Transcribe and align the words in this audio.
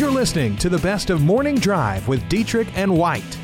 You're 0.00 0.10
listening 0.10 0.56
to 0.56 0.68
the 0.70 0.78
best 0.78 1.10
of 1.10 1.20
Morning 1.20 1.56
Drive 1.56 2.08
with 2.08 2.26
Dietrich 2.30 2.68
and 2.74 2.96
White, 2.96 3.38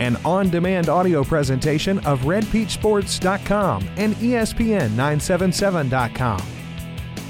an 0.00 0.16
on 0.24 0.50
demand 0.50 0.88
audio 0.88 1.22
presentation 1.22 2.00
of 2.00 2.22
RedPeachSports.com 2.22 3.88
and 3.96 4.20
E 4.20 4.30
ESPN977.com. 4.30 6.42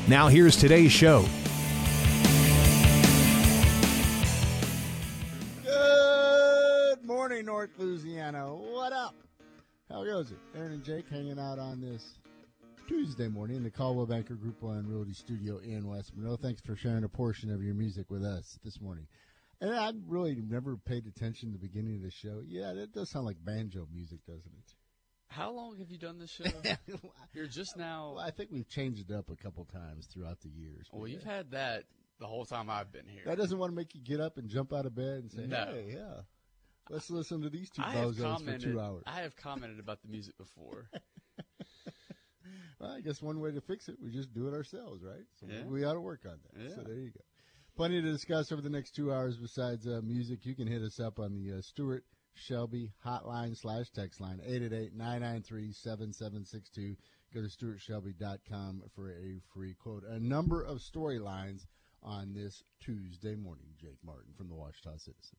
Now, 0.08 0.28
here's 0.28 0.56
today's 0.56 0.92
show. 0.92 1.26
Good 5.62 7.04
morning, 7.04 7.44
North 7.44 7.72
Louisiana. 7.76 8.46
What 8.46 8.94
up? 8.94 9.14
How 9.90 10.04
goes 10.04 10.30
it? 10.30 10.38
Aaron 10.56 10.72
and 10.72 10.82
Jake 10.82 11.06
hanging 11.10 11.38
out 11.38 11.58
on 11.58 11.82
this 11.82 12.14
Tuesday 12.90 13.28
morning 13.28 13.56
in 13.56 13.62
the 13.62 13.70
Coldwell 13.70 14.04
Banker 14.04 14.34
Group 14.34 14.60
One 14.62 14.84
Realty 14.84 15.12
Studio 15.12 15.58
in 15.58 15.86
West 15.86 16.10
Monroe. 16.16 16.36
Thanks 16.36 16.60
for 16.60 16.74
sharing 16.74 17.04
a 17.04 17.08
portion 17.08 17.52
of 17.52 17.62
your 17.62 17.72
music 17.72 18.10
with 18.10 18.24
us 18.24 18.58
this 18.64 18.80
morning. 18.80 19.06
And 19.60 19.72
I 19.72 19.92
really 20.08 20.34
never 20.34 20.76
paid 20.76 21.06
attention 21.06 21.52
to 21.52 21.52
the 21.52 21.64
beginning 21.64 21.94
of 21.94 22.02
the 22.02 22.10
show. 22.10 22.42
Yeah, 22.44 22.72
that 22.72 22.92
does 22.92 23.08
sound 23.08 23.26
like 23.26 23.36
banjo 23.44 23.86
music, 23.94 24.26
doesn't 24.26 24.42
it? 24.44 24.74
How 25.28 25.52
long 25.52 25.78
have 25.78 25.88
you 25.92 25.98
done 25.98 26.18
this 26.18 26.32
show? 26.32 26.50
You're 27.32 27.46
just 27.46 27.76
now. 27.76 28.14
Well, 28.16 28.24
I 28.24 28.32
think 28.32 28.50
we've 28.50 28.68
changed 28.68 29.08
it 29.08 29.14
up 29.14 29.30
a 29.30 29.36
couple 29.36 29.66
times 29.66 30.08
throughout 30.12 30.40
the 30.40 30.48
years. 30.48 30.88
Well, 30.92 31.06
you've 31.06 31.22
yeah. 31.24 31.36
had 31.36 31.50
that 31.52 31.84
the 32.18 32.26
whole 32.26 32.44
time 32.44 32.68
I've 32.68 32.90
been 32.90 33.06
here. 33.06 33.22
that 33.26 33.38
doesn't 33.38 33.56
want 33.56 33.70
to 33.70 33.76
make 33.76 33.94
you 33.94 34.00
get 34.00 34.18
up 34.18 34.36
and 34.36 34.48
jump 34.48 34.72
out 34.72 34.86
of 34.86 34.96
bed 34.96 35.18
and 35.22 35.30
say, 35.30 35.46
No. 35.46 35.64
"Hey, 35.70 35.92
yeah, 35.94 36.22
let's 36.88 37.08
listen 37.08 37.42
to 37.42 37.50
these 37.50 37.70
two 37.70 37.82
bozos 37.82 38.44
for 38.44 38.58
two 38.58 38.80
hours." 38.80 39.04
I 39.06 39.20
have 39.20 39.36
commented 39.36 39.78
about 39.78 40.02
the 40.02 40.08
music 40.08 40.36
before. 40.36 40.90
Well, 42.80 42.90
I 42.92 43.00
guess 43.02 43.20
one 43.22 43.38
way 43.40 43.52
to 43.52 43.60
fix 43.60 43.88
it, 43.88 43.96
we 44.02 44.10
just 44.10 44.32
do 44.32 44.48
it 44.48 44.54
ourselves, 44.54 45.02
right? 45.04 45.24
So 45.38 45.46
Yeah. 45.48 45.64
we 45.64 45.84
ought 45.84 45.92
to 45.94 46.00
work 46.00 46.24
on 46.24 46.40
that. 46.42 46.62
Yeah. 46.62 46.74
So 46.74 46.82
there 46.82 46.94
you 46.96 47.10
go. 47.10 47.20
Plenty 47.76 48.00
to 48.02 48.10
discuss 48.10 48.50
over 48.52 48.62
the 48.62 48.70
next 48.70 48.92
two 48.96 49.12
hours 49.12 49.36
besides 49.36 49.86
uh, 49.86 50.00
music. 50.02 50.44
You 50.46 50.54
can 50.54 50.66
hit 50.66 50.80
us 50.82 50.98
up 50.98 51.18
on 51.18 51.34
the 51.34 51.52
uh, 51.58 51.60
Stuart 51.60 52.04
Shelby 52.34 52.92
hotline 53.04 53.54
slash 53.56 53.90
text 53.90 54.18
line, 54.20 54.40
888-993-7762. 54.48 56.96
Go 57.32 57.42
to 57.42 57.48
stuartshelby.com 57.48 58.82
for 58.94 59.10
a 59.10 59.40
free 59.54 59.74
quote. 59.74 60.04
A 60.08 60.18
number 60.18 60.62
of 60.62 60.78
storylines 60.78 61.66
on 62.02 62.32
this 62.34 62.64
Tuesday 62.80 63.36
morning, 63.36 63.66
Jake 63.80 63.98
Martin 64.04 64.32
from 64.36 64.48
the 64.48 64.54
Ouachita 64.54 64.98
Citizen. 64.98 65.36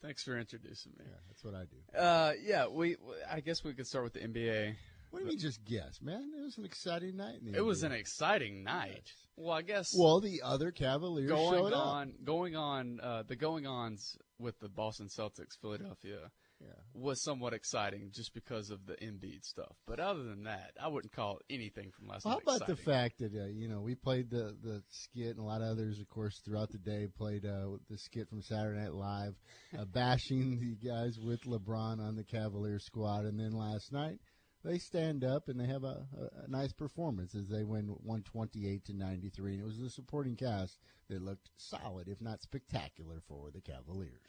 Thanks 0.00 0.24
for 0.24 0.38
introducing 0.38 0.92
me. 0.98 1.04
Yeah, 1.06 1.16
that's 1.28 1.44
what 1.44 1.54
I 1.54 1.64
do. 1.64 1.76
Uh, 1.98 2.32
yeah, 2.42 2.66
we. 2.68 2.96
I 3.30 3.40
guess 3.40 3.62
we 3.62 3.74
could 3.74 3.86
start 3.86 4.04
with 4.04 4.14
the 4.14 4.20
NBA. 4.20 4.76
What 5.10 5.18
do 5.20 5.24
you 5.24 5.28
mean 5.30 5.38
just 5.38 5.64
guess, 5.64 6.00
man? 6.00 6.30
It 6.38 6.42
was 6.42 6.56
an 6.58 6.64
exciting 6.64 7.16
night. 7.16 7.40
In 7.44 7.52
the 7.52 7.58
It 7.58 7.64
was 7.64 7.82
an 7.82 7.92
exciting 7.92 8.62
night. 8.62 9.02
Yes. 9.06 9.26
Well, 9.36 9.56
I 9.56 9.62
guess 9.62 9.86
Well, 9.98 10.20
the 10.20 10.42
other 10.44 10.70
Cavaliers 10.70 11.30
going 11.30 11.52
showed 11.64 11.72
up. 11.72 11.86
on, 11.86 12.14
going 12.24 12.56
on, 12.56 13.00
uh, 13.00 13.22
the 13.26 13.36
going 13.36 13.66
ons 13.66 14.16
with 14.38 14.58
the 14.60 14.68
Boston 14.68 15.08
Celtics, 15.08 15.58
Philadelphia, 15.60 16.30
Yeah. 16.60 16.68
was 16.92 17.22
somewhat 17.22 17.54
exciting 17.54 18.10
just 18.12 18.34
because 18.34 18.68
of 18.70 18.84
the 18.86 18.94
Embiid 18.96 19.44
stuff. 19.44 19.76
But 19.86 19.98
other 19.98 20.22
than 20.24 20.42
that, 20.44 20.72
I 20.80 20.88
wouldn't 20.88 21.12
call 21.12 21.38
it 21.38 21.46
anything 21.48 21.90
from 21.90 22.06
last 22.08 22.24
Well, 22.26 22.34
how 22.34 22.38
night. 22.52 22.56
about 22.56 22.66
the 22.68 22.76
fact 22.76 23.18
that 23.20 23.34
uh, 23.34 23.46
you 23.46 23.66
know 23.66 23.80
we 23.80 23.94
played 23.94 24.28
the 24.30 24.54
the 24.62 24.82
skit 24.90 25.30
and 25.30 25.38
a 25.38 25.42
lot 25.42 25.62
of 25.62 25.68
others, 25.68 25.98
of 26.00 26.08
course, 26.08 26.38
throughout 26.44 26.70
the 26.70 26.78
day 26.78 27.06
played 27.08 27.46
uh, 27.46 27.78
the 27.88 27.96
skit 27.96 28.28
from 28.28 28.42
Saturday 28.42 28.78
Night 28.80 28.92
Live, 28.94 29.34
uh, 29.78 29.84
bashing 29.92 30.58
the 30.60 30.76
guys 30.86 31.18
with 31.18 31.40
LeBron 31.44 31.98
on 31.98 32.14
the 32.14 32.24
Cavaliers 32.24 32.84
squad, 32.84 33.24
and 33.24 33.40
then 33.40 33.52
last 33.52 33.90
night 33.90 34.18
they 34.64 34.78
stand 34.78 35.24
up 35.24 35.48
and 35.48 35.58
they 35.58 35.66
have 35.66 35.84
a, 35.84 36.06
a, 36.18 36.44
a 36.44 36.48
nice 36.48 36.72
performance 36.72 37.34
as 37.34 37.48
they 37.48 37.64
win 37.64 37.86
128 37.88 38.84
to 38.86 38.92
93, 38.94 39.52
and 39.54 39.62
it 39.62 39.64
was 39.64 39.78
the 39.78 39.90
supporting 39.90 40.36
cast 40.36 40.78
that 41.08 41.22
looked 41.22 41.50
solid, 41.56 42.08
if 42.08 42.20
not 42.20 42.42
spectacular, 42.42 43.20
for 43.26 43.50
the 43.50 43.60
Cavaliers. 43.60 44.20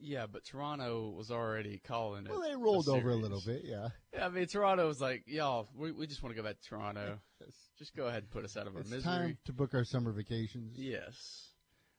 Yeah, 0.00 0.26
but 0.26 0.44
Toronto 0.44 1.10
was 1.16 1.30
already 1.30 1.78
calling 1.78 2.26
it. 2.26 2.30
Well, 2.32 2.42
they 2.42 2.56
rolled 2.56 2.88
over 2.88 3.10
a 3.10 3.14
little 3.16 3.40
bit, 3.46 3.62
yeah. 3.64 3.88
Yeah, 4.12 4.26
I 4.26 4.28
mean, 4.28 4.46
Toronto 4.46 4.86
was 4.86 5.00
like, 5.00 5.22
y'all, 5.26 5.68
we, 5.76 5.92
we 5.92 6.06
just 6.06 6.22
want 6.22 6.34
to 6.34 6.42
go 6.42 6.46
back 6.46 6.60
to 6.60 6.68
Toronto. 6.68 7.18
just 7.78 7.94
go 7.94 8.06
ahead 8.06 8.24
and 8.24 8.30
put 8.30 8.44
us 8.44 8.56
out 8.56 8.66
of 8.66 8.74
our 8.74 8.80
It's 8.80 8.90
misery. 8.90 9.02
time 9.12 9.38
to 9.44 9.52
book 9.52 9.72
our 9.74 9.84
summer 9.84 10.10
vacations. 10.12 10.76
Yes. 10.76 11.50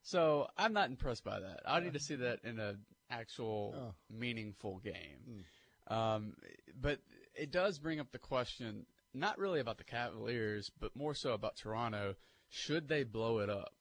So 0.04 0.48
I'm 0.58 0.74
not 0.74 0.90
impressed 0.90 1.24
by 1.24 1.40
that. 1.40 1.62
I 1.66 1.80
need 1.80 1.94
to 1.94 2.00
see 2.00 2.16
that 2.16 2.40
in 2.44 2.60
an 2.60 2.80
actual 3.10 3.74
Oh. 3.76 3.94
meaningful 4.14 4.80
game. 4.80 5.46
Um, 5.88 6.34
but 6.80 7.00
it 7.36 7.52
does 7.52 7.80
bring 7.80 8.00
up 8.00 8.12
the 8.12 8.20
question, 8.20 8.86
not 9.14 9.38
really 9.38 9.60
about 9.60 9.78
the 9.78 9.84
Cavaliers, 9.84 10.72
but 10.80 10.96
more 10.96 11.14
so 11.14 11.34
about 11.34 11.56
Toronto. 11.56 12.16
Should 12.50 12.88
they 12.88 13.04
blow 13.04 13.40
it 13.40 13.50
up? 13.50 13.74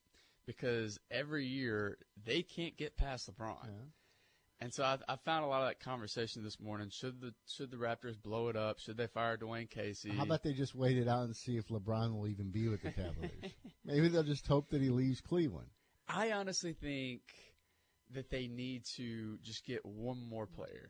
Because 0.46 0.98
every 1.10 1.46
year 1.46 1.98
they 2.24 2.42
can't 2.42 2.76
get 2.76 2.96
past 2.96 3.30
LeBron. 3.30 3.68
And 4.60 4.72
so 4.72 4.84
I, 4.84 4.98
I 5.08 5.16
found 5.16 5.44
a 5.44 5.48
lot 5.48 5.62
of 5.62 5.68
that 5.68 5.80
conversation 5.80 6.42
this 6.42 6.60
morning. 6.60 6.88
Should 6.90 7.20
the 7.20 7.34
should 7.46 7.70
the 7.70 7.76
Raptors 7.76 8.20
blow 8.20 8.48
it 8.48 8.56
up? 8.56 8.78
Should 8.78 8.96
they 8.96 9.06
fire 9.08 9.36
Dwane 9.36 9.68
Casey? 9.68 10.10
How 10.10 10.22
about 10.22 10.42
they 10.42 10.52
just 10.52 10.74
wait 10.74 10.96
it 10.96 11.08
out 11.08 11.24
and 11.24 11.36
see 11.36 11.56
if 11.56 11.68
LeBron 11.68 12.14
will 12.14 12.28
even 12.28 12.50
be 12.50 12.68
with 12.68 12.82
the 12.82 12.90
Cavaliers? 12.90 13.52
Maybe 13.84 14.08
they'll 14.08 14.22
just 14.22 14.46
hope 14.46 14.70
that 14.70 14.80
he 14.80 14.90
leaves 14.90 15.20
Cleveland. 15.20 15.68
I 16.08 16.32
honestly 16.32 16.72
think 16.72 17.22
that 18.14 18.30
they 18.30 18.46
need 18.46 18.84
to 18.96 19.38
just 19.42 19.66
get 19.66 19.84
one 19.84 20.22
more 20.28 20.46
player. 20.46 20.88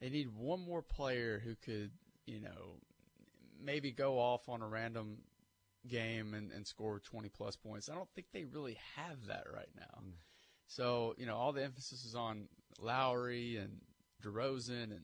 They 0.00 0.10
need 0.10 0.28
one 0.34 0.64
more 0.64 0.82
player 0.82 1.40
who 1.44 1.54
could, 1.56 1.90
you 2.26 2.40
know, 2.40 2.78
maybe 3.62 3.90
go 3.92 4.18
off 4.18 4.48
on 4.48 4.62
a 4.62 4.68
random 4.68 5.18
game 5.86 6.34
and, 6.34 6.50
and 6.52 6.66
score 6.66 7.00
20 7.00 7.28
plus 7.28 7.56
points. 7.56 7.88
I 7.88 7.94
don't 7.94 8.08
think 8.14 8.28
they 8.32 8.44
really 8.44 8.78
have 8.96 9.26
that 9.28 9.44
right 9.52 9.68
now. 9.76 10.02
So, 10.66 11.14
you 11.18 11.26
know, 11.26 11.36
all 11.36 11.52
the 11.52 11.64
emphasis 11.64 12.04
is 12.04 12.14
on 12.14 12.48
Lowry 12.78 13.56
and 13.56 13.80
DeRozan 14.24 14.84
and, 14.84 15.02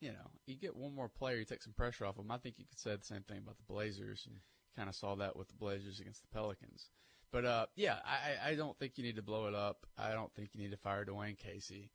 you 0.00 0.10
know, 0.10 0.30
you 0.46 0.56
get 0.56 0.76
one 0.76 0.94
more 0.94 1.08
player, 1.08 1.36
you 1.36 1.44
take 1.44 1.62
some 1.62 1.72
pressure 1.72 2.04
off 2.04 2.16
them. 2.16 2.30
I 2.30 2.38
think 2.38 2.56
you 2.58 2.64
could 2.68 2.78
say 2.80 2.96
the 2.96 3.04
same 3.04 3.22
thing 3.22 3.38
about 3.38 3.56
the 3.56 3.72
Blazers. 3.72 4.26
You 4.28 4.36
Kind 4.78 4.88
of 4.88 4.94
saw 4.94 5.16
that 5.16 5.36
with 5.36 5.48
the 5.48 5.54
Blazers 5.54 5.98
against 5.98 6.22
the 6.22 6.28
Pelicans. 6.28 6.90
But 7.32 7.44
uh, 7.44 7.66
yeah, 7.74 7.96
I, 8.06 8.50
I 8.50 8.54
don't 8.54 8.78
think 8.78 8.92
you 8.96 9.02
need 9.02 9.16
to 9.16 9.22
blow 9.22 9.46
it 9.46 9.54
up. 9.54 9.86
I 9.98 10.12
don't 10.12 10.32
think 10.34 10.50
you 10.52 10.60
need 10.60 10.70
to 10.70 10.76
fire 10.76 11.04
Dwane 11.04 11.36
Casey. 11.36 11.90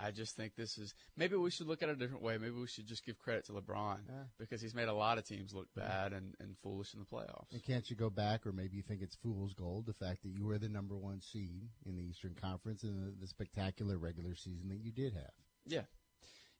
I 0.00 0.12
just 0.12 0.36
think 0.36 0.54
this 0.54 0.78
is 0.78 0.94
maybe 1.16 1.34
we 1.36 1.50
should 1.50 1.66
look 1.66 1.82
at 1.82 1.88
it 1.88 1.92
a 1.92 1.96
different 1.96 2.22
way. 2.22 2.38
Maybe 2.38 2.52
we 2.54 2.68
should 2.68 2.86
just 2.86 3.04
give 3.04 3.18
credit 3.18 3.46
to 3.46 3.52
LeBron 3.52 3.98
Yeah. 4.08 4.14
because 4.38 4.60
he's 4.60 4.74
made 4.74 4.86
a 4.88 4.92
lot 4.94 5.18
of 5.18 5.24
teams 5.26 5.52
look 5.52 5.66
bad 5.74 6.12
and, 6.12 6.34
and 6.38 6.56
foolish 6.62 6.94
in 6.94 7.00
the 7.00 7.06
playoffs. 7.06 7.50
And 7.52 7.62
can't 7.64 7.88
you 7.90 7.96
go 7.96 8.08
back, 8.08 8.46
or 8.46 8.52
maybe 8.52 8.76
you 8.76 8.82
think 8.82 9.02
it's 9.02 9.16
fool's 9.16 9.54
gold, 9.54 9.86
the 9.86 9.92
fact 9.94 10.22
that 10.22 10.28
you 10.30 10.46
were 10.46 10.58
the 10.58 10.68
number 10.68 10.96
one 10.96 11.20
seed 11.20 11.62
in 11.84 11.96
the 11.96 12.02
Eastern 12.02 12.34
Conference 12.40 12.84
and 12.84 12.96
the, 13.08 13.20
the 13.20 13.26
spectacular 13.26 13.98
regular 13.98 14.36
season 14.36 14.68
that 14.68 14.78
you 14.78 14.92
did 14.92 15.14
have? 15.14 15.32
Yeah, 15.66 15.82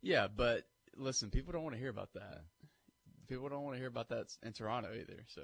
yeah, 0.02 0.26
but 0.34 0.64
listen, 0.96 1.30
people 1.30 1.52
don't 1.52 1.62
want 1.62 1.74
to 1.76 1.80
hear 1.80 1.90
about 1.90 2.12
that. 2.14 2.40
People 3.28 3.48
don't 3.48 3.62
want 3.62 3.74
to 3.74 3.78
hear 3.78 3.88
about 3.88 4.08
that 4.08 4.26
in 4.42 4.52
Toronto 4.52 4.88
either. 4.92 5.22
So 5.28 5.42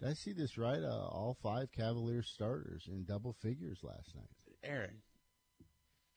Did 0.00 0.08
I 0.10 0.12
see 0.14 0.32
this 0.32 0.58
right? 0.58 0.82
Uh, 0.82 1.06
all 1.08 1.36
five 1.42 1.72
Cavaliers 1.72 2.28
starters 2.28 2.88
in 2.88 3.04
double 3.04 3.32
figures 3.32 3.78
last 3.82 4.14
night. 4.14 4.28
Aaron, 4.64 5.00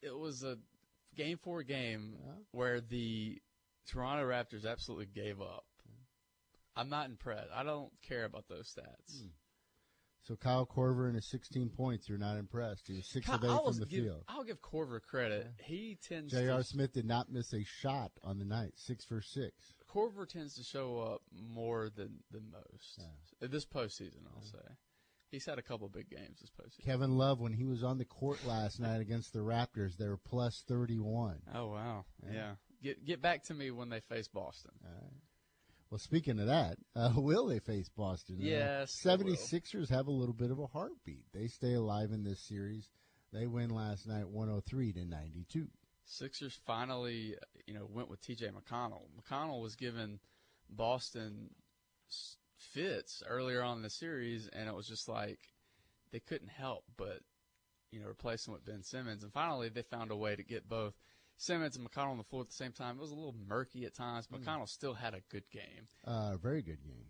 it 0.02 0.18
was 0.18 0.44
a 0.44 0.58
game 1.16 1.38
four 1.38 1.64
game 1.64 2.18
Yeah. 2.24 2.31
where 2.52 2.81
the 2.81 3.42
Toronto 3.88 4.26
Raptors 4.28 4.66
absolutely 4.66 5.08
gave 5.08 5.42
up. 5.42 5.66
I'm 6.76 6.90
not 6.90 7.06
impressed. 7.09 7.52
I 7.53 7.64
don't 7.64 7.92
care 8.02 8.26
about 8.26 8.48
those 8.50 8.74
stats. 8.74 9.30
So 10.24 10.36
Kyle 10.36 10.66
Korver 10.66 11.06
and 11.06 11.16
his 11.16 11.26
16 11.28 11.70
points, 11.70 12.09
you're 12.09 12.18
not 12.18 12.38
impressed. 12.38 12.88
He 12.88 12.96
was 12.96 13.06
six 13.06 13.30
of 13.30 13.44
eight 13.44 13.64
from 13.64 13.78
the 13.80 13.86
give, 13.86 14.03
field. 14.03 14.24
I'll 14.28 14.44
give 14.44 14.59
Korver 14.59 15.00
credit. 15.00 15.48
He 15.64 15.98
tends 16.02 16.34
J.R. 16.34 16.64
Smith 16.64 16.94
did 16.94 17.06
not 17.06 17.32
miss 17.32 17.53
a 17.53 17.64
shot 17.64 18.12
on 18.24 18.40
the 18.40 18.46
night, 18.46 18.74
six 18.76 19.06
for 19.06 19.22
six. 19.22 19.53
Korver 19.88 20.28
tends 20.28 20.56
to 20.56 20.64
show 20.64 21.00
up 21.00 21.22
more 21.32 21.90
than 21.96 22.24
than 22.32 22.52
most. 22.52 23.00
Uh, 23.00 23.47
This 23.47 23.66
postseason, 23.66 24.26
I'll 24.36 24.42
say. 24.42 24.58
He's 25.35 25.46
had 25.46 25.59
a 25.59 25.62
couple 25.62 25.90
big 25.90 26.09
games 26.09 26.40
this 26.40 26.50
postseason. 26.50 26.85
Kevin 26.85 27.18
Love, 27.18 27.41
when 27.41 27.52
he 27.52 27.66
was 27.66 27.84
on 27.84 27.97
the 27.97 28.05
court 28.05 28.40
last 28.47 28.79
night 28.79 29.02
against 29.02 29.34
the 29.34 29.40
Raptors, 29.40 29.97
they 29.97 30.08
were 30.08 30.16
plus 30.17 30.64
31. 30.66 31.41
Oh 31.53 31.67
wow, 31.67 32.05
yeah. 32.32 32.53
Get 32.82 33.03
get 33.05 33.22
back 33.22 33.43
to 33.46 33.53
me 33.53 33.70
when 33.72 33.90
they 33.90 33.99
face 33.99 34.29
Boston. 34.29 34.72
Well, 35.91 35.99
speaking 35.99 36.40
of 36.40 36.47
that, 36.47 36.78
uh, 36.96 37.11
will 37.17 37.47
they 37.47 37.59
face 37.59 37.90
Boston? 37.90 38.37
Uh, 38.40 38.46
Yes, 38.46 39.02
they 39.02 39.16
will. 39.16 39.26
76ers 39.35 39.90
have 39.90 40.08
a 40.08 40.11
little 40.11 40.34
bit 40.34 40.52
of 40.52 40.59
a 40.59 40.67
heartbeat. 40.67 41.26
They 41.34 41.47
stay 41.47 41.73
alive 41.73 42.11
in 42.11 42.23
this 42.23 42.40
series. 42.40 42.90
They 43.34 43.46
win 43.47 43.70
last 43.70 44.08
night 44.08 44.28
103 44.29 44.93
to 44.93 45.05
92. 45.05 45.67
Sixers 46.05 46.58
finally, 46.66 47.35
you 47.67 47.73
know, 47.73 47.87
went 47.91 48.09
with 48.09 48.22
T.J. 48.22 48.49
McConnell. 48.49 49.03
McConnell 49.20 49.61
was 49.61 49.76
given 49.76 50.20
Boston 50.70 51.49
s- 52.09 52.37
fits 52.57 53.23
earlier 53.28 53.61
on 53.61 53.78
in 53.78 53.84
the 53.84 53.90
series, 53.90 54.47
and 54.47 54.67
it 54.67 54.75
was 54.75 54.87
just 54.87 55.07
like 55.07 55.40
they 56.11 56.19
couldn't 56.19 56.49
help 56.49 56.85
but, 56.97 57.19
you 57.91 57.99
know, 57.99 58.07
replace 58.07 58.47
him 58.47 58.53
with 58.53 58.66
Ben 58.66 58.84
Simmons. 58.84 59.23
And 59.23 59.34
finally, 59.34 59.69
they 59.69 59.81
found 59.84 60.11
a 60.11 60.16
way 60.16 60.35
to 60.35 60.43
get 60.43 60.69
both 60.69 60.93
Simmons 61.37 61.75
and 61.75 61.90
McConnell 61.90 62.11
on 62.11 62.17
the 62.17 62.23
floor 62.23 62.41
at 62.43 62.49
the 62.49 62.55
same 62.55 62.72
time. 62.72 62.97
It 62.97 63.02
was 63.02 63.11
a 63.11 63.16
little 63.16 63.35
murky 63.47 63.85
at 63.85 63.93
times. 63.93 64.28
McConnell 64.28 64.69
still 64.69 64.93
had 64.93 65.13
a 65.13 65.22
good 65.29 65.43
game. 65.52 65.87
Uh, 66.05 66.37
very 66.37 66.61
good 66.61 66.79
game. 66.84 67.05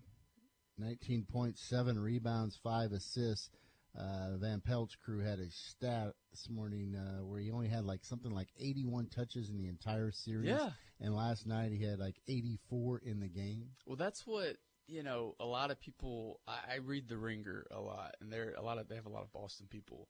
19.7 0.81 2.01
rebounds, 2.01 2.57
five 2.61 2.91
assists. 2.91 3.49
Uh, 3.97 4.35
Van 4.37 4.59
Pelt's 4.59 4.95
crew 4.95 5.19
had 5.19 5.39
a 5.39 5.49
stat 5.49 6.13
this 6.31 6.49
morning 6.49 6.95
uh, 6.95 7.23
where 7.23 7.39
he 7.39 7.49
only 7.51 7.69
had 7.69 7.85
like 7.85 8.03
something 8.03 8.31
like 8.31 8.49
81 8.59 9.07
touches 9.07 9.49
in 9.49 9.57
the 9.57 9.67
entire 9.67 10.11
series. 10.11 10.49
Yeah. 10.49 10.71
And 10.99 11.15
last 11.15 11.47
night 11.47 11.71
he 11.71 11.83
had 11.83 11.99
like 11.99 12.15
84 12.27 13.01
in 13.05 13.21
the 13.21 13.29
game. 13.29 13.69
Well, 13.85 13.95
that's 13.95 14.27
what 14.27 14.57
you 14.87 15.03
know. 15.03 15.35
A 15.39 15.45
lot 15.45 15.71
of 15.71 15.79
people. 15.79 16.39
I, 16.47 16.73
I 16.73 16.75
read 16.77 17.07
the 17.07 17.17
Ringer 17.17 17.65
a 17.71 17.79
lot, 17.79 18.15
and 18.21 18.31
they're 18.31 18.53
a 18.57 18.61
lot 18.61 18.77
of 18.77 18.87
they 18.87 18.95
have 18.95 19.05
a 19.05 19.09
lot 19.09 19.23
of 19.23 19.31
Boston 19.33 19.67
people, 19.69 20.07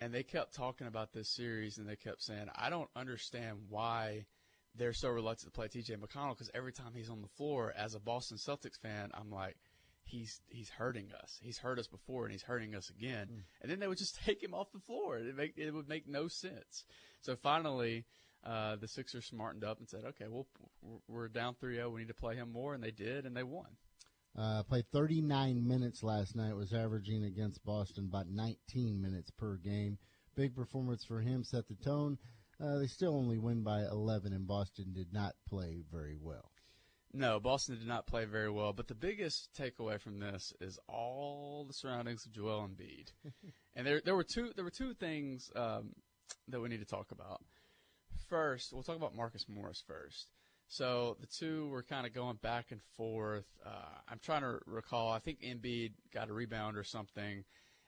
and 0.00 0.12
they 0.12 0.22
kept 0.22 0.54
talking 0.54 0.86
about 0.86 1.12
this 1.12 1.28
series, 1.28 1.78
and 1.78 1.88
they 1.88 1.96
kept 1.96 2.22
saying, 2.22 2.48
"I 2.54 2.70
don't 2.70 2.90
understand 2.96 3.58
why." 3.68 4.26
They're 4.78 4.92
so 4.92 5.08
reluctant 5.08 5.50
to 5.50 5.58
play 5.58 5.68
TJ 5.68 5.96
McConnell 5.96 6.34
because 6.34 6.50
every 6.52 6.72
time 6.72 6.92
he's 6.94 7.08
on 7.08 7.22
the 7.22 7.28
floor, 7.28 7.72
as 7.74 7.94
a 7.94 7.98
Boston 7.98 8.36
Celtics 8.36 8.78
fan, 8.78 9.10
I'm 9.14 9.30
like, 9.30 9.56
he's 10.06 10.40
he's 10.48 10.70
hurting 10.70 11.08
us. 11.22 11.38
He's 11.42 11.58
hurt 11.58 11.78
us 11.78 11.86
before, 11.86 12.24
and 12.24 12.32
he's 12.32 12.42
hurting 12.42 12.74
us 12.74 12.90
again. 12.90 13.26
Mm. 13.26 13.42
And 13.60 13.70
then 13.70 13.78
they 13.80 13.88
would 13.88 13.98
just 13.98 14.18
take 14.24 14.42
him 14.42 14.54
off 14.54 14.72
the 14.72 14.80
floor. 14.80 15.18
It 15.18 15.36
make 15.36 15.54
it 15.56 15.70
would 15.72 15.88
make 15.88 16.08
no 16.08 16.28
sense. 16.28 16.84
So 17.20 17.36
finally, 17.36 18.04
uh, 18.44 18.76
the 18.76 18.88
Sixers 18.88 19.26
smartened 19.26 19.64
up 19.64 19.78
and 19.78 19.88
said, 19.88 20.04
"Okay, 20.04 20.26
well, 20.28 20.46
we're 21.08 21.28
down 21.28 21.54
3-0. 21.62 21.92
We 21.92 22.00
need 22.00 22.08
to 22.08 22.14
play 22.14 22.36
him 22.36 22.52
more," 22.52 22.74
and 22.74 22.82
they 22.82 22.92
did, 22.92 23.26
and 23.26 23.36
they 23.36 23.42
won. 23.42 23.76
Uh, 24.38 24.62
played 24.64 24.84
39 24.92 25.66
minutes 25.66 26.02
last 26.02 26.36
night. 26.36 26.54
Was 26.54 26.74
averaging 26.74 27.24
against 27.24 27.64
Boston 27.64 28.06
about 28.08 28.28
19 28.28 29.00
minutes 29.00 29.30
per 29.30 29.56
game. 29.56 29.98
Big 30.34 30.54
performance 30.54 31.04
for 31.04 31.20
him. 31.20 31.42
Set 31.42 31.66
the 31.68 31.74
tone. 31.74 32.18
Uh, 32.62 32.78
they 32.78 32.86
still 32.86 33.14
only 33.14 33.38
win 33.38 33.62
by 33.62 33.82
11, 33.82 34.32
and 34.32 34.46
Boston 34.46 34.92
did 34.92 35.12
not 35.12 35.34
play 35.48 35.82
very 35.90 36.16
well. 36.20 36.50
No, 37.12 37.40
Boston 37.40 37.78
did 37.78 37.88
not 37.88 38.06
play 38.06 38.26
very 38.26 38.50
well. 38.50 38.74
But 38.74 38.88
the 38.88 38.94
biggest 38.94 39.50
takeaway 39.58 39.98
from 40.00 40.18
this 40.18 40.52
is 40.60 40.78
all 40.86 41.64
the 41.66 41.72
surroundings 41.72 42.26
of 42.26 42.32
Joel 42.32 42.68
Embiid. 42.68 43.12
and 43.74 43.86
there, 43.86 44.02
there 44.04 44.16
were 44.16 44.24
two, 44.24 44.52
there 44.54 44.64
were 44.64 44.70
two 44.70 44.92
things 44.92 45.50
um, 45.56 45.94
that 46.48 46.60
we 46.60 46.68
need 46.68 46.80
to 46.80 46.86
talk 46.86 47.10
about. 47.10 47.42
First, 48.28 48.72
we'll 48.72 48.82
talk 48.82 48.96
about 48.96 49.14
Marcus 49.14 49.46
Morris 49.48 49.82
first. 49.86 50.28
So 50.68 51.16
the 51.20 51.26
two 51.26 51.68
were 51.68 51.82
kind 51.82 52.06
of 52.06 52.12
going 52.12 52.36
back 52.42 52.72
and 52.72 52.80
forth. 52.96 53.46
Uh, 53.64 54.00
I'm 54.08 54.18
trying 54.18 54.42
to 54.42 54.58
recall. 54.66 55.12
I 55.12 55.20
think 55.20 55.40
Embiid 55.40 55.92
got 56.12 56.28
a 56.28 56.32
rebound 56.32 56.76
or 56.76 56.84
something, 56.84 57.44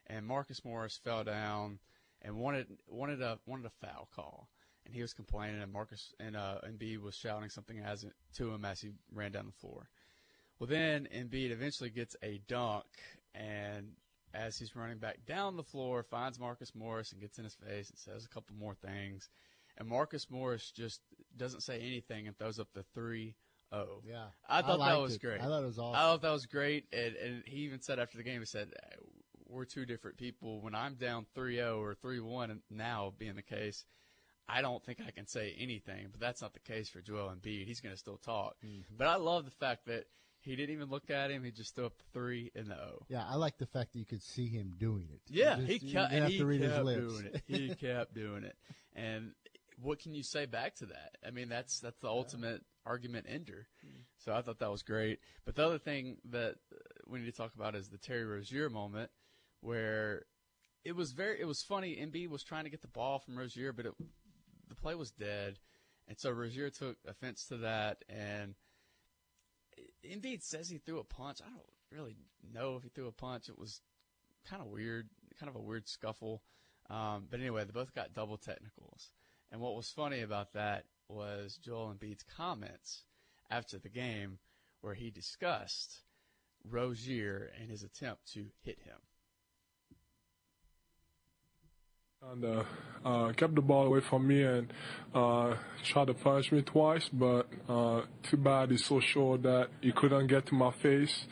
and 0.06 0.24
Marcus 0.26 0.64
Morris 0.64 0.98
fell 1.02 1.24
down 1.24 1.78
and 2.22 2.36
wanted 2.36 2.66
wanted 2.86 3.20
a 3.20 3.38
wanted 3.46 3.66
a 3.66 3.86
foul 3.86 4.08
call 4.14 4.48
and 4.88 4.94
he 4.94 5.02
was 5.02 5.12
complaining, 5.12 5.60
and 5.60 5.70
Marcus 5.70 6.14
and 6.18 6.34
uh, 6.34 6.58
Embiid 6.66 7.02
was 7.02 7.14
shouting 7.14 7.50
something 7.50 7.78
as 7.78 8.06
to 8.36 8.50
him 8.50 8.64
as 8.64 8.80
he 8.80 8.88
ran 9.12 9.32
down 9.32 9.46
the 9.46 9.52
floor. 9.52 9.86
Well, 10.58 10.66
then 10.66 11.06
Embiid 11.14 11.52
eventually 11.52 11.90
gets 11.90 12.16
a 12.22 12.40
dunk, 12.48 12.86
and 13.34 13.92
as 14.32 14.58
he's 14.58 14.74
running 14.74 14.98
back 14.98 15.18
down 15.26 15.56
the 15.56 15.62
floor, 15.62 16.02
finds 16.02 16.40
Marcus 16.40 16.74
Morris 16.74 17.12
and 17.12 17.20
gets 17.20 17.38
in 17.38 17.44
his 17.44 17.54
face 17.54 17.90
and 17.90 17.98
says 17.98 18.24
a 18.24 18.28
couple 18.28 18.56
more 18.56 18.74
things, 18.74 19.28
and 19.76 19.86
Marcus 19.86 20.30
Morris 20.30 20.72
just 20.74 21.02
doesn't 21.36 21.62
say 21.62 21.80
anything 21.80 22.26
and 22.26 22.36
throws 22.38 22.58
up 22.58 22.68
the 22.74 22.84
three. 22.94 23.34
Oh, 23.70 24.00
Yeah, 24.06 24.24
I 24.48 24.62
thought 24.62 24.78
that 24.78 24.78
liked 24.78 25.00
was 25.02 25.14
it. 25.16 25.20
great. 25.20 25.40
I 25.40 25.44
thought 25.44 25.62
it 25.62 25.66
was 25.66 25.78
awesome. 25.78 25.94
I 25.94 26.02
thought 26.04 26.22
that 26.22 26.30
was 26.30 26.46
great, 26.46 26.86
and, 26.92 27.14
and 27.16 27.42
he 27.46 27.58
even 27.62 27.82
said 27.82 27.98
after 27.98 28.16
the 28.16 28.24
game, 28.24 28.40
he 28.40 28.46
said, 28.46 28.72
"We're 29.46 29.66
two 29.66 29.84
different 29.84 30.16
people. 30.16 30.60
When 30.62 30.74
I'm 30.74 30.94
down 30.94 31.26
3-0 31.36 31.78
or 31.78 31.94
3-1, 31.94 32.60
now 32.70 33.12
being 33.18 33.34
the 33.34 33.42
case, 33.42 33.84
I 34.48 34.62
don't 34.62 34.82
think 34.82 35.00
I 35.06 35.10
can 35.10 35.26
say 35.26 35.54
anything, 35.58 36.06
but 36.10 36.18
that's 36.18 36.40
not 36.40 36.54
the 36.54 36.60
case 36.60 36.88
for 36.88 37.02
Joel 37.02 37.28
Embiid. 37.30 37.66
He's 37.66 37.80
going 37.80 37.94
to 37.94 37.98
still 37.98 38.16
talk. 38.16 38.56
Mm-hmm. 38.64 38.94
But 38.96 39.06
I 39.06 39.16
love 39.16 39.44
the 39.44 39.50
fact 39.50 39.84
that 39.86 40.06
he 40.40 40.56
didn't 40.56 40.74
even 40.74 40.88
look 40.88 41.10
at 41.10 41.30
him. 41.30 41.44
He 41.44 41.50
just 41.50 41.74
threw 41.74 41.84
up 41.86 41.98
the 41.98 42.04
three 42.14 42.50
and 42.54 42.68
the 42.68 42.74
O. 42.76 43.02
Yeah, 43.08 43.24
I 43.28 43.34
like 43.34 43.58
the 43.58 43.66
fact 43.66 43.92
that 43.92 43.98
you 43.98 44.06
could 44.06 44.22
see 44.22 44.48
him 44.48 44.72
doing 44.78 45.08
it. 45.12 45.20
Yeah, 45.28 45.58
he 45.60 45.78
kept, 45.78 46.10
and 46.12 46.24
he 46.26 46.38
to 46.38 46.46
read 46.46 46.62
his 46.62 46.72
kept 46.72 46.86
doing 46.86 47.24
it. 47.34 47.42
He 47.46 47.74
kept 47.74 48.14
doing 48.14 48.44
it. 48.44 48.56
And 48.96 49.30
what 49.80 50.00
can 50.00 50.14
you 50.14 50.22
say 50.22 50.46
back 50.46 50.74
to 50.76 50.86
that? 50.86 51.16
I 51.26 51.30
mean, 51.30 51.48
that's 51.48 51.80
that's 51.80 52.00
the 52.00 52.08
ultimate 52.08 52.62
argument 52.84 53.26
ender. 53.28 53.68
So 54.16 54.32
I 54.32 54.42
thought 54.42 54.58
that 54.58 54.70
was 54.70 54.82
great. 54.82 55.20
But 55.44 55.54
the 55.54 55.64
other 55.64 55.78
thing 55.78 56.16
that 56.30 56.56
we 57.06 57.20
need 57.20 57.26
to 57.26 57.36
talk 57.36 57.54
about 57.54 57.74
is 57.74 57.88
the 57.88 57.98
Terry 57.98 58.24
Rozier 58.24 58.68
moment, 58.68 59.10
where 59.60 60.24
it 60.84 60.96
was 60.96 61.12
very 61.12 61.40
it 61.40 61.46
was 61.46 61.62
funny. 61.62 61.96
Embiid 61.96 62.28
was 62.28 62.42
trying 62.42 62.64
to 62.64 62.70
get 62.70 62.82
the 62.82 62.88
ball 62.88 63.18
from 63.18 63.38
Rozier, 63.38 63.72
but 63.72 63.86
it, 63.86 63.94
the 64.68 64.74
play 64.74 64.94
was 64.94 65.10
dead, 65.12 65.58
and 66.08 66.18
so 66.18 66.30
Rozier 66.30 66.70
took 66.70 66.96
offense 67.06 67.46
to 67.46 67.58
that. 67.58 68.04
And 68.08 68.54
Embiid 70.04 70.42
says 70.42 70.68
he 70.68 70.78
threw 70.78 70.98
a 70.98 71.04
punch. 71.04 71.38
I 71.40 71.50
don't 71.50 72.00
really 72.00 72.16
know 72.52 72.76
if 72.76 72.82
he 72.82 72.88
threw 72.88 73.06
a 73.06 73.12
punch. 73.12 73.48
It 73.48 73.58
was 73.58 73.80
kind 74.48 74.62
of 74.62 74.68
weird, 74.68 75.08
kind 75.38 75.48
of 75.48 75.56
a 75.56 75.62
weird 75.62 75.88
scuffle. 75.88 76.42
Um, 76.90 77.26
but 77.30 77.40
anyway, 77.40 77.64
they 77.64 77.72
both 77.72 77.94
got 77.94 78.14
double 78.14 78.38
technicals. 78.38 79.10
And 79.50 79.60
what 79.60 79.76
was 79.76 79.90
funny 79.90 80.20
about 80.20 80.52
that 80.52 80.84
was 81.08 81.58
Joel 81.64 81.94
Embiid's 81.94 82.24
comments 82.36 83.02
after 83.50 83.78
the 83.78 83.88
game, 83.88 84.38
where 84.80 84.94
he 84.94 85.10
discussed 85.10 86.00
Rozier 86.64 87.50
and 87.60 87.70
his 87.70 87.82
attempt 87.82 88.32
to 88.34 88.46
hit 88.62 88.78
him. 88.80 88.98
and 92.20 92.44
uh, 92.44 92.64
uh, 93.04 93.32
kept 93.34 93.54
the 93.54 93.62
ball 93.62 93.86
away 93.86 94.00
from 94.00 94.26
me 94.26 94.42
and 94.42 94.72
uh, 95.14 95.54
tried 95.84 96.08
to 96.08 96.14
punch 96.14 96.50
me 96.50 96.62
twice, 96.62 97.08
but 97.12 97.46
uh, 97.68 98.02
too 98.28 98.36
bad 98.36 98.72
he's 98.72 98.84
so 98.84 98.98
short 98.98 99.42
that 99.44 99.68
he 99.80 99.92
couldn't 99.92 100.26
get 100.26 100.44
to 100.46 100.54
my 100.54 100.72
face. 100.82 101.26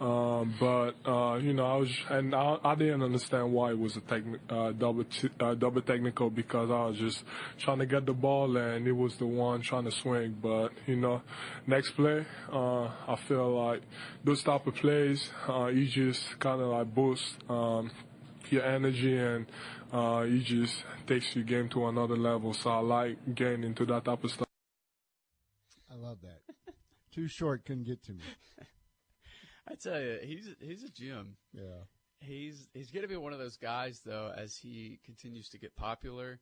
Um, 0.00 0.54
but 0.60 0.92
uh, 1.06 1.36
you 1.36 1.54
know, 1.54 1.64
I 1.64 1.76
was, 1.76 1.90
and 2.10 2.34
I, 2.34 2.58
I 2.62 2.74
didn't 2.74 3.02
understand 3.02 3.52
why 3.52 3.70
it 3.70 3.78
was 3.78 3.96
a 3.96 4.02
techni- 4.02 4.38
uh, 4.50 4.72
double 4.72 5.04
t- 5.04 5.30
uh, 5.40 5.54
double 5.54 5.80
technical 5.80 6.28
because 6.28 6.70
I 6.70 6.86
was 6.86 6.98
just 6.98 7.24
trying 7.58 7.78
to 7.78 7.86
get 7.86 8.04
the 8.04 8.12
ball 8.12 8.56
and 8.58 8.86
it 8.86 8.92
was 8.92 9.16
the 9.16 9.26
one 9.26 9.62
trying 9.62 9.84
to 9.84 9.90
swing. 9.90 10.36
But 10.42 10.72
you 10.86 10.96
know, 10.96 11.22
next 11.66 11.92
play, 11.92 12.26
uh, 12.52 12.84
I 12.84 13.16
feel 13.26 13.56
like 13.56 13.82
those 14.22 14.42
type 14.42 14.66
of 14.66 14.74
plays, 14.74 15.30
uh, 15.48 15.66
you 15.66 15.86
just 15.86 16.38
kind 16.40 16.60
of 16.60 16.68
like 16.68 16.94
boost 16.94 17.24
um, 17.48 17.90
your 18.50 18.64
energy 18.64 19.16
and 19.16 19.46
uh, 19.94 20.26
you 20.28 20.40
just 20.40 20.74
takes 21.06 21.34
your 21.34 21.44
game 21.44 21.70
to 21.70 21.86
another 21.86 22.16
level. 22.16 22.52
So 22.52 22.68
I 22.68 22.78
like 22.80 23.34
getting 23.34 23.64
into 23.64 23.86
that 23.86 24.04
type 24.04 24.22
of 24.22 24.30
stuff. 24.30 24.46
I 25.90 25.94
love 25.94 26.18
that. 26.22 26.40
Too 27.14 27.28
short, 27.28 27.64
couldn't 27.64 27.84
get 27.84 28.02
to 28.04 28.12
me. 28.12 28.20
I 29.68 29.74
tell 29.74 30.00
you, 30.00 30.18
he's 30.22 30.48
he's 30.60 30.84
a 30.84 30.90
gem. 30.90 31.36
Yeah. 31.52 31.84
He's 32.20 32.68
he's 32.72 32.90
going 32.90 33.02
to 33.02 33.08
be 33.08 33.16
one 33.16 33.32
of 33.32 33.38
those 33.38 33.56
guys 33.56 34.00
though 34.04 34.32
as 34.36 34.56
he 34.56 35.00
continues 35.04 35.48
to 35.50 35.58
get 35.58 35.74
popular. 35.76 36.40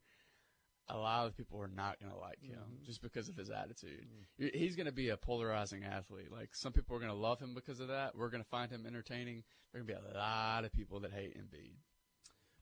A 0.90 0.98
lot 0.98 1.26
of 1.26 1.34
people 1.34 1.58
are 1.62 1.70
not 1.75 1.98
going 1.98 2.12
to 2.12 2.18
like 2.18 2.42
him 2.42 2.58
mm-hmm. 2.58 2.84
just 2.84 3.00
because 3.00 3.30
of 3.30 3.37
his 3.37 3.48
attitude. 3.48 4.06
Y- 4.38 4.50
He's 4.52 4.76
going 4.76 4.84
to 4.84 4.92
be 4.92 5.08
a 5.08 5.16
polarizing 5.16 5.82
athlete. 5.82 6.30
Like 6.30 6.50
some 6.54 6.72
people 6.72 6.94
are 6.94 6.98
going 6.98 7.10
to 7.10 7.16
love 7.16 7.40
him 7.40 7.54
because 7.54 7.80
of 7.80 7.88
that. 7.88 8.14
We're 8.14 8.28
going 8.28 8.42
to 8.42 8.48
find 8.50 8.70
him 8.70 8.84
entertaining. 8.87 9.44
There 9.72 9.80
are 9.80 9.84
going 9.84 9.96
to 9.96 10.02
be 10.04 10.14
a 10.14 10.18
lot 10.18 10.66
of 10.66 10.72
people 10.72 11.00
that 11.00 11.12
hate 11.12 11.38
Embiid. 11.38 11.76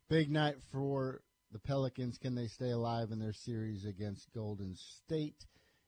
Big 0.08 0.30
night 0.30 0.56
for 0.70 1.22
the 1.50 1.58
Pelicans. 1.58 2.16
Can 2.16 2.36
they 2.36 2.46
stay 2.46 2.70
alive 2.70 3.10
in 3.10 3.18
their 3.18 3.32
series 3.32 3.84
against 3.84 4.32
Golden 4.32 4.76
State? 4.76 5.44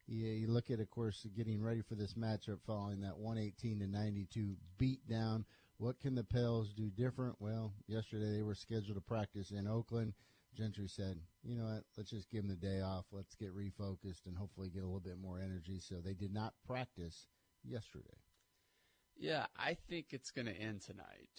You, 0.07 0.27
you 0.27 0.49
look 0.49 0.71
at, 0.71 0.81
of 0.81 0.91
course, 0.91 1.27
getting 1.37 1.63
ready 1.63 1.83
for 1.83 1.95
this 1.95 2.15
matchup 2.15 2.59
following 2.67 3.01
that 3.01 3.17
118 3.17 3.81
to 3.81 3.87
92 3.87 4.57
beatdown. 4.79 5.45
What 5.79 5.99
can 6.01 6.15
the 6.15 6.25
Pels 6.25 6.73
do 6.73 6.91
different? 6.91 7.37
Well, 7.41 7.73
yesterday 7.87 8.33
they 8.37 8.43
were 8.43 8.55
scheduled 8.55 8.97
to 8.97 9.01
practice 9.01 9.51
in 9.51 9.67
Oakland. 9.67 10.15
Gentry 10.55 10.87
said, 10.87 11.19
"You 11.43 11.57
know 11.57 11.65
what? 11.65 11.85
Let's 11.97 12.11
just 12.11 12.31
give 12.31 12.47
them 12.47 12.51
the 12.51 12.67
day 12.67 12.81
off. 12.81 13.07
Let's 13.11 13.35
get 13.35 13.55
refocused 13.55 14.27
and 14.27 14.37
hopefully 14.37 14.71
get 14.71 14.83
a 14.83 14.87
little 14.87 15.01
bit 15.01 15.19
more 15.19 15.41
energy." 15.41 15.81
So 15.81 16.01
they 16.01 16.15
did 16.15 16.33
not 16.33 16.55
practice 16.65 17.27
yesterday. 17.65 18.19
Yeah, 19.17 19.47
I 19.57 19.75
think 19.75 20.13
it's 20.13 20.31
going 20.31 20.47
to 20.47 20.55
end 20.55 20.83
tonight. 20.83 21.31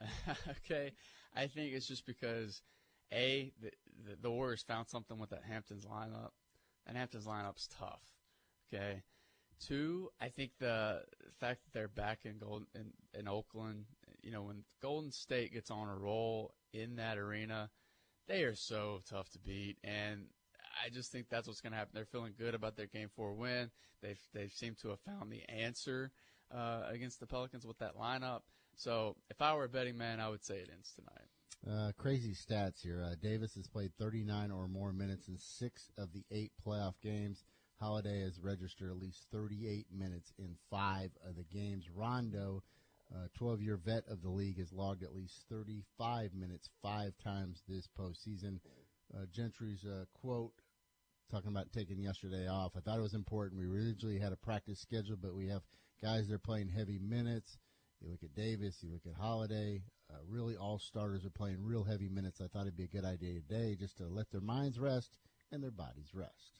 okay, 0.48 0.92
I 1.34 1.46
think 1.46 1.74
it's 1.74 1.86
just 1.86 2.06
because 2.06 2.62
a 3.12 3.52
the, 3.60 3.70
the, 4.06 4.16
the 4.22 4.30
Warriors 4.30 4.62
found 4.62 4.88
something 4.88 5.18
with 5.18 5.30
that 5.30 5.42
Hamptons 5.44 5.84
lineup. 5.84 6.30
Hamptons 6.86 7.26
lineup's 7.26 7.68
tough. 7.78 8.02
Okay. 8.72 9.02
Two, 9.60 10.10
I 10.20 10.28
think 10.28 10.52
the 10.58 11.02
fact 11.38 11.60
that 11.64 11.72
they're 11.72 11.88
back 11.88 12.20
in 12.24 12.38
Golden 12.38 12.66
in, 12.74 12.92
in 13.18 13.28
Oakland, 13.28 13.84
you 14.20 14.32
know, 14.32 14.42
when 14.42 14.64
Golden 14.80 15.12
State 15.12 15.52
gets 15.52 15.70
on 15.70 15.88
a 15.88 15.96
roll 15.96 16.54
in 16.72 16.96
that 16.96 17.16
arena, 17.16 17.70
they 18.26 18.42
are 18.42 18.54
so 18.54 19.00
tough 19.08 19.28
to 19.30 19.38
beat, 19.38 19.78
and 19.84 20.26
I 20.84 20.90
just 20.90 21.12
think 21.12 21.26
that's 21.28 21.46
what's 21.46 21.60
going 21.60 21.72
to 21.72 21.78
happen. 21.78 21.92
They're 21.94 22.04
feeling 22.04 22.34
good 22.38 22.54
about 22.54 22.76
their 22.76 22.86
game 22.86 23.08
four 23.14 23.32
win. 23.34 23.70
They've 24.02 24.20
they 24.32 24.48
seem 24.48 24.74
to 24.82 24.88
have 24.88 25.00
found 25.00 25.30
the 25.30 25.42
answer 25.48 26.10
uh, 26.52 26.82
against 26.88 27.20
the 27.20 27.26
Pelicans 27.26 27.66
with 27.66 27.78
that 27.78 27.96
lineup. 27.96 28.40
So 28.76 29.16
if 29.30 29.40
I 29.42 29.54
were 29.54 29.64
a 29.64 29.68
betting 29.68 29.98
man, 29.98 30.18
I 30.18 30.28
would 30.28 30.44
say 30.44 30.56
it 30.56 30.70
ends 30.72 30.92
tonight. 30.94 31.28
Uh, 31.70 31.92
crazy 31.96 32.34
stats 32.34 32.82
here. 32.82 33.04
Uh, 33.04 33.14
Davis 33.22 33.54
has 33.54 33.68
played 33.68 33.92
39 33.98 34.50
or 34.50 34.66
more 34.66 34.92
minutes 34.92 35.28
in 35.28 35.38
six 35.38 35.90
of 35.96 36.12
the 36.12 36.24
eight 36.30 36.52
playoff 36.66 36.94
games. 37.02 37.44
Holiday 37.80 38.22
has 38.22 38.40
registered 38.40 38.90
at 38.90 38.96
least 38.98 39.26
38 39.32 39.86
minutes 39.92 40.32
in 40.38 40.56
five 40.70 41.10
of 41.28 41.36
the 41.36 41.44
games. 41.44 41.84
Rondo 41.94 42.62
12 43.34 43.62
year 43.62 43.76
vet 43.76 44.04
of 44.08 44.22
the 44.22 44.30
league, 44.30 44.58
has 44.58 44.72
logged 44.72 45.02
at 45.02 45.14
least 45.14 45.44
35 45.50 46.34
minutes 46.34 46.68
five 46.82 47.12
times 47.22 47.62
this 47.68 47.88
postseason. 47.98 48.58
Uh, 49.14 49.26
Gentry's 49.34 49.84
uh, 49.84 50.04
quote 50.14 50.52
talking 51.30 51.50
about 51.50 51.72
taking 51.72 51.98
yesterday 51.98 52.46
off. 52.48 52.72
I 52.76 52.80
thought 52.80 52.98
it 52.98 53.02
was 53.02 53.14
important. 53.14 53.60
We 53.60 53.66
originally 53.66 54.18
had 54.18 54.32
a 54.32 54.36
practice 54.36 54.80
schedule, 54.80 55.16
but 55.20 55.34
we 55.34 55.48
have 55.48 55.62
guys 56.02 56.28
that 56.28 56.34
are 56.34 56.38
playing 56.38 56.68
heavy 56.68 56.98
minutes. 56.98 57.56
You 58.00 58.10
look 58.10 58.22
at 58.22 58.34
Davis, 58.34 58.78
you 58.82 58.90
look 58.92 59.06
at 59.06 59.20
Holiday. 59.20 59.82
Uh, 60.12 60.18
really, 60.28 60.56
all 60.56 60.78
starters 60.78 61.24
are 61.24 61.30
playing 61.30 61.56
real 61.60 61.84
heavy 61.84 62.08
minutes. 62.08 62.40
I 62.40 62.46
thought 62.48 62.62
it'd 62.62 62.76
be 62.76 62.84
a 62.84 62.88
good 62.88 63.04
idea 63.04 63.34
today 63.34 63.76
just 63.78 63.96
to 63.98 64.04
let 64.08 64.30
their 64.30 64.40
minds 64.40 64.78
rest 64.78 65.12
and 65.50 65.62
their 65.62 65.70
bodies 65.70 66.10
rest. 66.14 66.58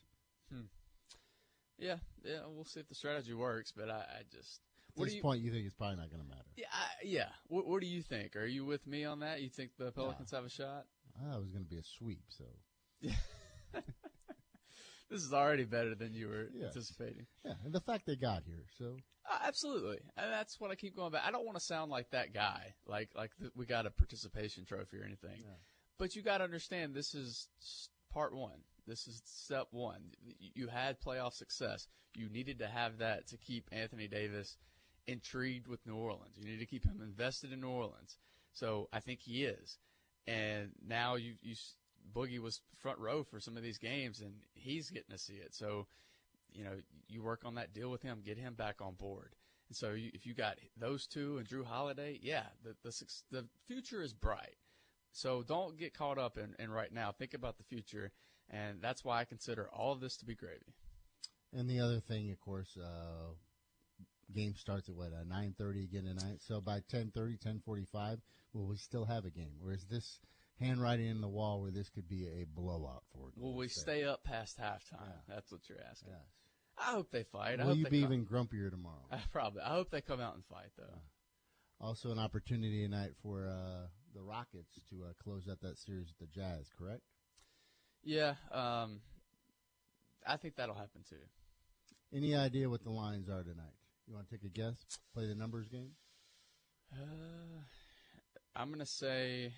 Yeah, 1.78 1.96
yeah. 2.24 2.40
We'll 2.48 2.64
see 2.64 2.80
if 2.80 2.88
the 2.88 2.94
strategy 2.94 3.34
works, 3.34 3.72
but 3.76 3.88
I, 3.90 3.98
I 4.00 4.22
just. 4.30 4.60
At 4.90 4.98
What 4.98 5.04
this 5.04 5.12
do 5.14 5.16
you, 5.16 5.22
point, 5.22 5.40
you 5.42 5.50
think 5.50 5.64
it's 5.66 5.74
probably 5.74 5.96
not 5.96 6.10
going 6.10 6.22
to 6.22 6.28
matter. 6.28 6.44
yeah, 6.56 6.66
I, 6.70 6.86
yeah. 7.04 7.28
What, 7.48 7.66
what 7.66 7.80
do 7.80 7.86
you 7.86 8.02
think? 8.02 8.36
Are 8.36 8.44
you 8.46 8.64
with 8.64 8.86
me 8.86 9.04
on 9.04 9.20
that? 9.20 9.40
You 9.40 9.48
think 9.48 9.70
the 9.78 9.90
Pelicans 9.90 10.30
have 10.30 10.44
a 10.44 10.50
shot? 10.50 10.84
It 11.16 11.38
was 11.38 11.48
going 11.50 11.64
to 11.64 11.70
be 11.70 11.78
a 11.78 11.82
sweep, 11.82 12.24
so 12.28 12.44
This 15.12 15.22
is 15.22 15.32
already 15.34 15.64
better 15.64 15.94
than 15.94 16.14
you 16.14 16.28
were 16.28 16.48
Yeah. 16.54 16.66
anticipating. 16.68 17.26
yeah. 17.44 17.54
And 17.64 17.72
the 17.72 17.80
fact 17.80 18.06
they 18.06 18.16
got 18.16 18.44
here, 18.44 18.64
so 18.78 18.96
Uh, 19.30 19.38
absolutely, 19.42 20.00
and 20.16 20.32
that's 20.32 20.58
what 20.58 20.70
I 20.70 20.74
keep 20.74 20.96
going 20.96 21.12
back. 21.12 21.22
I 21.24 21.30
don't 21.30 21.44
want 21.44 21.56
to 21.56 21.64
sound 21.64 21.90
like 21.90 22.10
that 22.10 22.32
guy, 22.32 22.74
like 22.86 23.14
like 23.14 23.30
we 23.54 23.66
got 23.66 23.86
a 23.86 23.90
participation 23.90 24.64
trophy 24.64 24.96
or 24.98 25.04
anything. 25.04 25.42
Yeah. 25.42 25.54
But 25.98 26.16
you 26.16 26.22
got 26.22 26.38
to 26.38 26.44
understand, 26.44 26.94
this 26.94 27.14
is 27.14 27.48
part 28.10 28.34
one. 28.34 28.64
This 28.86 29.06
is 29.06 29.22
step 29.24 29.68
one. 29.70 30.12
You 30.40 30.66
had 30.68 31.00
playoff 31.00 31.34
success. 31.34 31.86
You 32.14 32.28
needed 32.30 32.58
to 32.58 32.66
have 32.66 32.98
that 32.98 33.26
to 33.28 33.36
keep 33.38 33.68
Anthony 33.70 34.08
Davis 34.08 34.56
intrigued 35.06 35.68
with 35.68 35.84
New 35.86 35.94
Orleans. 35.96 36.36
You 36.38 36.44
need 36.46 36.58
to 36.58 36.66
keep 36.66 36.84
him 36.84 37.00
invested 37.00 37.52
in 37.52 37.60
New 37.60 37.68
Orleans. 37.70 38.18
So 38.52 38.88
I 38.92 39.00
think 39.00 39.20
he 39.20 39.44
is. 39.44 39.78
And 40.26 40.72
now 40.84 41.14
you 41.16 41.36
you 41.42 41.54
Boogie 42.14 42.38
was 42.38 42.60
front 42.78 42.98
row 42.98 43.22
for 43.22 43.40
some 43.40 43.56
of 43.56 43.62
these 43.62 43.78
games, 43.78 44.20
and 44.20 44.34
he's 44.54 44.90
getting 44.90 45.12
to 45.12 45.18
see 45.18 45.34
it. 45.34 45.54
So 45.54 45.86
you 46.52 46.64
know, 46.64 46.72
you 47.08 47.22
work 47.22 47.42
on 47.44 47.54
that 47.56 47.72
deal 47.72 47.90
with 47.90 48.02
him, 48.02 48.22
get 48.24 48.38
him 48.38 48.54
back 48.54 48.80
on 48.80 48.94
board. 48.94 49.34
And 49.68 49.76
so 49.76 49.92
you, 49.92 50.10
if 50.12 50.26
you 50.26 50.34
got 50.34 50.58
those 50.78 51.06
two 51.06 51.38
and 51.38 51.48
Jrue 51.48 51.64
Holiday, 51.64 52.18
yeah, 52.22 52.44
the, 52.62 52.74
the 52.82 53.04
the 53.30 53.46
future 53.66 54.02
is 54.02 54.12
bright. 54.12 54.56
So 55.12 55.42
don't 55.42 55.78
get 55.78 55.94
caught 55.94 56.18
up 56.18 56.38
in, 56.38 56.54
in 56.58 56.70
right 56.70 56.92
now. 56.92 57.12
Think 57.12 57.34
about 57.34 57.58
the 57.58 57.64
future, 57.64 58.12
and 58.50 58.80
that's 58.80 59.04
why 59.04 59.20
I 59.20 59.24
consider 59.24 59.68
all 59.72 59.92
of 59.92 60.00
this 60.00 60.16
to 60.18 60.24
be 60.24 60.34
gravy. 60.34 60.74
And 61.54 61.68
the 61.68 61.80
other 61.80 62.00
thing, 62.00 62.30
of 62.30 62.40
course, 62.40 62.78
uh, 62.82 63.34
game 64.34 64.54
starts 64.56 64.88
at 64.88 64.94
what 64.94 65.12
uh, 65.12 65.24
nine 65.28 65.54
thirty 65.56 65.84
again 65.84 66.04
tonight. 66.04 66.40
So 66.46 66.60
by 66.60 66.80
10:30, 66.92 67.38
10:45, 67.38 68.18
will 68.54 68.66
we 68.66 68.76
still 68.76 69.04
have 69.04 69.24
a 69.24 69.30
game? 69.30 69.56
Or 69.64 69.72
is 69.72 69.84
this 69.84 70.20
handwriting 70.60 71.06
in 71.06 71.20
the 71.20 71.28
wall 71.28 71.60
where 71.60 71.70
this 71.70 71.88
could 71.88 72.08
be 72.08 72.26
a 72.26 72.44
blowout 72.44 73.02
for? 73.12 73.30
Will 73.36 73.56
we 73.56 73.68
stay 73.68 74.04
up 74.04 74.24
past 74.24 74.58
halftime? 74.58 75.00
Yeah. 75.06 75.34
That's 75.34 75.50
what 75.50 75.62
you're 75.68 75.78
asking. 75.90 76.10
Yes. 76.12 76.26
I 76.78 76.92
hope 76.92 77.10
they 77.10 77.24
fight. 77.24 77.60
I 77.60 77.64
Will 77.66 77.76
you 77.76 77.84
be 77.86 78.00
come- 78.02 78.12
even 78.12 78.26
grumpier 78.26 78.70
tomorrow? 78.70 79.04
I 79.10 79.18
Probably. 79.32 79.62
I 79.62 79.70
hope 79.70 79.90
they 79.90 80.00
come 80.00 80.20
out 80.20 80.34
and 80.34 80.44
fight 80.46 80.70
though. 80.78 80.98
Also, 81.80 82.10
an 82.12 82.18
opportunity 82.18 82.82
tonight 82.84 83.10
for 83.22 83.46
uh, 83.48 83.88
the 84.14 84.22
Rockets 84.22 84.80
to 84.90 85.04
uh, 85.04 85.12
close 85.22 85.48
out 85.50 85.60
that 85.62 85.78
series 85.78 86.06
with 86.08 86.18
the 86.30 86.32
Jazz. 86.34 86.70
Correct? 86.78 87.02
Yeah, 88.04 88.34
um, 88.52 89.00
I 90.26 90.36
think 90.36 90.56
that'll 90.56 90.74
happen 90.76 91.02
too. 91.08 91.16
Any 92.14 92.34
idea 92.36 92.68
what 92.70 92.84
the 92.84 92.90
lines 92.90 93.28
are 93.28 93.42
tonight? 93.42 93.74
You 94.06 94.14
want 94.14 94.28
to 94.28 94.36
take 94.36 94.44
a 94.44 94.48
guess? 94.48 94.76
Play 95.14 95.26
the 95.26 95.34
numbers 95.34 95.68
game. 95.68 95.90
Uh, 96.92 97.60
I'm 98.54 98.70
gonna 98.70 98.84
say 98.86 99.52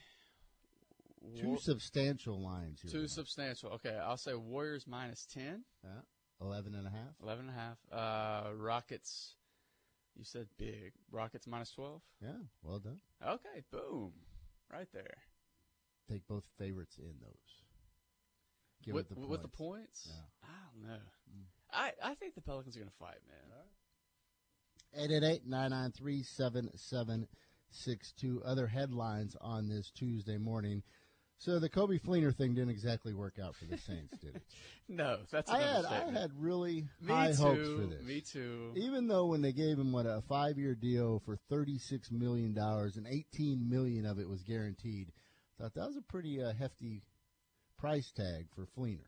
Two 1.40 1.50
Wa- 1.50 1.56
substantial 1.58 2.40
lines 2.42 2.80
here. 2.82 2.90
Two 2.90 2.98
tonight. 2.98 3.10
substantial. 3.10 3.70
Okay, 3.72 3.96
I'll 3.96 4.16
say 4.16 4.34
Warriors 4.34 4.86
minus 4.86 5.26
10, 5.26 5.64
yeah. 5.82 5.90
11 6.40 6.74
and 6.74 6.86
a 6.86 6.90
half. 6.90 7.14
11 7.22 7.48
and 7.48 7.56
a 7.56 7.60
half. 7.60 7.78
Uh, 7.90 8.50
Rockets, 8.54 9.36
you 10.16 10.24
said 10.24 10.48
big. 10.58 10.92
Rockets 11.10 11.46
minus 11.46 11.70
12? 11.72 12.02
Yeah. 12.20 12.28
Well 12.62 12.78
done. 12.78 13.00
Okay, 13.26 13.62
boom. 13.70 14.12
Right 14.72 14.88
there. 14.92 15.16
Take 16.10 16.26
both 16.28 16.44
favorites 16.58 16.98
in 16.98 17.14
those. 17.22 17.62
Give 18.84 18.94
with, 18.94 19.10
it 19.10 19.18
the 19.20 19.26
with 19.26 19.40
the 19.42 19.48
points. 19.48 20.06
points? 20.06 20.10
Yeah. 20.10 20.22
I 20.42 20.46
don't 20.74 20.82
know. 20.92 21.00
I, 21.72 21.92
I 22.10 22.14
think 22.14 22.34
the 22.34 22.42
Pelicans 22.42 22.76
are 22.76 22.80
going 22.80 22.90
to 22.90 22.96
fight, 22.98 23.18
man. 23.26 23.38
888 24.96 25.46
993 25.46 26.22
7762. 26.22 28.42
Other 28.44 28.66
headlines 28.66 29.36
on 29.40 29.68
this 29.68 29.90
Tuesday 29.90 30.38
morning. 30.38 30.82
So 31.38 31.58
the 31.58 31.68
Coby 31.68 32.00
Fleener 32.00 32.34
thing 32.34 32.54
didn't 32.54 32.70
exactly 32.70 33.12
work 33.12 33.38
out 33.42 33.54
for 33.54 33.66
the 33.66 33.76
Saints, 33.76 34.14
did 34.20 34.36
it? 34.36 34.42
No, 34.86 35.20
that's 35.30 35.50
I 35.50 35.60
had 35.60 35.84
I 35.86 36.10
had 36.10 36.30
really 36.38 36.84
Me 37.00 37.10
high 37.14 37.32
too. 37.32 37.42
hopes 37.42 37.68
for 37.70 37.86
this. 37.86 38.02
Me 38.02 38.20
too. 38.20 38.72
Even 38.76 39.08
though 39.08 39.24
when 39.26 39.40
they 39.40 39.52
gave 39.52 39.78
him 39.78 39.92
what 39.92 40.04
a 40.04 40.22
five 40.28 40.58
year 40.58 40.74
deal 40.74 41.22
for 41.24 41.38
thirty 41.48 41.78
six 41.78 42.10
million 42.10 42.52
dollars 42.52 42.98
and 42.98 43.06
eighteen 43.06 43.66
million 43.70 44.04
of 44.04 44.18
it 44.18 44.28
was 44.28 44.42
guaranteed, 44.42 45.10
I 45.58 45.62
thought 45.62 45.74
that 45.74 45.86
was 45.86 45.96
a 45.96 46.02
pretty 46.02 46.42
uh, 46.42 46.52
hefty 46.52 47.02
price 47.78 48.12
tag 48.12 48.48
for 48.54 48.66
Fleener. 48.78 49.06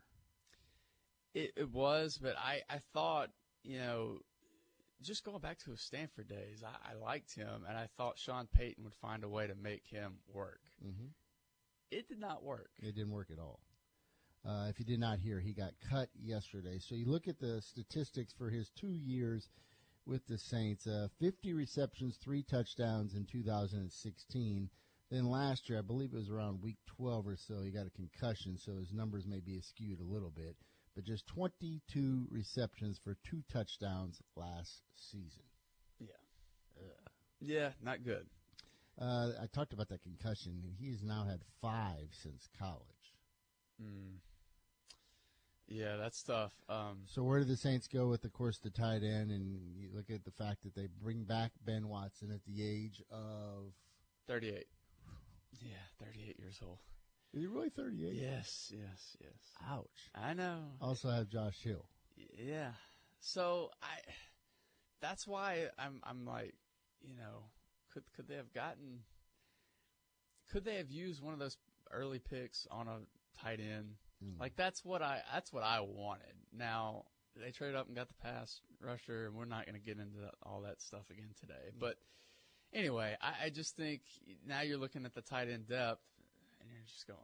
It, 1.34 1.52
it 1.56 1.70
was, 1.70 2.18
but 2.22 2.36
I, 2.38 2.62
I 2.70 2.80
thought, 2.94 3.28
you 3.62 3.76
know, 3.78 4.20
just 5.02 5.24
going 5.24 5.40
back 5.40 5.58
to 5.64 5.70
his 5.72 5.82
Stanford 5.82 6.28
days, 6.28 6.64
I, 6.64 6.92
I 6.92 6.94
liked 6.94 7.34
him, 7.34 7.66
and 7.68 7.76
I 7.76 7.88
thought 7.98 8.18
Sean 8.18 8.46
Payton 8.46 8.82
would 8.84 8.94
find 8.94 9.24
a 9.24 9.28
way 9.28 9.46
to 9.46 9.54
make 9.54 9.84
him 9.86 10.14
work. 10.32 10.60
hmm 10.82 11.08
It 11.90 12.08
did 12.08 12.18
not 12.18 12.42
work. 12.42 12.70
It 12.82 12.94
didn't 12.94 13.12
work 13.12 13.28
at 13.30 13.38
all. 13.38 13.60
Uh, 14.44 14.66
if 14.68 14.78
you 14.78 14.84
did 14.84 15.00
not 15.00 15.18
hear, 15.18 15.40
he 15.40 15.52
got 15.52 15.72
cut 15.90 16.08
yesterday. 16.20 16.78
So 16.78 16.94
you 16.94 17.06
look 17.06 17.26
at 17.26 17.40
the 17.40 17.60
statistics 17.62 18.32
for 18.32 18.48
his 18.48 18.70
two 18.70 18.92
years 18.92 19.48
with 20.04 20.26
the 20.26 20.38
Saints: 20.38 20.86
uh, 20.86 21.08
50 21.20 21.52
receptions, 21.52 22.16
three 22.16 22.42
touchdowns 22.42 23.14
in 23.14 23.26
2016. 23.26 24.70
Then 25.10 25.30
last 25.30 25.68
year, 25.68 25.78
I 25.78 25.82
believe 25.82 26.12
it 26.12 26.16
was 26.16 26.30
around 26.30 26.62
week 26.62 26.78
12 26.96 27.26
or 27.26 27.36
so, 27.36 27.62
he 27.62 27.70
got 27.70 27.86
a 27.86 27.90
concussion, 27.90 28.58
so 28.58 28.76
his 28.76 28.92
numbers 28.92 29.26
may 29.26 29.40
be 29.40 29.60
skewed 29.60 30.00
a 30.00 30.04
little 30.04 30.30
bit. 30.30 30.56
But 30.94 31.04
just 31.04 31.26
22 31.28 32.26
receptions 32.30 32.98
for 33.02 33.16
two 33.22 33.42
touchdowns 33.52 34.20
last 34.34 34.82
season. 34.96 35.42
Yeah. 36.00 36.86
Yeah, 37.40 37.70
not 37.82 38.02
good. 38.02 38.26
Uh, 39.00 39.32
I 39.42 39.46
talked 39.52 39.72
about 39.72 39.88
that 39.88 40.02
concussion. 40.02 40.62
He 40.78 40.90
has 40.90 41.02
now 41.02 41.24
had 41.24 41.40
five 41.60 42.08
since 42.12 42.48
college. 42.58 43.14
Mm. 43.82 44.16
Yeah, 45.68 45.96
that's 45.96 46.22
tough. 46.22 46.52
Um, 46.68 47.00
So 47.06 47.22
where 47.24 47.40
do 47.40 47.44
the 47.44 47.56
Saints 47.56 47.88
go 47.88 48.08
with, 48.08 48.24
of 48.24 48.32
course, 48.32 48.58
the 48.58 48.70
tight 48.70 49.02
end? 49.02 49.30
And 49.30 49.76
you 49.76 49.90
look 49.92 50.10
at 50.10 50.24
the 50.24 50.30
fact 50.30 50.62
that 50.62 50.74
they 50.74 50.86
bring 51.02 51.24
back 51.24 51.52
Ben 51.64 51.88
Watson 51.88 52.30
at 52.30 52.40
the 52.46 52.62
age 52.64 53.02
of 53.10 53.72
38. 54.28 54.66
Yeah, 55.60 55.70
38 56.00 56.38
years 56.38 56.60
old. 56.64 56.78
is 57.34 57.40
he 57.40 57.46
really 57.46 57.70
38? 57.70 58.14
Yes, 58.14 58.72
yes, 58.74 59.16
yes. 59.20 59.32
Ouch. 59.68 60.10
I 60.14 60.34
know. 60.34 60.58
Also 60.80 61.10
have 61.10 61.28
Josh 61.28 61.60
Hill. 61.62 61.84
Yeah. 62.38 62.70
So 63.20 63.70
I 63.82 63.98
that's 65.00 65.26
why 65.26 65.68
I'm 65.78 66.00
I'm 66.04 66.24
like, 66.24 66.54
you 67.02 67.14
know, 67.16 67.44
could 67.96 68.04
could 68.14 68.28
they 68.28 68.36
have 68.36 68.52
gotten 68.52 69.00
could 70.52 70.64
they 70.64 70.76
have 70.76 70.90
used 70.90 71.22
one 71.22 71.32
of 71.32 71.38
those 71.38 71.56
early 71.90 72.18
picks 72.18 72.66
on 72.70 72.88
a 72.88 72.98
tight 73.42 73.58
end? 73.60 73.94
Mm. 74.22 74.38
Like 74.38 74.54
that's 74.56 74.84
what 74.84 75.00
I 75.02 75.22
that's 75.32 75.50
what 75.52 75.62
I 75.62 75.80
wanted. 75.80 76.34
Now 76.52 77.04
they 77.42 77.50
traded 77.50 77.76
up 77.76 77.86
and 77.86 77.96
got 77.96 78.08
the 78.08 78.14
pass 78.22 78.60
rusher, 78.80 79.26
and 79.26 79.34
we're 79.34 79.46
not 79.46 79.66
going 79.66 79.74
to 79.74 79.84
get 79.84 79.98
into 79.98 80.30
all 80.42 80.62
that 80.62 80.80
stuff 80.80 81.08
again 81.10 81.30
today. 81.40 81.70
But 81.78 81.96
anyway, 82.72 83.16
I, 83.20 83.46
I 83.46 83.50
just 83.50 83.76
think 83.76 84.02
now 84.46 84.60
you're 84.62 84.78
looking 84.78 85.04
at 85.04 85.14
the 85.14 85.22
tight 85.22 85.48
end 85.48 85.68
depth, 85.68 86.02
and 86.60 86.70
you're 86.70 86.84
just 86.86 87.06
going, 87.06 87.18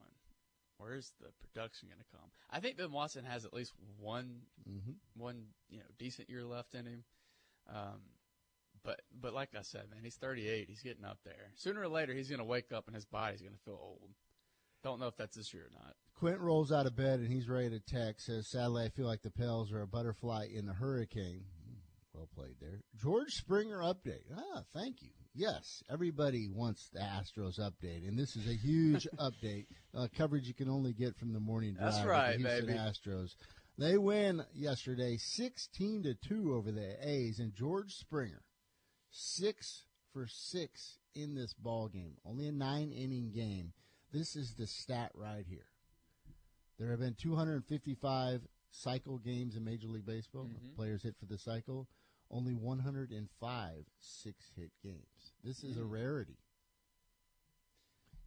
where's 0.78 1.12
the 1.20 1.28
production 1.40 1.88
going 1.88 2.00
to 2.00 2.16
come? 2.16 2.30
I 2.50 2.60
think 2.60 2.76
Ben 2.76 2.92
Watson 2.92 3.24
has 3.24 3.44
at 3.44 3.52
least 3.54 3.72
one 3.98 4.40
hmm 4.66 4.92
one 5.16 5.44
you 5.70 5.78
know 5.78 5.84
decent 5.98 6.30
year 6.30 6.44
left 6.44 6.74
in 6.74 6.86
him. 6.86 7.04
Um, 7.68 8.00
but 8.84 9.00
but 9.20 9.34
like 9.34 9.50
I 9.56 9.62
said, 9.62 9.84
man, 9.90 10.00
he's 10.02 10.16
38. 10.16 10.66
He's 10.68 10.82
getting 10.82 11.04
up 11.04 11.18
there. 11.24 11.52
Sooner 11.56 11.82
or 11.82 11.88
later, 11.88 12.12
he's 12.14 12.28
going 12.28 12.38
to 12.40 12.44
wake 12.44 12.72
up 12.72 12.86
and 12.86 12.94
his 12.94 13.04
body's 13.04 13.40
going 13.40 13.54
to 13.54 13.64
feel 13.64 13.78
old. 13.80 14.10
Don't 14.82 14.98
know 14.98 15.06
if 15.06 15.16
that's 15.16 15.36
this 15.36 15.54
year 15.54 15.64
or 15.64 15.78
not. 15.84 15.94
Quint 16.16 16.40
rolls 16.40 16.72
out 16.72 16.86
of 16.86 16.96
bed 16.96 17.20
and 17.20 17.32
he's 17.32 17.48
ready 17.48 17.70
to 17.70 17.80
text. 17.80 18.26
Says, 18.26 18.48
"Sadly, 18.50 18.84
I 18.84 18.88
feel 18.88 19.06
like 19.06 19.22
the 19.22 19.30
Pels 19.30 19.72
are 19.72 19.82
a 19.82 19.86
butterfly 19.86 20.46
in 20.52 20.66
the 20.66 20.72
hurricane." 20.72 21.44
Well 22.14 22.28
played 22.36 22.56
there, 22.60 22.80
George 23.00 23.32
Springer 23.32 23.78
update. 23.78 24.24
Ah, 24.36 24.62
thank 24.74 25.00
you. 25.02 25.08
Yes, 25.34 25.82
everybody 25.90 26.46
wants 26.52 26.90
the 26.92 27.00
Astros 27.00 27.58
update, 27.58 28.06
and 28.06 28.18
this 28.18 28.36
is 28.36 28.46
a 28.46 28.54
huge 28.54 29.08
update. 29.18 29.64
Uh, 29.94 30.08
coverage 30.14 30.46
you 30.46 30.52
can 30.52 30.68
only 30.68 30.92
get 30.92 31.16
from 31.16 31.32
the 31.32 31.40
morning 31.40 31.72
drive. 31.74 31.94
That's 31.94 32.04
right, 32.04 32.32
the 32.32 32.48
Houston 32.48 32.66
baby. 32.66 32.78
Astros. 32.78 33.30
They 33.78 33.96
win 33.96 34.42
yesterday, 34.54 35.16
sixteen 35.16 36.02
to 36.02 36.14
two 36.14 36.54
over 36.54 36.70
the 36.70 36.96
A's, 37.08 37.38
and 37.38 37.54
George 37.54 37.92
Springer, 37.94 38.42
six 39.12 39.84
for 40.12 40.26
six 40.26 40.98
in 41.14 41.34
this 41.34 41.54
ball 41.54 41.88
game. 41.88 42.16
Only 42.24 42.48
a 42.48 42.52
nine 42.52 42.90
inning 42.92 43.30
game. 43.30 43.72
This 44.12 44.34
is 44.36 44.54
the 44.54 44.66
stat 44.66 45.12
right 45.14 45.44
here. 45.48 45.66
There 46.78 46.90
have 46.90 47.00
been 47.00 47.14
255 47.14 48.42
cycle 48.70 49.18
games 49.18 49.54
in 49.56 49.64
Major 49.64 49.86
League 49.88 50.06
Baseball. 50.06 50.46
Mhm. 50.46 50.74
Players 50.74 51.02
hit 51.02 51.16
for 51.18 51.26
the 51.26 51.38
cycle. 51.38 51.88
Only 52.30 52.54
105 52.54 53.86
six 54.00 54.50
hit 54.56 54.72
games. 54.82 55.32
This 55.44 55.62
is 55.62 55.76
a 55.76 55.84
rarity. 55.84 56.38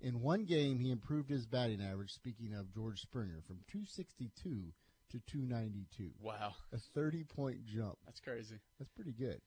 In 0.02 0.22
one 0.22 0.46
game, 0.46 0.78
he 0.80 0.92
improved 0.92 1.30
his 1.30 1.48
batting 1.48 1.82
average, 1.82 2.12
speaking 2.14 2.54
of 2.54 2.72
George 2.72 3.02
Springer, 3.02 3.42
from 3.42 3.64
262 3.68 4.74
to 5.10 5.20
292. 5.22 6.14
Wow, 6.20 6.54
A 6.72 6.78
30 6.78 7.24
point 7.24 7.66
jump. 7.66 7.98
that's 8.06 8.20
crazy. 8.20 8.60
That's 8.78 8.92
pretty 8.92 9.14
good. 9.14 9.42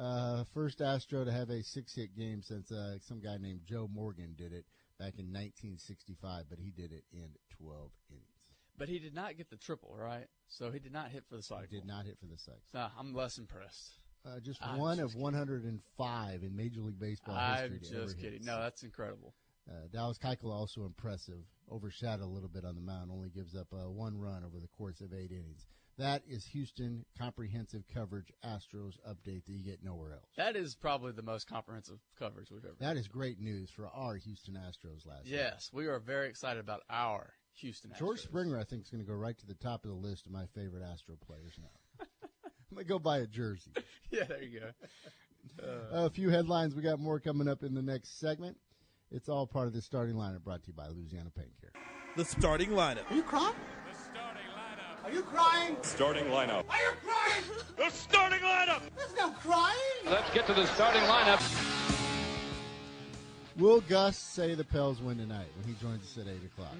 Uh, 0.00 0.44
first 0.54 0.80
Astro 0.80 1.24
to 1.24 1.32
have 1.32 1.50
a 1.50 1.62
six 1.62 1.94
hit 1.94 2.16
game 2.16 2.40
since 2.42 2.72
uh, 2.72 2.96
some 3.00 3.20
guy 3.20 3.36
named 3.38 3.60
Joe 3.66 3.88
Morgan 3.92 4.34
did 4.38 4.52
it 4.52 4.64
back 4.98 5.18
in 5.18 5.26
1965, 5.26 6.44
but 6.48 6.58
he 6.58 6.70
did 6.70 6.92
it 6.92 7.04
in 7.12 7.28
12 7.62 7.90
innings. 8.08 8.24
But 8.78 8.88
he 8.88 8.98
did 8.98 9.14
not 9.14 9.36
get 9.36 9.50
the 9.50 9.56
triple, 9.56 9.94
right? 9.94 10.24
So 10.48 10.70
he 10.70 10.78
did 10.78 10.92
not 10.92 11.10
hit 11.10 11.24
for 11.28 11.36
the 11.36 11.42
cycle. 11.42 11.66
He 11.68 11.76
did 11.76 11.86
not 11.86 12.06
hit 12.06 12.16
for 12.18 12.26
the 12.26 12.38
cycle. 12.38 12.62
No, 12.72 12.86
I'm 12.98 13.14
less 13.14 13.36
impressed. 13.36 13.90
Uh, 14.24 14.40
just 14.40 14.58
I'm 14.62 14.78
one 14.78 14.98
just 14.98 15.14
of 15.14 15.20
105 15.20 16.42
in 16.42 16.56
Major 16.56 16.80
League 16.80 16.98
Baseball 16.98 17.34
history. 17.34 17.64
I'm 17.64 17.72
history. 17.72 17.88
to 17.88 17.96
ever 17.96 18.04
just 18.06 18.16
hit 18.16 18.24
kidding. 18.24 18.38
six. 18.38 18.46
No, 18.46 18.60
that's 18.60 18.82
incredible. 18.82 19.34
Uh, 19.68 19.86
Dallas 19.92 20.18
Keuchel 20.18 20.50
also 20.50 20.84
impressive, 20.86 21.44
overshadowed 21.70 22.24
a 22.24 22.26
little 22.26 22.48
bit 22.48 22.64
on 22.64 22.74
the 22.74 22.80
mound. 22.80 23.10
Only 23.12 23.28
gives 23.28 23.54
up 23.54 23.68
uh, 23.72 23.90
one 23.90 24.18
run 24.18 24.44
over 24.44 24.58
the 24.60 24.68
course 24.68 25.02
of 25.02 25.12
eight 25.12 25.30
innings. 25.30 25.66
That 26.00 26.22
is 26.26 26.46
Houston 26.46 27.04
comprehensive 27.18 27.84
coverage 27.92 28.32
Astros 28.42 28.94
update 29.06 29.44
that 29.44 29.52
you 29.52 29.62
get 29.62 29.84
nowhere 29.84 30.12
else. 30.12 30.30
That 30.34 30.56
is 30.56 30.74
probably 30.74 31.12
the 31.12 31.22
most 31.22 31.46
comprehensive 31.46 31.98
coverage 32.18 32.50
we've 32.50 32.64
ever. 32.64 32.74
That 32.80 32.96
is 32.96 33.06
great 33.06 33.38
news 33.38 33.68
for 33.68 33.86
our 33.86 34.16
Houston 34.16 34.54
Astros 34.54 35.06
last 35.06 35.26
year. 35.26 35.40
Yes, 35.40 35.68
we 35.74 35.88
are 35.88 35.98
very 35.98 36.28
excited 36.30 36.58
about 36.58 36.84
our 36.88 37.34
Houston. 37.56 37.92
George 37.98 38.22
Springer, 38.22 38.58
I 38.58 38.64
think, 38.64 38.84
is 38.84 38.90
going 38.90 39.04
to 39.04 39.06
go 39.06 39.14
right 39.14 39.36
to 39.40 39.46
the 39.46 39.52
top 39.52 39.84
of 39.84 39.90
the 39.90 39.96
list 39.96 40.24
of 40.24 40.32
my 40.32 40.46
favorite 40.54 40.82
Astro 40.82 41.16
players 41.26 41.58
now. 41.60 42.06
I'm 42.30 42.76
going 42.76 42.86
to 42.86 42.88
go 42.88 42.98
buy 42.98 43.18
a 43.18 43.26
jersey. 43.26 43.72
Yeah, 44.10 44.24
there 44.24 44.42
you 44.42 44.58
go. 44.58 45.66
a 45.92 46.10
few 46.10 46.30
headlines. 46.30 46.74
We 46.74 46.82
got 46.82 46.98
more 46.98 47.20
coming 47.20 47.46
up 47.46 47.62
in 47.62 47.74
the 47.74 47.82
next 47.82 48.18
segment. 48.18 48.56
It's 49.12 49.28
all 49.28 49.46
part 49.46 49.68
of 49.68 49.72
the 49.72 49.82
starting 49.82 50.16
lineup 50.16 50.42
brought 50.42 50.62
to 50.64 50.68
you 50.68 50.72
by 50.72 50.88
Louisiana 50.88 51.30
Paint 51.30 51.52
Care. 51.60 51.70
The 52.16 52.24
starting 52.24 52.70
lineup. 52.70 53.08
Are 53.10 53.14
you 53.14 53.22
crying? 53.22 53.54
Are 55.10 55.12
you 55.14 55.22
crying? 55.22 55.76
Starting 55.82 56.26
lineup. 56.26 56.64
Are 56.70 56.76
you 56.78 56.92
crying? 57.04 57.42
The 57.76 57.90
starting 57.90 58.38
lineup. 58.40 58.80
There's 58.96 59.14
no 59.16 59.30
crying. 59.30 59.76
Let's 60.06 60.32
get 60.32 60.46
to 60.46 60.54
the 60.54 60.66
starting 60.66 61.02
lineup. 61.02 61.40
Will 63.56 63.80
Gus 63.80 64.16
say 64.16 64.54
the 64.54 64.62
Pels 64.62 65.02
win 65.02 65.18
tonight 65.18 65.48
when 65.56 65.66
he 65.74 65.80
joins 65.82 66.04
us 66.04 66.16
at 66.24 66.28
8 66.32 66.36
o'clock? 66.44 66.74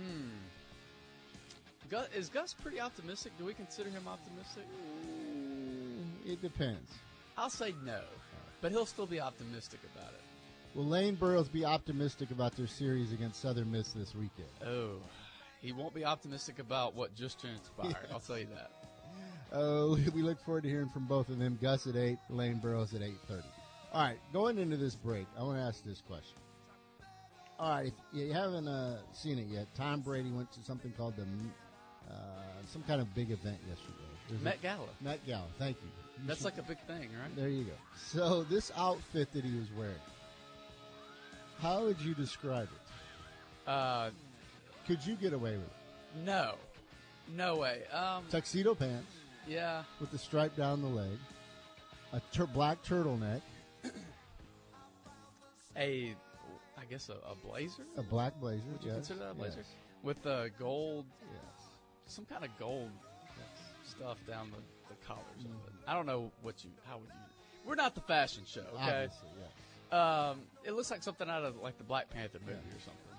Gus, 1.90 2.06
is 2.16 2.28
Gus 2.28 2.54
pretty 2.54 2.80
optimistic? 2.80 3.32
Do 3.36 3.44
we 3.44 3.52
consider 3.52 3.90
him 3.90 4.06
optimistic? 4.06 4.62
Mm, 5.04 6.32
It 6.32 6.40
depends. 6.40 6.92
I'll 7.36 7.50
say 7.50 7.74
no, 7.84 8.00
but 8.60 8.70
he'll 8.70 8.86
still 8.86 9.06
be 9.06 9.20
optimistic 9.20 9.80
about 9.96 10.12
it. 10.12 10.20
Will 10.76 10.86
Lane 10.86 11.16
Burroughs 11.16 11.48
be 11.48 11.64
optimistic 11.64 12.30
about 12.30 12.54
their 12.54 12.68
series 12.68 13.12
against 13.12 13.40
Southern 13.42 13.72
Miss 13.72 13.90
this 13.90 14.14
weekend? 14.14 14.48
Oh, 14.64 15.00
he 15.60 15.72
won't 15.72 15.94
be 15.94 16.04
optimistic 16.04 16.58
about 16.58 16.94
what 16.94 17.14
just 17.14 17.40
transpired. 17.40 17.96
I'll 18.12 18.20
tell 18.20 18.38
you 18.38 18.48
that. 18.54 18.70
Oh, 19.52 19.98
we 20.14 20.22
look 20.22 20.40
forward 20.44 20.62
to 20.62 20.68
hearing 20.68 20.88
from 20.90 21.06
both 21.06 21.28
of 21.28 21.40
them. 21.40 21.58
Gus 21.60 21.88
at 21.88 21.96
8, 21.96 22.16
Lane 22.28 22.58
Burroughs 22.58 22.94
at 22.94 23.00
8.30. 23.00 23.42
All 23.92 24.00
right, 24.04 24.16
going 24.32 24.58
into 24.58 24.76
this 24.76 24.94
break, 24.94 25.26
I 25.36 25.42
want 25.42 25.58
to 25.58 25.62
ask 25.62 25.84
this 25.84 26.00
question. 26.06 26.36
All 27.58 27.70
right, 27.70 27.86
if 27.88 27.92
you 28.12 28.32
haven't 28.32 28.68
uh, 28.68 28.98
seen 29.12 29.40
it 29.40 29.48
yet, 29.48 29.66
Tom 29.74 30.02
Brady 30.02 30.30
went 30.30 30.52
to 30.52 30.60
something 30.62 30.92
called 30.96 31.16
the 31.16 31.24
uh, 32.08 32.14
some 32.72 32.84
kind 32.84 33.00
of 33.00 33.12
big 33.12 33.32
event 33.32 33.58
yesterday. 33.68 33.98
There's 34.28 34.40
a- 34.40 34.44
Met 34.44 34.62
Gala. 34.62 34.86
Met 35.00 35.26
Gala, 35.26 35.46
thank 35.58 35.78
you. 35.82 35.88
You 36.22 36.28
That's 36.28 36.38
should- 36.38 36.44
like 36.44 36.58
a 36.58 36.62
big 36.62 36.78
thing, 36.86 37.08
right? 37.20 37.34
There 37.34 37.48
you 37.48 37.64
go. 37.64 37.72
So 37.96 38.44
this 38.44 38.70
outfit 38.76 39.32
that 39.32 39.44
he 39.44 39.58
was 39.58 39.66
wearing, 39.76 39.94
how 41.60 41.82
would 41.86 42.00
you 42.00 42.14
describe 42.14 42.68
it? 42.72 43.68
Uh, 43.68 44.10
Could 44.90 45.06
you 45.06 45.14
get 45.14 45.32
away 45.32 45.52
with 45.52 45.60
it? 45.60 46.24
no, 46.26 46.56
no 47.36 47.54
way. 47.54 47.82
Um, 47.92 48.24
Tuxedo 48.28 48.74
pants 48.74 49.06
yeah, 49.46 49.84
with 50.00 50.10
the 50.10 50.18
stripe 50.18 50.56
down 50.56 50.82
the 50.82 50.88
leg, 50.88 51.16
a 52.12 52.20
tur- 52.32 52.48
black 52.48 52.82
turtleneck, 52.82 53.40
a, 55.76 56.16
I 56.76 56.84
guess 56.90 57.08
a, 57.08 57.12
a 57.12 57.36
blazer. 57.46 57.84
a 57.96 58.02
black 58.02 58.40
blazer. 58.40 58.64
Would 58.72 58.82
you 58.82 58.88
yes, 58.88 58.96
consider 58.96 59.20
that 59.20 59.30
a 59.30 59.34
blazer? 59.34 59.58
yes, 59.58 59.66
With 60.02 60.20
the 60.24 60.50
gold, 60.58 61.04
yes. 61.20 61.66
some 62.06 62.24
kind 62.24 62.42
of 62.44 62.50
gold 62.58 62.90
stuff 63.88 64.16
down 64.26 64.50
the, 64.50 64.92
the 64.92 65.06
collars 65.06 65.22
of 65.38 65.44
it. 65.44 65.72
I 65.86 65.94
don't 65.94 66.06
know 66.06 66.32
what 66.42 66.64
you. 66.64 66.70
How 66.88 66.96
would 66.96 67.06
you? 67.06 67.64
We're 67.64 67.76
not 67.76 67.94
the 67.94 68.00
fashion 68.00 68.42
show, 68.44 68.62
okay? 68.74 69.04
Obviously, 69.04 69.28
yes. 69.38 69.96
Um, 69.96 70.40
it 70.64 70.72
looks 70.72 70.90
like 70.90 71.04
something 71.04 71.30
out 71.30 71.44
of 71.44 71.62
like 71.62 71.78
the 71.78 71.84
Black 71.84 72.10
Panther 72.10 72.40
movie 72.44 72.54
or 72.54 72.80
something. 72.80 73.09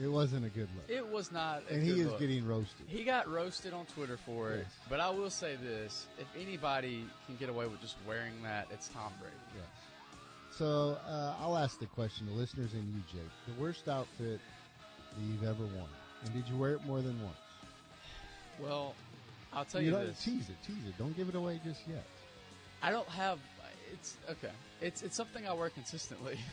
It 0.00 0.06
wasn't 0.06 0.46
a 0.46 0.48
good 0.48 0.68
look. 0.76 0.88
It 0.88 1.06
was 1.08 1.32
not. 1.32 1.62
A 1.68 1.74
and 1.74 1.82
he 1.82 2.00
is 2.00 2.06
look. 2.06 2.20
getting 2.20 2.46
roasted. 2.46 2.86
He 2.86 3.02
got 3.02 3.28
roasted 3.28 3.72
on 3.72 3.84
Twitter 3.86 4.16
for 4.16 4.52
it, 4.52 4.58
Yes. 4.64 4.72
but 4.88 5.00
I 5.00 5.10
will 5.10 5.30
say 5.30 5.56
this: 5.56 6.06
if 6.18 6.26
anybody 6.40 7.04
can 7.26 7.34
get 7.36 7.48
away 7.48 7.66
with 7.66 7.80
just 7.80 7.96
wearing 8.06 8.40
that, 8.44 8.68
it's 8.70 8.88
Tom 8.88 9.12
Brady. 9.20 9.34
Yes. 9.56 9.64
So 10.56 10.96
uh, 11.08 11.34
I'll 11.40 11.56
ask 11.58 11.78
the 11.80 11.86
question, 11.86 12.26
the 12.26 12.32
listeners 12.32 12.72
and 12.74 12.84
you, 12.94 13.02
Jake. 13.12 13.30
The 13.54 13.60
worst 13.60 13.88
outfit 13.88 14.40
that 15.16 15.24
you've 15.24 15.42
ever 15.44 15.64
worn, 15.64 15.88
and 16.24 16.32
did 16.32 16.48
you 16.48 16.56
wear 16.56 16.72
it 16.74 16.84
more 16.86 17.00
than 17.00 17.20
once? 17.22 17.36
Well, 18.60 18.94
I'll 19.52 19.64
tell 19.64 19.80
you, 19.82 19.90
don't 19.90 20.06
this: 20.06 20.22
tease 20.24 20.48
it, 20.48 20.56
tease 20.64 20.76
it. 20.88 20.96
Don't 20.96 21.16
give 21.16 21.28
it 21.28 21.34
away 21.34 21.60
just 21.64 21.80
yet. 21.88 22.04
I 22.82 22.92
don't 22.92 23.08
have. 23.08 23.38
It's 23.92 24.16
okay. 24.30 24.52
It's 24.80 25.02
it's 25.02 25.16
something 25.16 25.48
I 25.48 25.52
wear 25.54 25.70
consistently. 25.70 26.38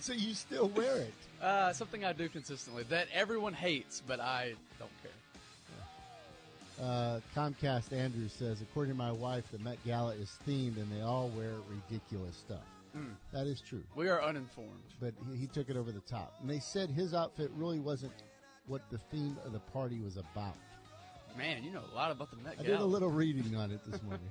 So 0.00 0.12
you 0.12 0.34
still 0.34 0.68
wear 0.68 0.96
it. 0.98 1.14
Uh, 1.42 1.74
something 1.74 2.06
I 2.06 2.14
do 2.14 2.26
consistently 2.26 2.84
that 2.84 3.06
everyone 3.12 3.52
hates, 3.52 4.02
but 4.06 4.18
I 4.18 4.54
don't 4.78 4.90
care. 5.02 5.10
Uh, 6.82 7.20
Comcast 7.36 7.92
Andrews 7.92 8.32
says, 8.32 8.62
according 8.62 8.94
to 8.94 8.96
my 8.96 9.12
wife, 9.12 9.44
the 9.52 9.58
Met 9.58 9.76
Gala 9.84 10.14
is 10.14 10.38
themed 10.48 10.78
and 10.78 10.90
they 10.90 11.02
all 11.02 11.28
wear 11.36 11.52
ridiculous 11.68 12.34
stuff. 12.36 12.62
That 13.32 13.46
is 13.46 13.60
true. 13.60 13.82
We 13.94 14.08
are 14.08 14.22
uninformed. 14.22 14.70
But 15.00 15.12
he, 15.32 15.40
he 15.40 15.46
took 15.48 15.68
it 15.68 15.76
over 15.76 15.92
the 15.92 16.00
top. 16.00 16.32
And 16.40 16.48
they 16.48 16.60
said 16.60 16.88
his 16.88 17.12
outfit 17.12 17.50
really 17.56 17.80
wasn't 17.80 18.12
what 18.66 18.88
the 18.90 18.98
theme 18.98 19.36
of 19.44 19.52
the 19.52 19.58
party 19.58 19.98
was 19.98 20.16
about. 20.16 20.56
Man, 21.36 21.62
you 21.62 21.72
know 21.72 21.82
a 21.92 21.94
lot 21.94 22.10
about 22.10 22.30
the 22.30 22.36
Met 22.38 22.56
Gala. 22.56 22.68
I 22.68 22.70
did 22.72 22.80
a 22.80 22.86
little 22.86 23.10
reading 23.10 23.54
on 23.54 23.70
it 23.70 23.80
this 23.84 24.00
morning. 24.02 24.30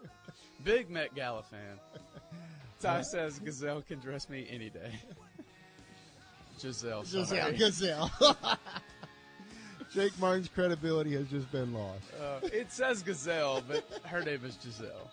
Big 0.64 0.88
Met 0.88 1.14
Gala 1.14 1.42
fan. 1.42 1.78
Ty 2.80 3.02
says 3.02 3.38
Gazelle 3.38 3.82
can 3.82 3.98
dress 3.98 4.28
me 4.28 4.46
any 4.50 4.70
day. 4.70 4.92
Gisele. 6.60 7.02
Gisele. 7.02 7.26
sorry. 7.26 7.52
Gazelle. 7.58 8.10
Jake 9.94 10.18
Martin's 10.20 10.48
credibility 10.48 11.14
has 11.14 11.28
just 11.28 11.50
been 11.52 11.72
lost. 11.72 12.02
Uh, 12.20 12.46
it 12.52 12.70
says 12.70 13.02
Gazelle, 13.02 13.62
but 13.66 13.84
her 14.04 14.22
name 14.22 14.44
is 14.44 14.56
Gisele. 14.56 15.10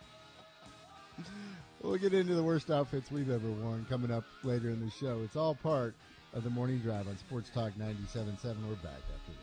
We'll 1.82 1.98
get 1.98 2.14
into 2.14 2.34
the 2.34 2.44
worst 2.44 2.72
outfits 2.72 3.12
we've 3.12 3.30
ever 3.30 3.50
worn 3.50 3.86
coming 3.90 4.12
up 4.12 4.24
later 4.44 4.70
in 4.70 4.84
the 4.84 4.92
show. 4.92 5.22
It's 5.24 5.36
all 5.36 5.56
part 5.56 5.94
of 6.34 6.44
the 6.44 6.50
morning 6.50 6.80
drive 6.80 7.08
on 7.08 7.18
Sports 7.18 7.50
Talk 7.54 7.74
97.7. 7.74 8.26
We're 8.68 8.76
back 8.76 9.02
after 9.14 9.32
this. 9.32 9.43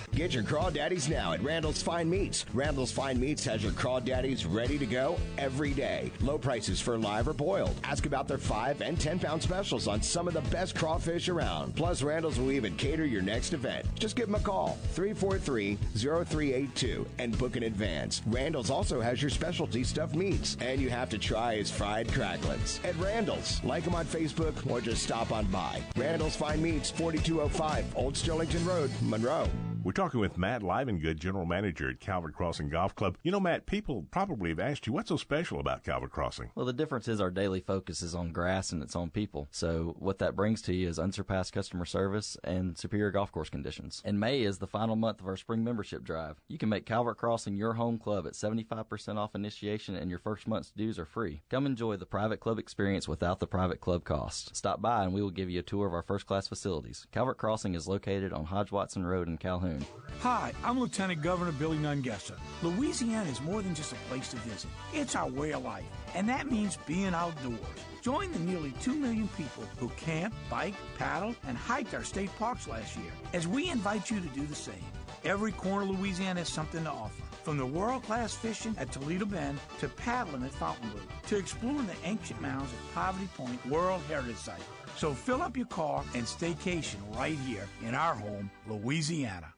Get 0.13 0.33
your 0.33 0.43
crawdaddies 0.43 1.09
now 1.09 1.31
at 1.31 1.41
Randall's 1.41 1.81
Fine 1.81 2.09
Meats. 2.09 2.45
Randall's 2.53 2.91
Fine 2.91 3.17
Meats 3.17 3.45
has 3.45 3.63
your 3.63 3.71
crawdaddies 3.71 4.45
ready 4.47 4.77
to 4.77 4.85
go 4.85 5.17
every 5.37 5.71
day. 5.71 6.11
Low 6.19 6.37
prices 6.37 6.81
for 6.81 6.97
live 6.97 7.29
or 7.29 7.33
boiled. 7.33 7.79
Ask 7.85 8.05
about 8.05 8.27
their 8.27 8.37
5 8.37 8.81
and 8.81 8.99
10 8.99 9.19
pound 9.19 9.41
specials 9.41 9.87
on 9.87 10.01
some 10.01 10.27
of 10.27 10.33
the 10.33 10.41
best 10.53 10.75
crawfish 10.75 11.29
around. 11.29 11.77
Plus, 11.77 12.01
Randall's 12.01 12.37
will 12.37 12.51
even 12.51 12.75
cater 12.75 13.05
your 13.05 13.21
next 13.21 13.53
event. 13.53 13.85
Just 13.97 14.17
give 14.17 14.25
them 14.25 14.35
a 14.35 14.39
call, 14.39 14.77
343 14.91 15.77
0382, 15.95 17.07
and 17.17 17.37
book 17.37 17.55
in 17.55 17.63
advance. 17.63 18.21
Randall's 18.27 18.69
also 18.69 18.99
has 18.99 19.21
your 19.21 19.31
specialty 19.31 19.85
stuffed 19.85 20.15
meats, 20.15 20.57
and 20.59 20.81
you 20.81 20.89
have 20.89 21.09
to 21.09 21.17
try 21.17 21.55
his 21.55 21.71
fried 21.71 22.09
cracklets. 22.09 22.83
At 22.83 22.97
Randall's, 22.97 23.63
like 23.63 23.85
them 23.85 23.95
on 23.95 24.05
Facebook 24.05 24.69
or 24.69 24.81
just 24.81 25.03
stop 25.03 25.31
on 25.31 25.45
by. 25.45 25.81
Randall's 25.95 26.35
Fine 26.35 26.61
Meats, 26.61 26.91
4205 26.91 27.95
Old 27.95 28.15
Sterlington 28.15 28.67
Road, 28.67 28.91
Monroe. 29.01 29.47
We're 29.83 29.93
talking 29.93 30.19
with 30.19 30.37
Matt 30.37 30.61
Livengood, 30.61 31.17
General 31.17 31.45
Manager 31.45 31.89
at 31.89 31.99
Calvert 31.99 32.35
Crossing 32.35 32.69
Golf 32.69 32.93
Club. 32.93 33.17
You 33.23 33.31
know, 33.31 33.39
Matt, 33.39 33.65
people 33.65 34.05
probably 34.11 34.49
have 34.49 34.59
asked 34.59 34.85
you, 34.85 34.93
what's 34.93 35.09
so 35.09 35.17
special 35.17 35.59
about 35.59 35.83
Calvert 35.83 36.11
Crossing? 36.11 36.51
Well, 36.53 36.67
the 36.67 36.71
difference 36.73 37.07
is 37.07 37.19
our 37.19 37.31
daily 37.31 37.61
focus 37.61 38.03
is 38.03 38.13
on 38.13 38.31
grass 38.31 38.71
and 38.71 38.83
it's 38.83 38.95
on 38.95 39.09
people. 39.09 39.47
So 39.49 39.95
what 39.97 40.19
that 40.19 40.35
brings 40.35 40.61
to 40.63 40.75
you 40.75 40.87
is 40.87 40.99
unsurpassed 40.99 41.53
customer 41.53 41.85
service 41.85 42.37
and 42.43 42.77
superior 42.77 43.09
golf 43.09 43.31
course 43.31 43.49
conditions. 43.49 44.03
And 44.05 44.19
May 44.19 44.41
is 44.41 44.59
the 44.59 44.67
final 44.67 44.95
month 44.95 45.19
of 45.19 45.25
our 45.25 45.35
spring 45.35 45.63
membership 45.63 46.03
drive. 46.03 46.37
You 46.47 46.59
can 46.59 46.69
make 46.69 46.85
Calvert 46.85 47.17
Crossing 47.17 47.55
your 47.55 47.73
home 47.73 47.97
club 47.97 48.27
at 48.27 48.33
75% 48.33 49.17
off 49.17 49.33
initiation 49.33 49.95
and 49.95 50.11
your 50.11 50.19
first 50.19 50.47
month's 50.47 50.69
dues 50.69 50.99
are 50.99 51.05
free. 51.05 51.41
Come 51.49 51.65
enjoy 51.65 51.95
the 51.95 52.05
private 52.05 52.39
club 52.39 52.59
experience 52.59 53.07
without 53.07 53.39
the 53.39 53.47
private 53.47 53.81
club 53.81 54.03
cost. 54.03 54.55
Stop 54.55 54.79
by 54.79 55.05
and 55.05 55.13
we 55.13 55.23
will 55.23 55.31
give 55.31 55.49
you 55.49 55.61
a 55.61 55.63
tour 55.63 55.87
of 55.87 55.93
our 55.95 56.03
first 56.03 56.27
class 56.27 56.47
facilities. 56.47 57.07
Calvert 57.11 57.39
Crossing 57.39 57.73
is 57.73 57.87
located 57.87 58.31
on 58.31 58.45
Hodge 58.45 58.71
Watson 58.71 59.07
Road 59.07 59.27
in 59.27 59.39
Calhoun. 59.39 59.70
Hi, 60.19 60.53
I'm 60.63 60.79
Lieutenant 60.79 61.23
Governor 61.23 61.51
Billy 61.51 61.77
Nungesser. 61.77 62.37
Louisiana 62.61 63.27
is 63.29 63.41
more 63.41 63.63
than 63.63 63.73
just 63.73 63.91
a 63.91 63.95
place 64.07 64.29
to 64.29 64.37
visit. 64.37 64.69
It's 64.93 65.15
our 65.15 65.27
way 65.27 65.51
of 65.51 65.63
life, 65.63 65.85
and 66.13 66.29
that 66.29 66.51
means 66.51 66.77
being 66.85 67.15
outdoors. 67.15 67.57
Join 68.03 68.31
the 68.31 68.39
nearly 68.39 68.71
2 68.81 68.93
million 68.93 69.27
people 69.29 69.63
who 69.77 69.89
camped, 69.97 70.37
biked, 70.49 70.77
paddled, 70.99 71.35
and 71.47 71.57
hiked 71.57 71.95
our 71.95 72.03
state 72.03 72.29
parks 72.37 72.67
last 72.67 72.95
year 72.97 73.11
as 73.33 73.47
we 73.47 73.71
invite 73.71 74.11
you 74.11 74.19
to 74.19 74.27
do 74.27 74.45
the 74.45 74.53
same. 74.53 74.85
Every 75.23 75.51
corner 75.51 75.91
of 75.91 75.99
Louisiana 75.99 76.41
has 76.41 76.49
something 76.49 76.83
to 76.83 76.89
offer. 76.91 77.23
From 77.43 77.57
the 77.57 77.65
world-class 77.65 78.35
fishing 78.35 78.75
at 78.77 78.91
Toledo 78.91 79.25
Bend 79.25 79.59
to 79.79 79.87
paddling 79.89 80.43
at 80.43 80.51
Fontainebleau 80.51 81.01
to 81.27 81.37
exploring 81.37 81.87
the 81.87 81.95
ancient 82.03 82.39
mounds 82.39 82.71
at 82.71 82.93
Poverty 82.93 83.27
Point 83.35 83.65
World 83.65 84.01
Heritage 84.07 84.35
Site. 84.35 84.61
So 85.01 85.15
fill 85.15 85.41
up 85.41 85.57
your 85.57 85.65
car 85.65 86.03
and 86.13 86.25
staycation 86.25 86.97
right 87.17 87.35
here 87.47 87.67
in 87.81 87.95
our 87.95 88.13
home, 88.13 88.51
Louisiana. 88.67 89.51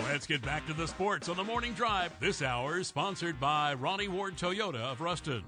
Let's 0.00 0.26
get 0.26 0.42
back 0.42 0.66
to 0.66 0.72
the 0.72 0.88
sports 0.88 1.28
on 1.28 1.36
the 1.36 1.44
morning 1.44 1.72
drive. 1.72 2.10
This 2.18 2.42
hour 2.42 2.80
is 2.80 2.88
sponsored 2.88 3.38
by 3.38 3.74
Ronnie 3.74 4.08
Ward 4.08 4.36
Toyota 4.36 4.80
of 4.80 5.00
Ruston. 5.00 5.44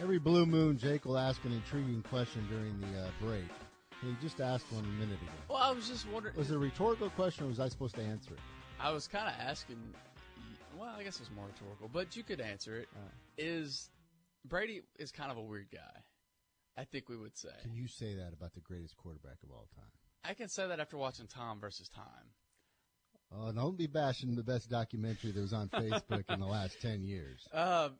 Every 0.00 0.20
blue 0.20 0.46
moon, 0.46 0.78
Jake 0.78 1.04
will 1.04 1.18
ask 1.18 1.44
an 1.44 1.50
intriguing 1.50 2.04
question 2.08 2.46
during 2.48 2.78
the 2.80 3.00
uh, 3.00 3.10
break. 3.20 3.48
He 4.00 4.14
just 4.22 4.40
asked 4.40 4.66
one 4.70 4.84
a 4.84 5.00
minute 5.00 5.20
ago. 5.20 5.32
Well, 5.48 5.58
I 5.58 5.72
was 5.72 5.88
just 5.88 6.08
wondering. 6.10 6.36
Was 6.36 6.52
it 6.52 6.54
a 6.54 6.58
rhetorical 6.60 7.10
question, 7.10 7.46
or 7.46 7.48
was 7.48 7.58
I 7.58 7.68
supposed 7.68 7.96
to 7.96 8.02
answer 8.02 8.34
it? 8.34 8.40
I 8.78 8.92
was 8.92 9.08
kind 9.08 9.26
of 9.26 9.34
asking. 9.40 9.78
Well, 10.78 10.94
I 10.96 11.02
guess 11.02 11.16
it 11.16 11.22
was 11.22 11.30
more 11.34 11.46
rhetorical, 11.46 11.90
but 11.92 12.14
you 12.14 12.22
could 12.22 12.40
answer 12.40 12.76
it. 12.76 12.88
Is 13.36 13.90
Brady 14.48 14.82
is 14.98 15.12
kind 15.12 15.30
of 15.30 15.36
a 15.36 15.42
weird 15.42 15.68
guy? 15.72 16.02
I 16.76 16.84
think 16.84 17.08
we 17.08 17.16
would 17.16 17.36
say. 17.36 17.50
Can 17.62 17.74
you 17.74 17.88
say 17.88 18.14
that 18.14 18.32
about 18.32 18.54
the 18.54 18.60
greatest 18.60 18.96
quarterback 18.96 19.38
of 19.42 19.50
all 19.50 19.68
time? 19.74 19.90
I 20.24 20.34
can 20.34 20.48
say 20.48 20.66
that 20.68 20.80
after 20.80 20.96
watching 20.96 21.26
Tom 21.26 21.60
versus 21.60 21.88
Time. 21.88 22.04
Oh, 23.30 23.52
don't 23.52 23.76
be 23.76 23.86
bashing 23.86 24.36
the 24.36 24.42
best 24.42 24.70
documentary 24.70 25.32
that 25.32 25.40
was 25.40 25.52
on 25.52 25.68
Facebook 25.68 26.24
in 26.30 26.40
the 26.40 26.46
last 26.46 26.78
ten 26.82 27.02
years. 27.02 27.46
Uh, 27.52 27.90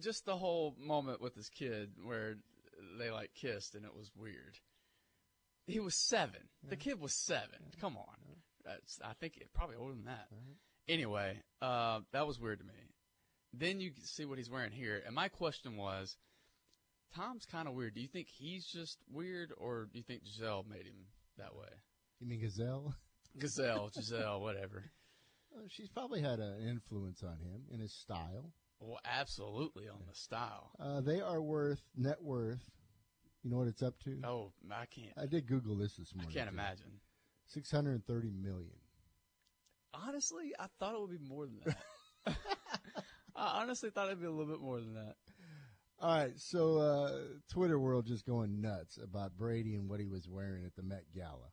just 0.00 0.24
the 0.24 0.36
whole 0.36 0.74
moment 0.80 1.20
with 1.20 1.34
his 1.34 1.48
kid 1.48 1.90
where 2.04 2.36
they 2.98 3.10
like 3.10 3.32
kissed 3.34 3.74
and 3.74 3.84
it 3.84 3.94
was 3.94 4.10
weird. 4.16 4.58
He 5.66 5.78
was 5.78 5.94
seven. 5.94 6.40
The 6.68 6.76
kid 6.76 7.00
was 7.00 7.14
seven. 7.14 7.70
Come 7.80 7.96
on. 7.96 8.16
That's, 8.64 8.98
I 9.04 9.12
think 9.14 9.36
it, 9.36 9.48
probably 9.54 9.76
older 9.76 9.94
than 9.94 10.04
that. 10.06 10.26
Anyway, 10.88 11.38
uh, 11.60 12.00
that 12.12 12.26
was 12.26 12.40
weird 12.40 12.58
to 12.58 12.64
me. 12.64 12.72
Then 13.52 13.80
you 13.80 13.92
see 14.02 14.24
what 14.24 14.38
he's 14.38 14.50
wearing 14.50 14.72
here, 14.72 15.02
and 15.04 15.14
my 15.14 15.28
question 15.28 15.76
was, 15.76 16.16
Tom's 17.14 17.44
kind 17.44 17.68
of 17.68 17.74
weird. 17.74 17.94
Do 17.94 18.00
you 18.00 18.08
think 18.08 18.28
he's 18.28 18.64
just 18.64 18.98
weird, 19.10 19.52
or 19.58 19.88
do 19.92 19.98
you 19.98 20.04
think 20.04 20.24
Gisele 20.24 20.64
made 20.68 20.86
him 20.86 21.06
that 21.36 21.54
way? 21.54 21.68
You 22.20 22.26
mean 22.26 22.40
Gazelle? 22.40 22.94
Gazelle, 23.38 23.90
Gisele, 23.94 24.40
whatever. 24.40 24.90
Uh, 25.54 25.62
she's 25.68 25.90
probably 25.90 26.22
had 26.22 26.38
an 26.38 26.66
influence 26.66 27.22
on 27.22 27.36
him 27.38 27.64
in 27.70 27.80
his 27.80 27.92
style. 27.92 28.52
Well, 28.80 28.98
absolutely 29.04 29.88
on 29.88 29.98
the 30.08 30.14
style. 30.14 30.70
Uh, 30.80 31.00
they 31.00 31.20
are 31.20 31.40
worth 31.42 31.82
net 31.96 32.22
worth. 32.22 32.62
You 33.44 33.50
know 33.50 33.58
what 33.58 33.68
it's 33.68 33.82
up 33.82 33.98
to? 34.04 34.18
Oh, 34.24 34.52
I 34.70 34.86
can't. 34.86 35.12
I 35.16 35.26
did 35.26 35.46
Google 35.46 35.76
this 35.76 35.96
this 35.96 36.14
morning. 36.14 36.30
I 36.30 36.38
can't 36.38 36.48
too. 36.48 36.54
imagine. 36.54 37.00
Six 37.46 37.70
hundred 37.70 37.92
and 37.92 38.06
thirty 38.06 38.30
million. 38.30 38.70
Honestly, 39.92 40.52
I 40.58 40.66
thought 40.78 40.94
it 40.94 41.00
would 41.00 41.10
be 41.10 41.28
more 41.28 41.46
than 41.46 41.58
that. 41.66 42.36
I 43.42 43.62
honestly 43.62 43.90
thought 43.90 44.06
it'd 44.06 44.20
be 44.20 44.26
a 44.26 44.30
little 44.30 44.52
bit 44.52 44.60
more 44.60 44.78
than 44.78 44.94
that. 44.94 45.16
All 46.00 46.16
right, 46.16 46.32
so 46.36 46.78
uh, 46.78 47.18
Twitter 47.50 47.78
world 47.78 48.06
just 48.06 48.26
going 48.26 48.60
nuts 48.60 48.98
about 49.02 49.36
Brady 49.36 49.74
and 49.74 49.88
what 49.88 50.00
he 50.00 50.06
was 50.06 50.28
wearing 50.28 50.64
at 50.64 50.74
the 50.74 50.82
Met 50.82 51.04
Gala. 51.14 51.50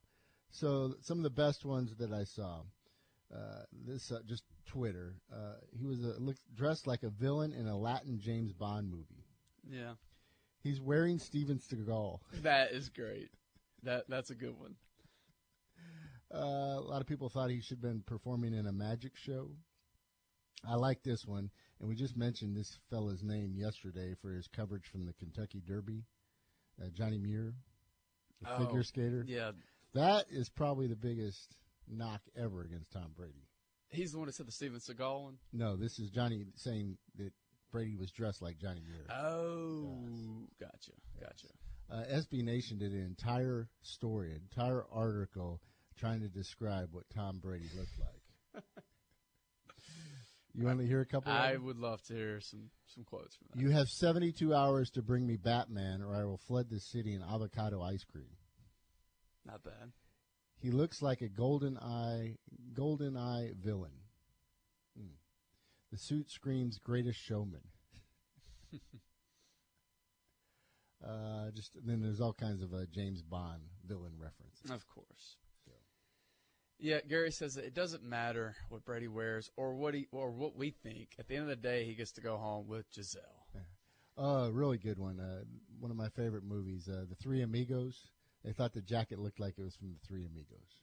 So 0.52 0.96
some 1.02 1.18
of 1.18 1.24
the 1.24 1.30
best 1.30 1.66
ones 1.66 1.94
that 1.98 2.12
I 2.12 2.24
saw. 2.24 2.62
Uh, 3.34 3.62
this 3.86 4.12
uh, 4.12 4.20
just 4.28 4.44
Twitter. 4.66 5.14
Uh, 5.32 5.54
he 5.72 5.86
was 5.86 6.04
a, 6.04 6.20
looked 6.20 6.42
dressed 6.56 6.88
like 6.88 7.04
a 7.04 7.10
villain 7.10 7.54
in 7.54 7.68
a 7.68 7.78
Latin 7.78 8.20
James 8.20 8.54
Bond 8.54 8.90
movie. 8.90 9.24
Yeah, 9.70 9.94
He's 10.62 10.82
wearing 10.82 11.20
Steven 11.20 11.60
Seagal. 11.60 12.20
that 12.42 12.72
is 12.72 12.90
great. 12.90 13.30
That 13.84 14.06
that's 14.10 14.30
a 14.30 14.36
good 14.36 14.58
one. 14.60 14.76
Uh, 16.34 16.78
a 16.78 16.86
lot 16.86 17.02
of 17.02 17.08
people 17.08 17.30
thought 17.30 17.50
he 17.50 17.62
should 17.62 17.78
have 17.78 17.82
been 17.82 18.04
performing 18.06 18.54
in 18.54 18.68
a 18.68 18.72
magic 18.72 19.16
show. 19.16 19.50
I 20.68 20.76
like 20.76 21.02
this 21.02 21.26
one, 21.26 21.50
and 21.80 21.88
we 21.90 21.96
just 21.96 22.18
mentioned 22.18 22.56
this 22.56 22.78
fella's 22.90 23.24
name 23.24 23.54
yesterday 23.56 24.16
for 24.22 24.32
his 24.32 24.48
coverage 24.48 24.86
from 24.92 25.06
the 25.06 25.14
Kentucky 25.14 25.62
Derby. 25.66 26.04
Uh, 26.82 26.90
Johnny 26.94 27.20
Weir, 27.20 27.54
the 28.42 28.54
Oh, 28.54 28.66
figure 28.66 28.84
skater. 28.84 29.26
Yeah, 29.28 29.52
That 29.94 30.26
is 30.30 30.50
probably 30.50 30.88
the 30.88 30.96
biggest 30.96 31.56
knock 31.88 32.22
ever 32.38 32.62
against 32.62 32.92
Tom 32.92 33.12
Brady. 33.18 33.48
he's 33.90 34.12
the 34.14 34.18
one 34.20 34.28
that 34.28 34.36
said 34.36 34.48
the 34.48 34.52
Steven 34.52 34.80
Seagal 34.80 35.24
one. 35.24 35.38
No, 35.52 35.76
this 35.76 36.00
is 36.00 36.10
Johnny 36.10 36.46
saying 36.56 36.98
that 37.18 37.34
Brady 37.72 37.96
was 37.96 38.12
dressed 38.12 38.42
like 38.42 38.58
Johnny 38.60 38.82
Weir. 38.88 39.06
Oh, 39.16 40.48
gotcha, 40.60 40.92
gotcha. 41.20 41.48
Uh, 41.92 42.04
SB 42.20 42.44
Nation 42.44 42.78
did 42.78 42.92
an 42.94 43.04
entire 43.04 43.68
story, 43.82 44.32
an 44.32 44.42
entire 44.52 44.86
article 44.92 45.60
trying 45.98 46.22
to 46.22 46.30
describe 46.30 46.90
what 46.94 47.04
Tom 47.14 47.40
Brady 47.40 47.66
looked 47.76 48.00
like. 48.00 48.19
You 50.60 50.68
want 50.68 50.80
to 50.80 50.86
hear 50.86 51.02
a 51.02 51.06
couple? 51.06 51.32
I 51.32 51.56
would 51.56 51.78
love 51.78 52.02
to 52.04 52.14
hear 52.14 52.42
some 52.42 52.70
some 52.94 53.04
quotes 53.04 53.36
from 53.36 53.48
that. 53.54 53.62
You 53.62 53.72
have 53.72 53.88
72 53.88 54.54
hours 54.54 54.90
to 54.92 55.02
bring 55.02 55.26
me 55.26 55.38
Batman, 55.38 56.02
or 56.02 56.16
I 56.16 56.26
will 56.26 56.38
flood 56.38 56.70
the 56.70 56.80
city 56.80 57.14
in 57.14 57.22
avocado 57.22 57.82
ice 57.82 58.04
cream. 58.04 58.30
Not 59.46 59.64
bad. 59.64 59.92
He 60.62 60.72
looks 60.72 61.02
like 61.02 61.22
a 61.22 61.30
golden 61.30 61.78
eye, 61.78 62.36
golden 62.74 63.16
eye 63.16 63.52
villain. 63.58 63.94
Hmm. 64.98 65.14
The 65.92 65.98
suit 65.98 66.30
screams 66.30 66.78
"Greatest 66.78 67.20
Showman." 67.20 67.64
uh, 71.08 71.52
just 71.56 71.72
then, 71.86 72.02
there's 72.02 72.20
all 72.20 72.34
kinds 72.34 72.62
of 72.62 72.74
uh, 72.74 72.86
James 72.92 73.22
Bond 73.22 73.62
villain 73.88 74.14
references. 74.18 74.70
Of 74.70 74.86
course. 74.90 75.38
Yeah, 76.80 77.00
Gary 77.08 77.32
says 77.32 77.56
that 77.56 77.66
it 77.66 77.74
doesn't 77.74 78.04
matter 78.04 78.56
what 78.70 78.86
Brady 78.86 79.10
wears 79.10 79.52
or 79.58 79.76
what 79.76 79.94
he 79.94 80.08
or 80.12 80.32
what 80.32 80.56
we 80.56 80.72
think. 80.72 81.10
At 81.20 81.28
the 81.28 81.36
end 81.36 81.44
of 81.44 81.50
the 81.50 81.56
day, 81.58 81.84
he 81.84 81.94
gets 81.94 82.14
to 82.14 82.22
go 82.22 82.38
home 82.38 82.68
with 82.68 82.90
Gisele. 82.92 83.40
Oh, 84.22 84.46
a 84.46 84.52
really 84.52 84.78
good 84.78 85.00
one. 85.00 85.18
Uh, 85.20 85.44
one 85.80 85.92
of 85.92 85.98
my 85.98 86.10
favorite 86.10 86.44
movies, 86.44 86.90
uh, 86.90 87.06
The 87.10 87.16
Three 87.16 87.42
Amigos. 87.42 88.10
They 88.44 88.52
thought 88.52 88.74
the 88.74 88.82
jacket 88.82 89.18
looked 89.18 89.40
like 89.40 89.58
it 89.58 89.64
was 89.64 89.76
from 89.76 89.92
The 89.92 90.00
Three 90.06 90.26
Amigos. 90.26 90.82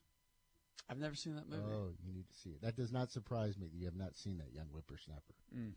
I've 0.88 0.98
never 0.98 1.14
seen 1.14 1.36
that 1.36 1.48
movie. 1.48 1.62
Oh, 1.66 1.90
you 2.02 2.14
need 2.14 2.28
to 2.28 2.34
see 2.34 2.50
it. 2.50 2.62
That 2.62 2.76
does 2.76 2.92
not 2.92 3.10
surprise 3.10 3.58
me 3.58 3.66
that 3.66 3.76
you 3.76 3.86
have 3.86 3.96
not 3.96 4.16
seen 4.16 4.38
that 4.38 4.52
young 4.54 4.66
whippersnapper. 4.66 5.34
Mm. 5.54 5.72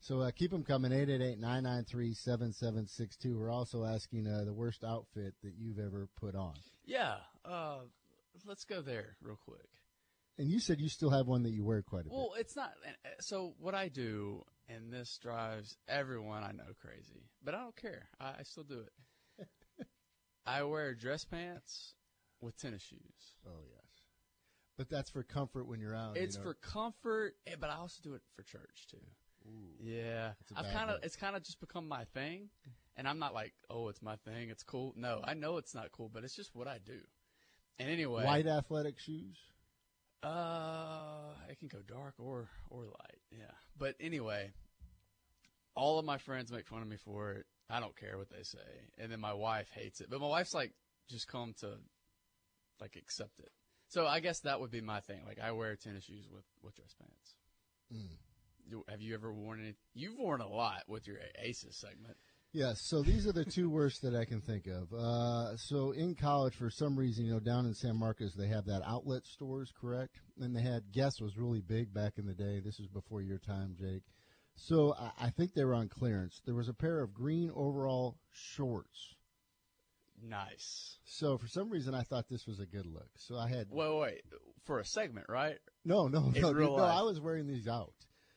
So 0.00 0.20
uh, 0.20 0.30
keep 0.32 0.50
them 0.50 0.64
coming. 0.64 0.90
888-993-7762. 0.90 3.34
We're 3.34 3.50
also 3.50 3.84
asking 3.84 4.26
uh, 4.26 4.44
the 4.44 4.52
worst 4.52 4.84
outfit 4.84 5.34
that 5.42 5.54
you've 5.56 5.78
ever 5.78 6.08
put 6.20 6.34
on. 6.34 6.54
Yeah. 6.84 7.14
Uh, 7.44 7.82
let's 8.44 8.64
go 8.64 8.80
there 8.82 9.16
real 9.22 9.38
quick. 9.44 9.68
And 10.36 10.48
you 10.48 10.58
said 10.58 10.80
you 10.80 10.88
still 10.88 11.10
have 11.10 11.28
one 11.28 11.44
that 11.44 11.52
you 11.52 11.64
wear 11.64 11.80
quite 11.82 12.02
a 12.02 12.04
bit. 12.04 12.12
Well, 12.12 12.32
it's 12.36 12.56
not. 12.56 12.72
uh, 12.84 13.08
So 13.20 13.54
what 13.58 13.74
I 13.74 13.88
do, 13.88 14.42
and 14.68 14.92
this 14.92 15.18
drives 15.22 15.76
everyone 15.88 16.42
I 16.42 16.50
know 16.50 16.72
crazy, 16.80 17.28
but 17.42 17.54
I 17.54 17.58
don't 17.60 17.76
care. 17.76 18.08
I, 18.20 18.34
I 18.40 18.42
still 18.42 18.64
do 18.64 18.80
it. 19.38 19.46
I 20.46 20.62
wear 20.64 20.94
dress 20.94 21.24
pants 21.24 21.94
with 22.40 22.56
tennis 22.56 22.82
shoes. 22.82 23.34
Oh 23.46 23.62
yes, 23.68 24.02
but 24.76 24.88
that's 24.90 25.08
for 25.10 25.22
comfort 25.22 25.66
when 25.68 25.80
you're 25.80 25.94
out. 25.94 26.16
It's 26.16 26.36
you 26.36 26.40
know. 26.40 26.50
for 26.50 26.54
comfort, 26.54 27.36
eh, 27.46 27.54
but 27.58 27.70
I 27.70 27.76
also 27.76 28.00
do 28.02 28.14
it 28.14 28.22
for 28.34 28.42
church 28.42 28.86
too. 28.90 28.98
yeah, 29.80 30.32
that's 30.40 30.52
a 30.52 30.58
I've 30.58 30.72
kind 30.74 30.90
of 30.90 31.04
it's 31.04 31.16
kind 31.16 31.36
of 31.36 31.42
just 31.44 31.60
become 31.60 31.86
my 31.88 32.04
thing, 32.12 32.50
and 32.96 33.06
I'm 33.08 33.18
not 33.18 33.32
like, 33.34 33.54
oh, 33.70 33.88
it's 33.88 34.02
my 34.02 34.16
thing, 34.16 34.50
it's 34.50 34.62
cool. 34.64 34.92
No, 34.96 35.20
I 35.24 35.34
know 35.34 35.56
it's 35.58 35.74
not 35.74 35.92
cool, 35.92 36.10
but 36.12 36.24
it's 36.24 36.34
just 36.34 36.54
what 36.54 36.66
I 36.66 36.78
do. 36.84 36.98
And 37.78 37.90
anyway, 37.90 38.24
white 38.24 38.46
athletic 38.46 38.98
shoes. 38.98 39.36
Uh, 40.22 41.34
it 41.50 41.58
can 41.58 41.68
go 41.68 41.78
dark 41.86 42.14
or 42.18 42.48
or 42.70 42.84
light. 42.84 43.20
Yeah, 43.30 43.50
but 43.78 43.94
anyway, 44.00 44.52
all 45.74 45.98
of 45.98 46.04
my 46.04 46.18
friends 46.18 46.52
make 46.52 46.66
fun 46.66 46.82
of 46.82 46.88
me 46.88 46.96
for 46.96 47.32
it. 47.32 47.46
I 47.68 47.80
don't 47.80 47.96
care 47.96 48.16
what 48.18 48.30
they 48.30 48.42
say, 48.42 48.58
and 48.98 49.10
then 49.10 49.20
my 49.20 49.34
wife 49.34 49.70
hates 49.74 50.00
it. 50.00 50.08
But 50.10 50.20
my 50.20 50.28
wife's 50.28 50.54
like, 50.54 50.72
just 51.08 51.28
come 51.28 51.54
to, 51.60 51.78
like, 52.80 52.96
accept 52.96 53.38
it. 53.40 53.50
So 53.88 54.06
I 54.06 54.20
guess 54.20 54.40
that 54.40 54.60
would 54.60 54.70
be 54.70 54.80
my 54.80 55.00
thing. 55.00 55.20
Like, 55.26 55.38
I 55.40 55.52
wear 55.52 55.74
tennis 55.76 56.04
shoes 56.04 56.28
with 56.30 56.44
with 56.62 56.74
dress 56.74 56.94
pants. 56.98 57.34
Mm. 57.92 58.84
Have 58.88 59.02
you 59.02 59.14
ever 59.14 59.32
worn 59.32 59.60
any? 59.60 59.74
You've 59.94 60.18
worn 60.18 60.40
a 60.40 60.48
lot 60.48 60.82
with 60.88 61.06
your 61.06 61.18
Aces 61.38 61.76
segment. 61.76 62.16
Yes, 62.54 62.80
so 62.82 63.02
these 63.02 63.26
are 63.26 63.32
the 63.32 63.44
two 63.44 63.68
worst 63.68 64.02
that 64.02 64.14
I 64.14 64.24
can 64.24 64.40
think 64.40 64.68
of. 64.68 64.92
Uh, 64.94 65.56
so 65.56 65.90
in 65.90 66.14
college, 66.14 66.54
for 66.54 66.70
some 66.70 66.96
reason, 66.96 67.26
you 67.26 67.32
know, 67.32 67.40
down 67.40 67.66
in 67.66 67.74
San 67.74 67.96
Marcos, 67.96 68.32
they 68.32 68.46
have 68.46 68.66
that 68.66 68.82
outlet 68.86 69.26
stores, 69.26 69.72
correct? 69.80 70.20
And 70.40 70.54
they 70.54 70.62
had 70.62 70.92
Guess 70.92 71.20
was 71.20 71.36
really 71.36 71.60
big 71.60 71.92
back 71.92 72.12
in 72.16 72.26
the 72.26 72.32
day. 72.32 72.60
This 72.60 72.78
was 72.78 72.86
before 72.86 73.22
your 73.22 73.38
time, 73.38 73.74
Jake. 73.76 74.04
So 74.54 74.94
I, 74.96 75.26
I 75.26 75.30
think 75.30 75.54
they 75.54 75.64
were 75.64 75.74
on 75.74 75.88
clearance. 75.88 76.42
There 76.46 76.54
was 76.54 76.68
a 76.68 76.74
pair 76.74 77.00
of 77.00 77.12
green 77.12 77.50
overall 77.52 78.18
shorts. 78.30 79.16
Nice. 80.22 80.98
So 81.04 81.36
for 81.36 81.48
some 81.48 81.70
reason, 81.70 81.92
I 81.92 82.02
thought 82.02 82.28
this 82.30 82.46
was 82.46 82.60
a 82.60 82.66
good 82.66 82.86
look. 82.86 83.10
So 83.16 83.36
I 83.36 83.48
had 83.48 83.66
Wait, 83.68 83.98
wait, 83.98 84.22
for 84.64 84.78
a 84.78 84.84
segment, 84.84 85.26
right? 85.28 85.58
no, 85.84 86.06
no, 86.06 86.30
no, 86.36 86.52
real 86.52 86.76
no. 86.76 86.84
I 86.84 87.02
was 87.02 87.20
wearing 87.20 87.48
these 87.48 87.66
out. 87.66 87.94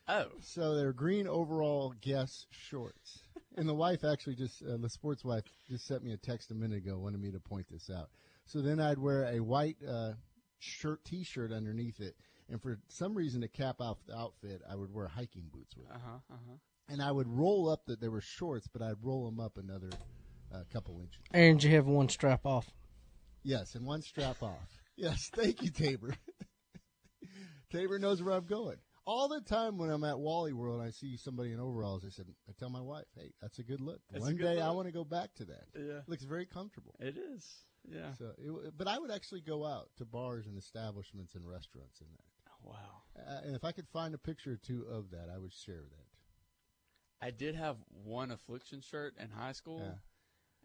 Oh, 0.07 0.25
So 0.41 0.75
they're 0.75 0.93
green 0.93 1.27
overall 1.27 1.93
Guess 2.01 2.47
shorts. 2.49 3.19
And 3.57 3.67
the 3.67 3.73
wife 3.73 4.03
actually 4.03 4.35
just, 4.35 4.61
uh, 4.63 4.77
the 4.77 4.89
sports 4.89 5.25
wife 5.25 5.43
just 5.67 5.87
sent 5.87 6.03
me 6.03 6.13
a 6.13 6.17
text 6.17 6.51
a 6.51 6.53
minute 6.53 6.77
ago, 6.77 6.97
wanted 6.99 7.19
me 7.19 7.31
to 7.31 7.39
point 7.39 7.65
this 7.71 7.89
out. 7.89 8.09
So 8.45 8.61
then 8.61 8.79
I'd 8.79 8.99
wear 8.99 9.25
a 9.25 9.39
white 9.39 9.77
uh, 9.85 10.13
shirt, 10.59 11.03
t-shirt 11.03 11.51
underneath 11.51 11.99
it, 11.99 12.15
and 12.49 12.61
for 12.61 12.79
some 12.87 13.15
reason 13.15 13.41
to 13.41 13.47
cap 13.47 13.81
off 13.81 13.97
the 14.07 14.15
outfit, 14.15 14.61
I 14.69 14.75
would 14.75 14.93
wear 14.93 15.07
hiking 15.07 15.49
boots 15.51 15.75
with 15.75 15.87
it. 15.87 15.91
uh 15.91 15.99
huh, 16.05 16.17
uh 16.31 16.37
huh. 16.47 16.55
And 16.87 17.01
I 17.01 17.11
would 17.11 17.27
roll 17.27 17.69
up 17.69 17.85
that 17.87 17.99
there 17.99 18.11
were 18.11 18.21
shorts, 18.21 18.67
but 18.71 18.81
I'd 18.81 19.03
roll 19.03 19.25
them 19.25 19.39
up 19.39 19.57
another 19.57 19.89
uh, 20.53 20.59
couple 20.71 21.01
inches. 21.01 21.19
And 21.31 21.61
you 21.61 21.71
have 21.71 21.87
one 21.87 22.07
strap 22.09 22.45
off? 22.45 22.69
Yes, 23.43 23.75
and 23.75 23.85
one 23.85 24.01
strap 24.01 24.41
off. 24.41 24.81
Yes, 24.95 25.29
thank 25.33 25.61
you, 25.61 25.69
Tabor. 25.69 26.15
Tabor 27.71 27.99
knows 27.99 28.23
where 28.23 28.33
I'm 28.33 28.45
going. 28.45 28.77
All 29.07 29.29
the 29.29 29.39
time 29.39 29.77
when 29.77 29.89
I'm 29.89 30.03
at 30.03 30.19
Wally 30.19 30.51
World, 30.51 30.79
and 30.79 30.87
I 30.87 30.91
see 30.91 31.15
somebody 31.15 31.53
in 31.53 31.61
overalls. 31.61 32.03
I 32.05 32.09
said, 32.09 32.25
I 32.49 32.51
tell 32.59 32.69
my 32.69 32.81
wife, 32.81 33.05
"Hey, 33.15 33.31
that's 33.41 33.57
a 33.57 33.63
good 33.63 33.79
look. 33.79 34.01
That's 34.11 34.21
One 34.21 34.35
good 34.35 34.55
day 34.55 34.61
I 34.61 34.69
want 34.71 34.87
to 34.87 34.91
go 34.91 35.05
back 35.05 35.33
to 35.35 35.45
that. 35.45 35.63
Yeah. 35.73 35.99
It 35.99 36.09
looks 36.09 36.25
very 36.25 36.45
comfortable." 36.45 36.93
It 36.99 37.17
is. 37.17 37.63
Yeah. 37.89 38.13
So, 38.19 38.33
it, 38.37 38.77
but 38.77 38.89
I 38.89 38.99
would 38.99 39.09
actually 39.09 39.39
go 39.41 39.65
out 39.65 39.89
to 39.97 40.05
bars 40.05 40.45
and 40.45 40.57
establishments 40.57 41.35
and 41.35 41.47
restaurants 41.47 42.01
in 42.01 42.07
that. 42.11 42.51
Wow. 42.61 42.75
Uh, 43.17 43.41
and 43.45 43.55
if 43.55 43.63
I 43.63 43.71
could 43.71 43.87
find 43.87 44.13
a 44.13 44.17
picture 44.17 44.51
or 44.51 44.57
two 44.57 44.85
of 44.91 45.11
that, 45.11 45.29
I 45.33 45.37
would 45.37 45.53
share 45.53 45.83
that. 45.83 47.25
I 47.25 47.31
did 47.31 47.55
have 47.55 47.77
one 48.03 48.29
affliction 48.31 48.81
shirt 48.81 49.15
in 49.17 49.29
high 49.29 49.53
school, 49.53 49.79
Yeah. 49.79 49.93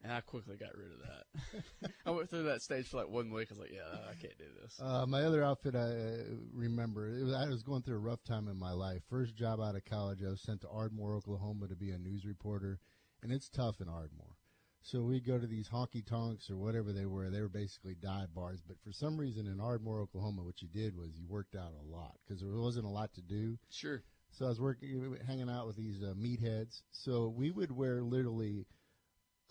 And 0.03 0.13
I 0.13 0.21
quickly 0.21 0.57
got 0.57 0.77
rid 0.77 0.93
of 0.93 0.99
that. 1.01 1.93
I 2.07 2.11
went 2.11 2.29
through 2.29 2.45
that 2.45 2.63
stage 2.63 2.89
for 2.89 2.99
like 2.99 3.09
one 3.09 3.33
week. 3.33 3.49
I 3.51 3.55
was 3.55 3.59
like, 3.59 3.73
yeah, 3.73 3.99
I 4.11 4.15
can't 4.15 4.37
do 4.39 4.45
this. 4.63 4.81
Uh, 4.81 5.07
my 5.07 5.23
other 5.23 5.45
outfit, 5.45 5.75
I 5.75 5.79
uh, 5.79 6.17
remember, 6.53 7.09
it 7.09 7.25
was, 7.25 7.35
I 7.35 7.49
was 7.49 7.63
going 7.63 7.83
through 7.83 7.97
a 7.97 8.01
rough 8.01 8.25
time 8.25 8.49
in 8.49 8.57
my 8.57 8.73
life. 8.73 9.03
First 9.09 9.37
job 9.37 9.61
out 9.61 9.77
of 9.77 9.85
college, 9.85 10.21
I 10.27 10.31
was 10.31 10.41
sent 10.41 10.63
to 10.63 10.69
Ardmore, 10.69 11.15
Oklahoma 11.15 11.69
to 11.69 11.77
be 11.77 11.91
a 11.91 11.99
news 11.99 12.25
reporter, 12.25 12.81
and 13.23 13.33
it's 13.33 13.49
tough 13.49 13.81
in 13.81 13.89
Ardmore. 13.89 14.37
So 14.85 15.03
we 15.03 15.21
go 15.21 15.39
to 15.39 15.47
these 15.47 15.69
honky 15.69 16.05
tonks 16.05 16.51
or 16.51 16.57
whatever 16.57 16.93
they 16.93 17.07
were. 17.07 17.31
They 17.31 17.41
were 17.41 17.49
basically 17.49 17.95
dive 17.95 18.35
bars, 18.35 18.61
but 18.67 18.79
for 18.83 18.93
some 18.93 19.17
reason 19.17 19.47
in 19.47 19.61
Ardmore, 19.61 20.01
Oklahoma, 20.01 20.43
what 20.43 20.61
you 20.61 20.67
did 20.67 20.97
was 20.97 21.11
you 21.17 21.29
worked 21.29 21.55
out 21.55 21.73
a 21.81 21.89
lot 21.89 22.17
because 22.27 22.43
there 22.43 22.51
wasn't 22.51 22.87
a 22.87 22.91
lot 22.91 23.15
to 23.15 23.23
do. 23.23 23.59
Sure. 23.71 24.03
So 24.33 24.47
I 24.47 24.49
was 24.49 24.61
working, 24.61 25.17
hanging 25.25 25.49
out 25.49 25.69
with 25.69 25.77
these 25.77 26.03
uh, 26.03 26.15
meatheads. 26.19 26.83
So 26.91 27.29
we 27.29 27.53
would 27.53 27.71
wear 27.71 28.03
literally 28.03 28.67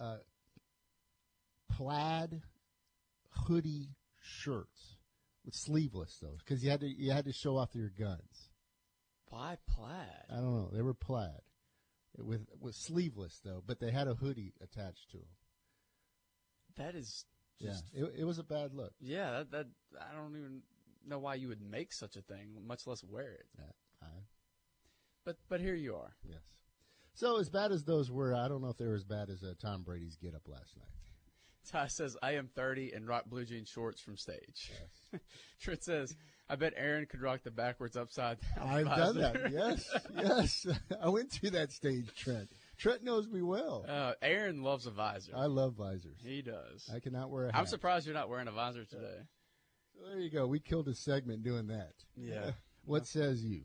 uh, 0.02 0.18
plaid 1.82 2.42
hoodie 3.48 3.96
shirts 4.22 4.98
with 5.46 5.56
sleeveless 5.56 6.18
though, 6.22 6.38
because 6.40 6.64
you 6.64 6.70
had 6.70 6.82
to 6.82 6.88
you 6.88 7.12
had 7.12 7.26
to 7.26 7.34
show 7.34 7.58
off 7.58 7.74
your 7.76 7.90
guns. 7.90 8.50
Why 9.30 9.58
plaid? 9.68 10.26
I 10.30 10.36
don't 10.36 10.54
know, 10.54 10.70
they 10.74 10.82
were 10.82 10.94
plaid 10.94 11.42
with 12.18 12.46
with 12.60 12.76
sleeveless 12.76 13.40
though, 13.44 13.64
but 13.66 13.80
they 13.80 13.92
had 13.92 14.08
a 14.08 14.14
hoodie 14.16 14.54
attached 14.62 15.10
to 15.12 15.18
them. 15.18 15.28
That 16.78 16.96
is 16.96 17.26
Yeah, 17.60 17.76
it, 17.94 18.14
it 18.20 18.24
was 18.26 18.40
a 18.40 18.44
bad 18.44 18.74
look. 18.74 18.94
yeah. 19.00 19.32
That, 19.32 19.52
that 19.52 19.68
I 20.00 20.14
don't 20.16 20.36
even 20.38 20.62
know 21.08 21.20
why 21.20 21.36
you 21.36 21.48
would 21.48 21.62
make 21.62 21.94
such 21.94 22.16
a 22.16 22.22
thing, 22.22 22.58
much 22.68 22.86
less 22.88 23.04
wear 23.04 23.32
it. 23.34 23.46
Yeah, 23.58 23.72
I, 24.04 24.08
But 25.26 25.38
but 25.50 25.60
here 25.62 25.76
you 25.76 25.96
are. 25.96 26.14
yes. 26.24 26.42
So 27.14 27.40
as 27.40 27.50
bad 27.50 27.72
as 27.72 27.84
those 27.84 28.10
were, 28.10 28.34
I 28.34 28.48
don't 28.48 28.62
know 28.62 28.70
if 28.70 28.78
they 28.78 28.88
were 28.88 28.96
as 28.96 29.04
bad 29.04 29.30
as 29.30 29.44
uh, 29.44 29.54
Tom 29.62 29.84
Brady's 29.84 30.16
get 30.16 30.34
up 30.36 30.48
last 30.48 30.78
night. 30.78 30.88
Ty 31.70 31.88
says, 31.88 32.18
I 32.22 32.34
am 32.34 32.48
30 32.56 32.92
and 32.94 33.08
rock 33.08 33.26
blue 33.28 33.46
jean 33.46 33.66
shorts 33.66 34.02
from 34.02 34.18
stage. 34.18 34.72
Trent 35.62 35.84
says, 35.84 36.16
I 36.50 36.56
bet 36.56 36.74
Aaron 36.76 37.06
could 37.06 37.22
rock 37.22 37.42
the 37.44 37.52
backwards 37.52 37.96
upside 37.96 38.38
down. 38.56 38.68
I've 38.68 38.86
done 38.88 39.18
that. 39.20 39.52
Yes, 39.52 39.90
yes. 40.16 40.68
I 41.02 41.10
went 41.10 41.32
through 41.32 41.52
that 41.52 41.72
stage, 41.72 42.08
Trent. 42.16 42.50
Trent 42.78 43.04
knows 43.04 43.28
me 43.28 43.42
well. 43.42 43.86
Uh, 43.88 44.14
Aaron 44.22 44.64
loves 44.64 44.88
a 44.88 44.92
visor. 44.92 45.34
I 45.36 45.46
love 45.46 45.76
visors. 45.76 46.18
he 46.24 46.42
does. 46.42 46.90
I 46.94 47.00
cannot 47.00 47.30
wear 47.30 47.48
a 47.48 47.56
I'm 47.56 47.68
surprised 47.68 48.06
you're 48.06 48.16
not 48.16 48.30
wearing 48.30 48.48
a 48.48 48.52
visor 48.52 48.86
today. 48.86 49.20
So 49.94 50.10
there 50.10 50.20
you 50.20 50.32
go. 50.32 50.48
We 50.48 50.60
killed 50.60 50.88
a 50.88 50.96
segment 50.96 51.44
doing 51.44 51.68
that. 51.68 51.94
Yeah. 52.18 52.52
what 52.86 53.06
says 53.06 53.44
you? 53.44 53.62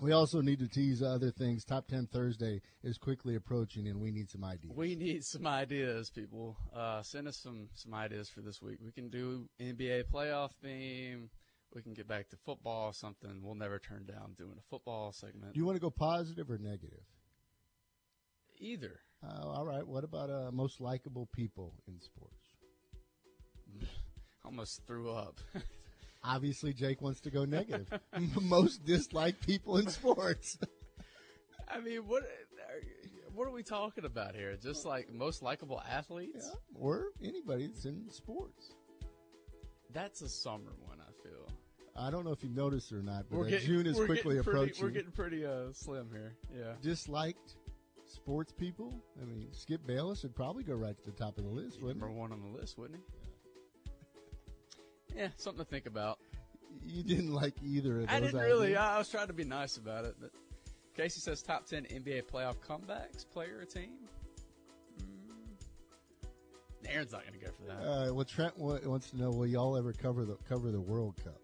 We 0.00 0.12
also 0.12 0.40
need 0.40 0.60
to 0.60 0.68
tease 0.68 1.02
other 1.02 1.30
things. 1.30 1.62
Top 1.62 1.86
10 1.88 2.06
Thursday 2.06 2.62
is 2.82 2.96
quickly 2.96 3.34
approaching, 3.34 3.86
and 3.88 4.00
we 4.00 4.10
need 4.10 4.30
some 4.30 4.42
ideas. 4.42 4.72
We 4.74 4.96
need 4.96 5.22
some 5.22 5.46
ideas, 5.46 6.10
people. 6.10 6.56
Uh, 6.74 7.02
send 7.02 7.28
us 7.28 7.36
some 7.36 7.68
some 7.74 7.92
ideas 7.92 8.30
for 8.30 8.40
this 8.40 8.62
week. 8.62 8.78
We 8.82 8.92
can 8.92 9.10
do 9.10 9.46
NBA 9.60 10.04
playoff 10.12 10.52
theme. 10.62 11.28
We 11.74 11.82
can 11.82 11.92
get 11.92 12.08
back 12.08 12.30
to 12.30 12.36
football. 12.46 12.94
Something 12.94 13.42
we'll 13.42 13.54
never 13.54 13.78
turn 13.78 14.06
down 14.06 14.34
doing 14.38 14.54
a 14.58 14.62
football 14.70 15.12
segment. 15.12 15.52
Do 15.52 15.60
you 15.60 15.66
want 15.66 15.76
to 15.76 15.80
go 15.80 15.90
positive 15.90 16.50
or 16.50 16.56
negative? 16.56 17.04
Either. 18.58 19.00
Uh, 19.22 19.48
all 19.48 19.66
right. 19.66 19.86
What 19.86 20.04
about 20.04 20.30
uh, 20.30 20.50
most 20.50 20.80
likable 20.80 21.28
people 21.34 21.74
in 21.86 22.00
sports? 22.00 22.56
Almost 24.46 24.80
threw 24.86 25.10
up. 25.10 25.38
Obviously, 26.22 26.72
Jake 26.72 27.00
wants 27.00 27.20
to 27.22 27.30
go 27.30 27.44
negative. 27.44 27.88
most 28.42 28.84
disliked 28.84 29.46
people 29.46 29.78
in 29.78 29.88
sports. 29.88 30.58
I 31.68 31.80
mean, 31.80 32.00
what 32.06 32.24
what 33.34 33.46
are 33.48 33.52
we 33.52 33.62
talking 33.62 34.04
about 34.04 34.34
here? 34.34 34.56
Just 34.56 34.84
like 34.84 35.12
most 35.12 35.42
likable 35.42 35.80
athletes? 35.88 36.50
or 36.74 37.06
anybody 37.22 37.68
that's 37.68 37.84
in 37.84 38.10
sports. 38.10 38.74
That's 39.92 40.20
a 40.22 40.28
summer 40.28 40.72
one. 40.86 40.98
I 41.00 41.22
feel. 41.22 41.48
I 41.96 42.10
don't 42.10 42.24
know 42.24 42.32
if 42.32 42.42
you 42.44 42.50
noticed 42.50 42.92
or 42.92 43.02
not, 43.02 43.26
but 43.30 43.38
uh, 43.38 43.42
getting- 43.44 43.66
June 43.66 43.86
is 43.86 43.96
quickly 43.96 44.22
pretty- 44.22 44.38
approaching. 44.38 44.84
we're 44.84 44.90
getting 44.90 45.12
pretty 45.12 45.44
uh, 45.44 45.72
slim 45.72 46.08
here. 46.12 46.34
Yeah. 46.56 46.72
disliked 46.82 47.56
sports 48.06 48.52
people. 48.52 49.02
I 49.20 49.24
mean, 49.24 49.48
Skip 49.52 49.86
Bayless 49.86 50.22
would 50.22 50.34
probably 50.34 50.64
go 50.64 50.74
right 50.74 50.96
to 50.96 51.04
the 51.04 51.16
top 51.16 51.38
of 51.38 51.44
the 51.44 51.50
list, 51.50 51.80
wouldn't 51.80 52.00
Number 52.00 52.14
one 52.14 52.32
on 52.32 52.40
the 52.42 52.58
list, 52.58 52.78
wouldn't 52.78 52.98
he? 53.00 53.19
Yeah, 55.16 55.28
something 55.36 55.64
to 55.64 55.70
think 55.70 55.86
about. 55.86 56.18
You 56.84 57.02
didn't 57.02 57.32
like 57.32 57.54
either 57.64 58.00
of 58.00 58.06
those. 58.06 58.16
I 58.16 58.20
didn't 58.20 58.40
really. 58.40 58.76
I, 58.76 58.94
I 58.96 58.98
was 58.98 59.08
trying 59.08 59.26
to 59.26 59.32
be 59.32 59.44
nice 59.44 59.76
about 59.76 60.04
it, 60.04 60.14
but 60.20 60.30
Casey 60.96 61.20
says 61.20 61.42
top 61.42 61.66
ten 61.66 61.84
NBA 61.84 62.24
playoff 62.30 62.56
comebacks, 62.66 63.24
player 63.32 63.58
or 63.60 63.64
team. 63.64 63.90
Mm. 65.00 66.86
Aaron's 66.88 67.12
not 67.12 67.22
going 67.26 67.38
to 67.38 67.44
go 67.44 67.50
for 67.52 67.64
that. 67.66 67.82
Uh, 67.82 68.14
well, 68.14 68.24
Trent 68.24 68.56
wa- 68.58 68.78
wants 68.84 69.10
to 69.10 69.18
know: 69.18 69.30
Will 69.30 69.46
y'all 69.46 69.76
ever 69.76 69.92
cover 69.92 70.24
the 70.24 70.36
cover 70.48 70.70
the 70.70 70.80
World 70.80 71.16
Cup? 71.22 71.40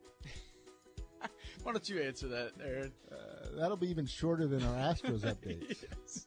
Why 1.62 1.72
don't 1.72 1.88
you 1.88 2.00
answer 2.02 2.28
that, 2.28 2.52
Aaron? 2.64 2.92
Uh, 3.10 3.58
that'll 3.58 3.76
be 3.76 3.90
even 3.90 4.06
shorter 4.06 4.46
than 4.46 4.62
our 4.62 4.94
Astros 4.94 5.20
updates. 5.22 5.82
yes. 5.82 6.26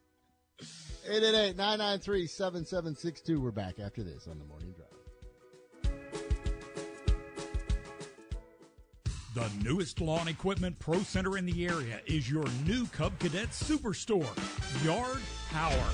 888-993-7762. 1.10 3.38
We're 3.38 3.52
back 3.52 3.80
after 3.80 4.04
this 4.04 4.28
on 4.28 4.38
the 4.38 4.44
morning 4.46 4.74
drive. 4.74 4.88
The 9.40 9.64
newest 9.64 10.02
lawn 10.02 10.28
equipment 10.28 10.78
pro 10.80 11.00
center 11.00 11.38
in 11.38 11.46
the 11.46 11.66
area 11.66 12.02
is 12.06 12.30
your 12.30 12.44
new 12.66 12.86
Cub 12.88 13.18
Cadet 13.20 13.52
Superstore, 13.52 14.28
Yard 14.84 15.22
Power. 15.50 15.90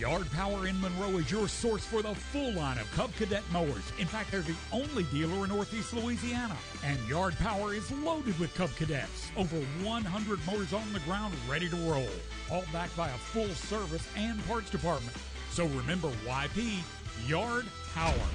Yard 0.00 0.28
Power 0.32 0.66
in 0.66 0.80
Monroe 0.80 1.18
is 1.18 1.30
your 1.30 1.46
source 1.46 1.84
for 1.84 2.02
the 2.02 2.12
full 2.12 2.54
line 2.54 2.76
of 2.76 2.90
Cub 2.96 3.14
Cadet 3.14 3.44
mowers. 3.52 3.84
In 4.00 4.06
fact, 4.08 4.32
they're 4.32 4.40
the 4.40 4.56
only 4.72 5.04
dealer 5.04 5.44
in 5.44 5.50
Northeast 5.50 5.94
Louisiana. 5.94 6.56
And 6.84 6.98
Yard 7.08 7.38
Power 7.38 7.72
is 7.72 7.88
loaded 7.92 8.36
with 8.40 8.52
Cub 8.56 8.70
Cadets. 8.74 9.30
Over 9.36 9.58
100 9.84 10.44
mowers 10.44 10.72
on 10.72 10.92
the 10.92 11.00
ground 11.00 11.34
ready 11.48 11.68
to 11.68 11.76
roll. 11.76 12.08
All 12.50 12.64
backed 12.72 12.96
by 12.96 13.10
a 13.10 13.18
full 13.18 13.50
service 13.50 14.08
and 14.16 14.44
parts 14.48 14.70
department. 14.70 15.16
So 15.52 15.66
remember 15.66 16.08
YP, 16.26 16.80
Yard 17.28 17.66
Power. 17.94 18.26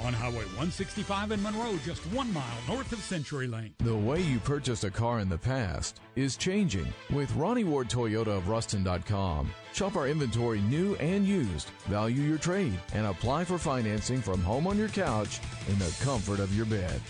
On 0.00 0.12
Highway 0.12 0.44
165 0.56 1.30
in 1.30 1.42
Monroe, 1.42 1.78
just 1.84 2.00
one 2.06 2.32
mile 2.32 2.44
north 2.66 2.92
of 2.92 2.98
Century 2.98 3.46
Link. 3.46 3.74
The 3.78 3.94
way 3.94 4.20
you 4.20 4.40
purchased 4.40 4.82
a 4.82 4.90
car 4.90 5.20
in 5.20 5.28
the 5.28 5.38
past 5.38 6.00
is 6.16 6.36
changing 6.36 6.92
with 7.12 7.34
Ronnie 7.36 7.62
Ward 7.64 7.88
Toyota 7.88 8.28
of 8.28 8.48
Ruston.com. 8.48 9.52
Shop 9.72 9.94
our 9.94 10.08
inventory 10.08 10.60
new 10.62 10.96
and 10.96 11.24
used, 11.24 11.68
value 11.86 12.22
your 12.22 12.38
trade, 12.38 12.78
and 12.94 13.06
apply 13.06 13.44
for 13.44 13.58
financing 13.58 14.20
from 14.20 14.42
home 14.42 14.66
on 14.66 14.76
your 14.76 14.88
couch 14.88 15.38
in 15.68 15.78
the 15.78 15.96
comfort 16.02 16.40
of 16.40 16.56
your 16.56 16.66
bed. 16.66 17.00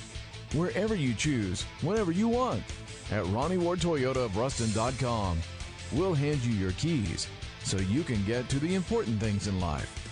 Wherever 0.55 0.95
you 0.95 1.15
choose, 1.15 1.63
whenever 1.81 2.13
you 2.13 2.29
want. 2.29 2.63
At 3.11 3.27
Ronnie 3.29 3.59
Ward 3.59 3.79
Toyota 3.79 4.17
of 4.17 4.37
Ruston.com, 4.37 5.39
we'll 5.93 6.15
hand 6.15 6.45
you 6.45 6.53
your 6.53 6.73
keys 6.73 7.27
so 7.65 7.79
you 7.79 8.03
can 8.03 8.23
get 8.25 8.49
to 8.51 8.59
the 8.59 8.75
important 8.75 9.19
things 9.19 9.47
in 9.47 9.61
life. 9.61 10.02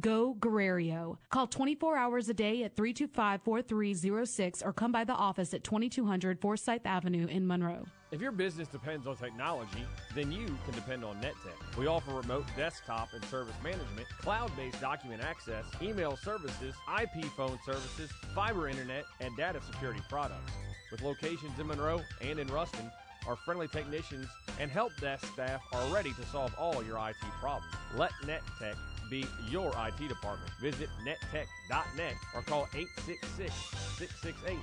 Go 0.00 0.34
Guerrero. 0.34 1.18
Call 1.30 1.46
24 1.46 1.96
hours 1.96 2.28
a 2.28 2.34
day 2.34 2.64
at 2.64 2.74
325-4306 2.76 4.66
or 4.66 4.72
come 4.72 4.90
by 4.92 5.04
the 5.04 5.14
office 5.14 5.54
at 5.54 5.62
2200 5.64 6.40
Forsyth 6.40 6.84
Avenue 6.84 7.26
in 7.28 7.46
Monroe. 7.46 7.86
If 8.12 8.20
your 8.20 8.32
business 8.32 8.68
depends 8.68 9.06
on 9.06 9.16
technology, 9.16 9.84
then 10.14 10.30
you 10.30 10.46
can 10.64 10.74
depend 10.74 11.04
on 11.04 11.16
NetTech. 11.16 11.76
We 11.76 11.86
offer 11.86 12.12
remote 12.12 12.44
desktop 12.56 13.12
and 13.14 13.24
service 13.26 13.54
management, 13.62 14.08
cloud-based 14.20 14.80
document 14.80 15.22
access, 15.22 15.64
email 15.82 16.16
services, 16.16 16.74
IP 17.00 17.24
phone 17.36 17.58
services, 17.64 18.10
fiber 18.34 18.68
internet, 18.68 19.04
and 19.20 19.36
data 19.36 19.60
security 19.60 20.02
products. 20.08 20.52
With 20.92 21.02
locations 21.02 21.58
in 21.58 21.66
Monroe 21.66 22.00
and 22.20 22.38
in 22.38 22.46
Ruston, 22.48 22.90
our 23.26 23.36
friendly 23.36 23.66
technicians 23.66 24.28
and 24.60 24.70
help 24.70 24.92
desk 25.00 25.26
staff 25.32 25.60
are 25.72 25.92
ready 25.92 26.12
to 26.12 26.24
solve 26.26 26.54
all 26.58 26.82
your 26.84 26.96
IT 27.08 27.16
problems. 27.40 27.72
Let 27.96 28.12
NetTech 28.24 28.76
be 29.10 29.24
your 29.48 29.72
IT 29.76 30.08
department. 30.08 30.50
Visit 30.60 30.88
nettech.net 31.04 32.14
or 32.34 32.42
call 32.42 32.68
866 32.74 33.52
668 33.98 34.58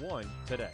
0001 0.00 0.30
today. 0.46 0.72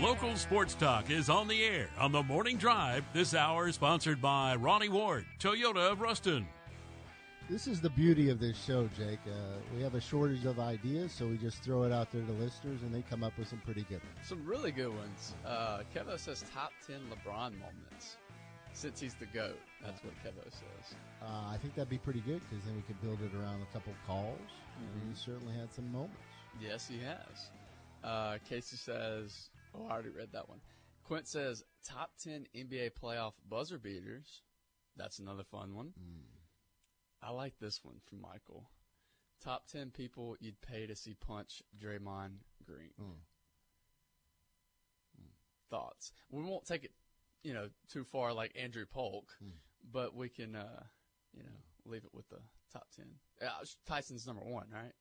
Local 0.00 0.36
Sports 0.36 0.74
Talk 0.74 1.10
is 1.10 1.28
on 1.28 1.48
the 1.48 1.64
air 1.64 1.90
on 1.98 2.12
the 2.12 2.22
morning 2.22 2.56
drive. 2.56 3.04
This 3.12 3.34
hour 3.34 3.72
sponsored 3.72 4.22
by 4.22 4.54
Ronnie 4.54 4.88
Ward, 4.88 5.26
Toyota 5.40 5.90
of 5.90 6.00
Ruston. 6.00 6.46
This 7.48 7.66
is 7.66 7.80
the 7.80 7.88
beauty 7.88 8.28
of 8.28 8.38
this 8.38 8.62
show, 8.62 8.90
Jake. 8.94 9.20
Uh, 9.26 9.30
we 9.74 9.82
have 9.82 9.94
a 9.94 10.00
shortage 10.02 10.44
of 10.44 10.60
ideas, 10.60 11.12
so 11.12 11.26
we 11.26 11.38
just 11.38 11.62
throw 11.62 11.84
it 11.84 11.92
out 11.92 12.12
there 12.12 12.20
to 12.20 12.32
listeners, 12.32 12.82
and 12.82 12.94
they 12.94 13.00
come 13.08 13.24
up 13.24 13.32
with 13.38 13.48
some 13.48 13.58
pretty 13.64 13.84
good 13.88 14.02
ones. 14.02 14.28
Some 14.28 14.44
really 14.44 14.70
good 14.70 14.94
ones. 14.94 15.34
Uh, 15.46 15.80
Kevo 15.94 16.18
says 16.18 16.44
top 16.52 16.72
10 16.86 16.96
LeBron 17.10 17.52
moments 17.58 18.18
since 18.74 19.00
he's 19.00 19.14
the 19.14 19.24
GOAT. 19.26 19.58
That's 19.82 20.04
what 20.04 20.12
Kevo 20.22 20.44
says. 20.44 20.94
Uh, 21.22 21.48
I 21.50 21.56
think 21.56 21.74
that'd 21.74 21.88
be 21.88 21.96
pretty 21.96 22.20
good 22.20 22.42
because 22.50 22.62
then 22.66 22.76
we 22.76 22.82
could 22.82 23.00
build 23.00 23.18
it 23.22 23.34
around 23.34 23.62
a 23.62 23.72
couple 23.72 23.94
calls. 24.06 24.38
Mm-hmm. 24.38 25.08
He 25.08 25.16
certainly 25.16 25.54
had 25.54 25.72
some 25.72 25.90
moments. 25.90 26.18
Yes, 26.60 26.86
he 26.86 26.98
has. 26.98 27.50
Uh, 28.04 28.36
Casey 28.46 28.76
says, 28.76 29.48
oh, 29.74 29.86
I 29.88 29.92
already 29.92 30.10
read 30.10 30.28
that 30.32 30.46
one. 30.50 30.60
Quint 31.02 31.26
says 31.26 31.64
top 31.82 32.10
10 32.22 32.46
NBA 32.54 32.90
playoff 33.02 33.32
buzzer 33.48 33.78
beaters. 33.78 34.42
That's 34.98 35.18
another 35.18 35.44
fun 35.44 35.74
one. 35.74 35.94
Mm. 35.98 36.37
I 37.22 37.30
like 37.30 37.54
this 37.60 37.80
one 37.82 37.96
from 38.08 38.20
Michael. 38.20 38.70
Top 39.42 39.66
10 39.70 39.90
people 39.90 40.36
you'd 40.40 40.60
pay 40.60 40.86
to 40.86 40.96
see 40.96 41.14
punch 41.14 41.62
Draymond 41.80 42.38
Green. 42.64 42.90
Mm. 43.00 43.14
Thoughts? 45.70 46.12
We 46.30 46.42
won't 46.42 46.64
take 46.64 46.84
it, 46.84 46.92
you 47.42 47.54
know, 47.54 47.68
too 47.92 48.04
far 48.04 48.32
like 48.32 48.52
Andrew 48.60 48.86
Polk, 48.86 49.32
mm. 49.44 49.50
but 49.92 50.14
we 50.14 50.28
can, 50.28 50.56
uh, 50.56 50.82
you 51.36 51.42
know, 51.42 51.50
leave 51.84 52.04
it 52.04 52.14
with 52.14 52.28
the 52.30 52.40
top 52.72 52.86
10. 52.96 53.06
Uh, 53.46 53.64
Tyson's 53.86 54.26
number 54.26 54.42
one, 54.42 54.66
right? 54.72 54.92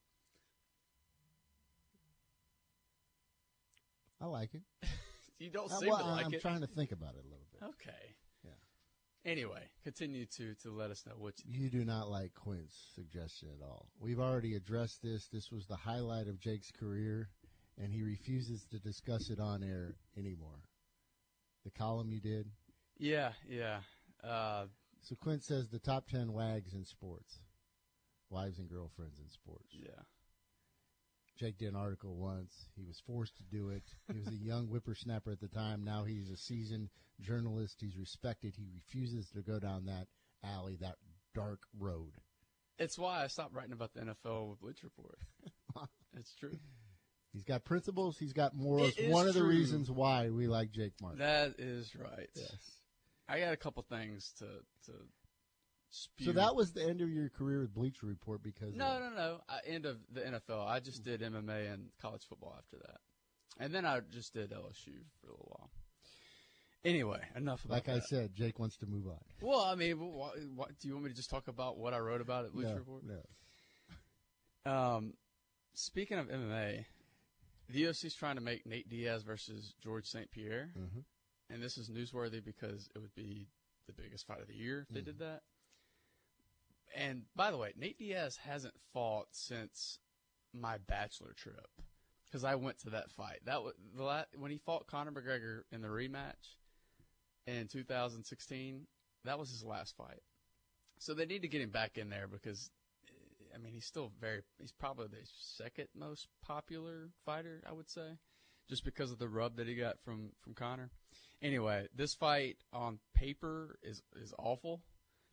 I 4.22 4.26
like 4.26 4.54
it. 4.54 4.62
you 5.40 5.50
don't 5.50 5.72
uh, 5.72 5.76
seem 5.78 5.90
well, 5.90 6.00
to 6.00 6.06
like 6.06 6.26
I'm 6.26 6.34
it. 6.34 6.42
trying 6.42 6.62
to 6.62 6.68
think 6.68 6.92
about 6.92 7.16
it 7.16 7.24
a 7.26 7.30
little 7.30 7.48
bit. 7.52 7.64
Okay. 7.64 8.16
Anyway, 9.28 9.60
continue 9.84 10.26
to 10.26 10.56
to 10.56 10.72
let 10.72 10.90
us 10.90 11.04
know 11.06 11.16
what 11.18 11.34
you. 11.44 11.64
You 11.64 11.70
do 11.70 11.84
not 11.84 12.10
like 12.10 12.34
Quint's 12.34 12.76
suggestion 12.96 13.50
at 13.50 13.62
all. 13.62 13.90
We've 14.00 14.22
already 14.22 14.56
addressed 14.56 15.04
this. 15.04 15.28
This 15.28 15.52
was 15.52 15.66
the 15.68 15.76
highlight 15.76 16.30
of 16.30 16.40
Jake's 16.40 16.72
career, 16.72 17.28
and 17.78 17.92
he 17.92 18.04
refuses 18.04 18.66
to 18.72 18.80
discuss 18.80 19.30
it 19.30 19.42
on 19.42 19.64
air 19.64 19.96
anymore. 20.18 20.64
The 21.66 21.72
column 21.72 22.10
you 22.10 22.22
did. 22.22 22.48
Yeah, 22.98 23.34
yeah. 23.50 23.80
Uh, 24.24 24.68
so 25.02 25.16
Quint 25.16 25.44
says 25.44 25.68
the 25.68 25.80
top 25.80 26.08
ten 26.08 26.32
wags 26.32 26.74
in 26.74 26.86
sports, 26.86 27.40
wives 28.30 28.60
and 28.60 28.70
girlfriends 28.70 29.20
in 29.20 29.28
sports. 29.30 29.68
Yeah. 29.74 30.04
Jake 31.38 31.58
did 31.58 31.70
an 31.70 31.76
article 31.76 32.16
once. 32.16 32.54
He 32.76 32.84
was 32.84 33.02
forced 33.06 33.38
to 33.38 33.44
do 33.44 33.70
it. 33.70 33.84
He 34.12 34.20
was 34.20 34.28
a 34.28 34.36
young 34.36 34.68
whippersnapper 34.72 35.32
at 35.32 35.40
the 35.40 35.48
time. 35.48 35.84
Now 35.84 36.04
he's 36.04 36.30
a 36.30 36.38
seasoned 36.38 36.90
journalist. 37.22 37.78
He's 37.80 37.98
respected. 37.98 38.56
He 38.58 38.68
refuses 38.74 39.30
to 39.32 39.42
go 39.42 39.60
down 39.60 39.86
that 39.86 40.08
alley, 40.44 40.78
that 40.82 40.96
dark 41.34 41.60
road. 41.80 42.14
It's 42.80 42.98
why 42.98 43.24
I 43.24 43.28
stopped 43.28 43.54
writing 43.54 43.74
about 43.74 43.94
the 43.94 44.02
NFL 44.02 44.50
with 44.50 44.60
Bleacher 44.62 44.88
Report. 44.96 45.18
it's 46.18 46.34
true. 46.36 46.58
He's 47.34 47.44
got 47.44 47.66
principles. 47.66 48.18
He's 48.18 48.34
got 48.34 48.56
morals. 48.56 48.94
One 49.08 49.28
of 49.28 49.34
the 49.34 49.44
reasons 49.44 49.92
why 49.92 50.30
we 50.30 50.48
like 50.48 50.72
Jake 50.72 50.94
Martin. 51.02 51.20
That 51.20 51.56
is 51.60 51.96
right. 51.96 52.30
Yes. 52.36 52.56
I 53.30 53.40
got 53.40 53.54
a 53.54 53.58
couple 53.58 53.84
things 53.90 54.34
to 54.40 54.46
to. 54.86 54.94
Spew. 55.90 56.26
So 56.26 56.32
that 56.34 56.56
was 56.56 56.74
the 56.74 56.84
end 56.84 57.02
of 57.02 57.10
your 57.10 57.30
career 57.30 57.62
with 57.62 57.74
Bleacher 57.74 58.06
Report 58.06 58.44
because 58.44 58.76
no, 58.76 59.00
no, 59.00 59.10
no. 59.16 59.42
I, 59.48 59.60
end 59.66 59.86
of 59.86 59.98
the 60.12 60.22
NFL. 60.22 60.68
I 60.68 60.80
just 60.80 61.04
did 61.04 61.22
MMA 61.22 61.74
and 61.74 61.90
college 62.02 62.24
football 62.28 62.56
after 62.58 62.78
that, 62.78 62.98
and 63.60 63.74
then 63.74 63.86
I 63.86 64.02
just 64.12 64.34
did 64.34 64.52
LSU 64.52 65.00
for 65.22 65.28
a 65.28 65.32
little 65.32 65.56
while. 65.58 65.70
Anyway, 66.84 67.20
enough 67.36 67.66
about 67.66 67.86
that. 67.86 67.92
like 67.92 68.02
that. 68.02 68.04
I 68.04 68.22
said, 68.22 68.36
Jake 68.36 68.60
wants 68.60 68.78
to 68.78 68.86
move 68.86 69.08
on. 69.08 69.20
Well, 69.42 69.62
I 69.62 69.76
mean, 69.76 70.00
what, 70.00 70.36
what, 70.56 70.80
do 70.80 70.88
you 70.88 70.94
want 70.94 71.06
me 71.06 71.10
to 71.10 71.16
just 71.16 71.30
talk 71.30 71.48
about 71.48 71.78
what 71.78 71.94
I 71.94 72.00
wrote 72.00 72.22
about 72.22 72.46
at 72.46 72.54
Bleacher 72.54 72.70
no, 72.70 72.76
Report? 72.76 73.04
No. 74.66 74.72
Um, 74.72 75.14
speaking 75.74 76.18
of 76.18 76.28
MMA, 76.28 76.86
the 77.70 77.84
UFC's 77.84 78.16
trying 78.16 78.36
to 78.36 78.42
make 78.42 78.66
Nate 78.66 78.90
Diaz 78.90 79.24
versus 79.24 79.74
George 79.82 80.06
St. 80.06 80.30
Pierre, 80.32 80.72
mm-hmm. 80.78 81.00
and 81.50 81.62
this 81.62 81.78
is 81.78 81.90
newsworthy 81.90 82.44
because 82.44 82.90
it 82.96 83.00
would 83.00 83.16
be 83.16 83.48
the 83.88 83.94
biggest 83.94 84.28
fight 84.28 84.42
of 84.42 84.48
the 84.48 84.56
year 84.56 84.86
if 84.88 84.94
they 84.94 85.00
mm-hmm. 85.00 85.06
did 85.06 85.20
that. 85.20 85.42
And 86.96 87.24
by 87.36 87.52
the 87.52 87.58
way, 87.58 87.74
Nate 87.78 87.98
Diaz 87.98 88.38
hasn't 88.38 88.74
fought 88.94 89.28
since 89.32 90.00
my 90.54 90.78
bachelor 90.78 91.34
trip 91.36 91.70
because 92.26 92.44
I 92.44 92.56
went 92.56 92.80
to 92.80 92.92
that 92.92 93.12
fight. 93.12 93.40
That 93.46 93.64
was 93.64 93.74
the 93.96 94.04
last, 94.04 94.28
when 94.38 94.52
he 94.52 94.58
fought 94.58 94.88
Conor 94.88 95.12
McGregor 95.12 95.62
in 95.72 95.82
the 95.82 95.88
rematch 95.88 96.56
in 97.46 97.68
2016. 97.68 98.88
That 99.26 99.40
was 99.40 99.50
his 99.50 99.64
last 99.64 99.96
fight. 99.98 100.22
So 101.00 101.14
they 101.14 101.26
need 101.26 101.42
to 101.44 101.48
get 101.48 101.62
him 101.62 101.70
back 101.70 101.98
in 101.98 102.10
there 102.10 102.28
because, 102.28 102.72
eh, 103.08 103.56
I 103.56 103.58
mean, 103.58 103.74
he's 103.74 103.86
still 103.86 104.12
very. 104.20 104.42
He's 104.60 104.72
probably 104.72 105.08
the 105.08 105.26
second 105.40 105.88
most 105.96 106.28
popular 106.42 107.10
fighter, 107.26 107.62
I 107.68 107.74
would 107.74 107.90
say, 107.90 108.18
just 108.70 108.84
because 108.84 109.12
of 109.12 109.20
the 109.20 109.28
rub 109.28 109.58
that 109.58 109.68
he 109.68 109.76
got 109.76 110.00
from 110.04 110.32
from 110.42 110.54
Conor. 110.54 110.90
Anyway, 111.42 111.88
this 111.96 112.16
fight 112.16 112.58
on 112.74 113.00
paper 113.16 113.78
is 113.84 114.02
is 114.16 114.34
awful 114.40 114.82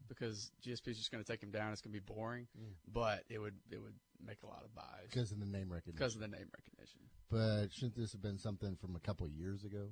because 0.08 0.50
GSP 0.64 0.88
is 0.88 0.98
just 0.98 1.10
going 1.10 1.22
to 1.22 1.30
take 1.30 1.42
him 1.42 1.50
down. 1.50 1.72
It's 1.72 1.80
going 1.80 1.94
to 1.94 2.00
be 2.00 2.14
boring, 2.14 2.46
mm. 2.58 2.72
but 2.92 3.24
it 3.28 3.38
would 3.38 3.54
it 3.70 3.80
would 3.80 3.94
make 4.24 4.42
a 4.42 4.46
lot 4.46 4.62
of 4.64 4.74
buys 4.74 5.08
because 5.10 5.32
of 5.32 5.40
the 5.40 5.46
name 5.46 5.72
recognition. 5.72 5.96
Because 5.96 6.14
of 6.14 6.20
the 6.20 6.28
name 6.28 6.46
recognition. 6.54 7.00
But 7.30 7.72
shouldn't 7.72 7.96
this 7.96 8.12
have 8.12 8.22
been 8.22 8.38
something 8.38 8.76
from 8.76 8.96
a 8.96 9.00
couple 9.00 9.28
years 9.28 9.64
ago? 9.64 9.88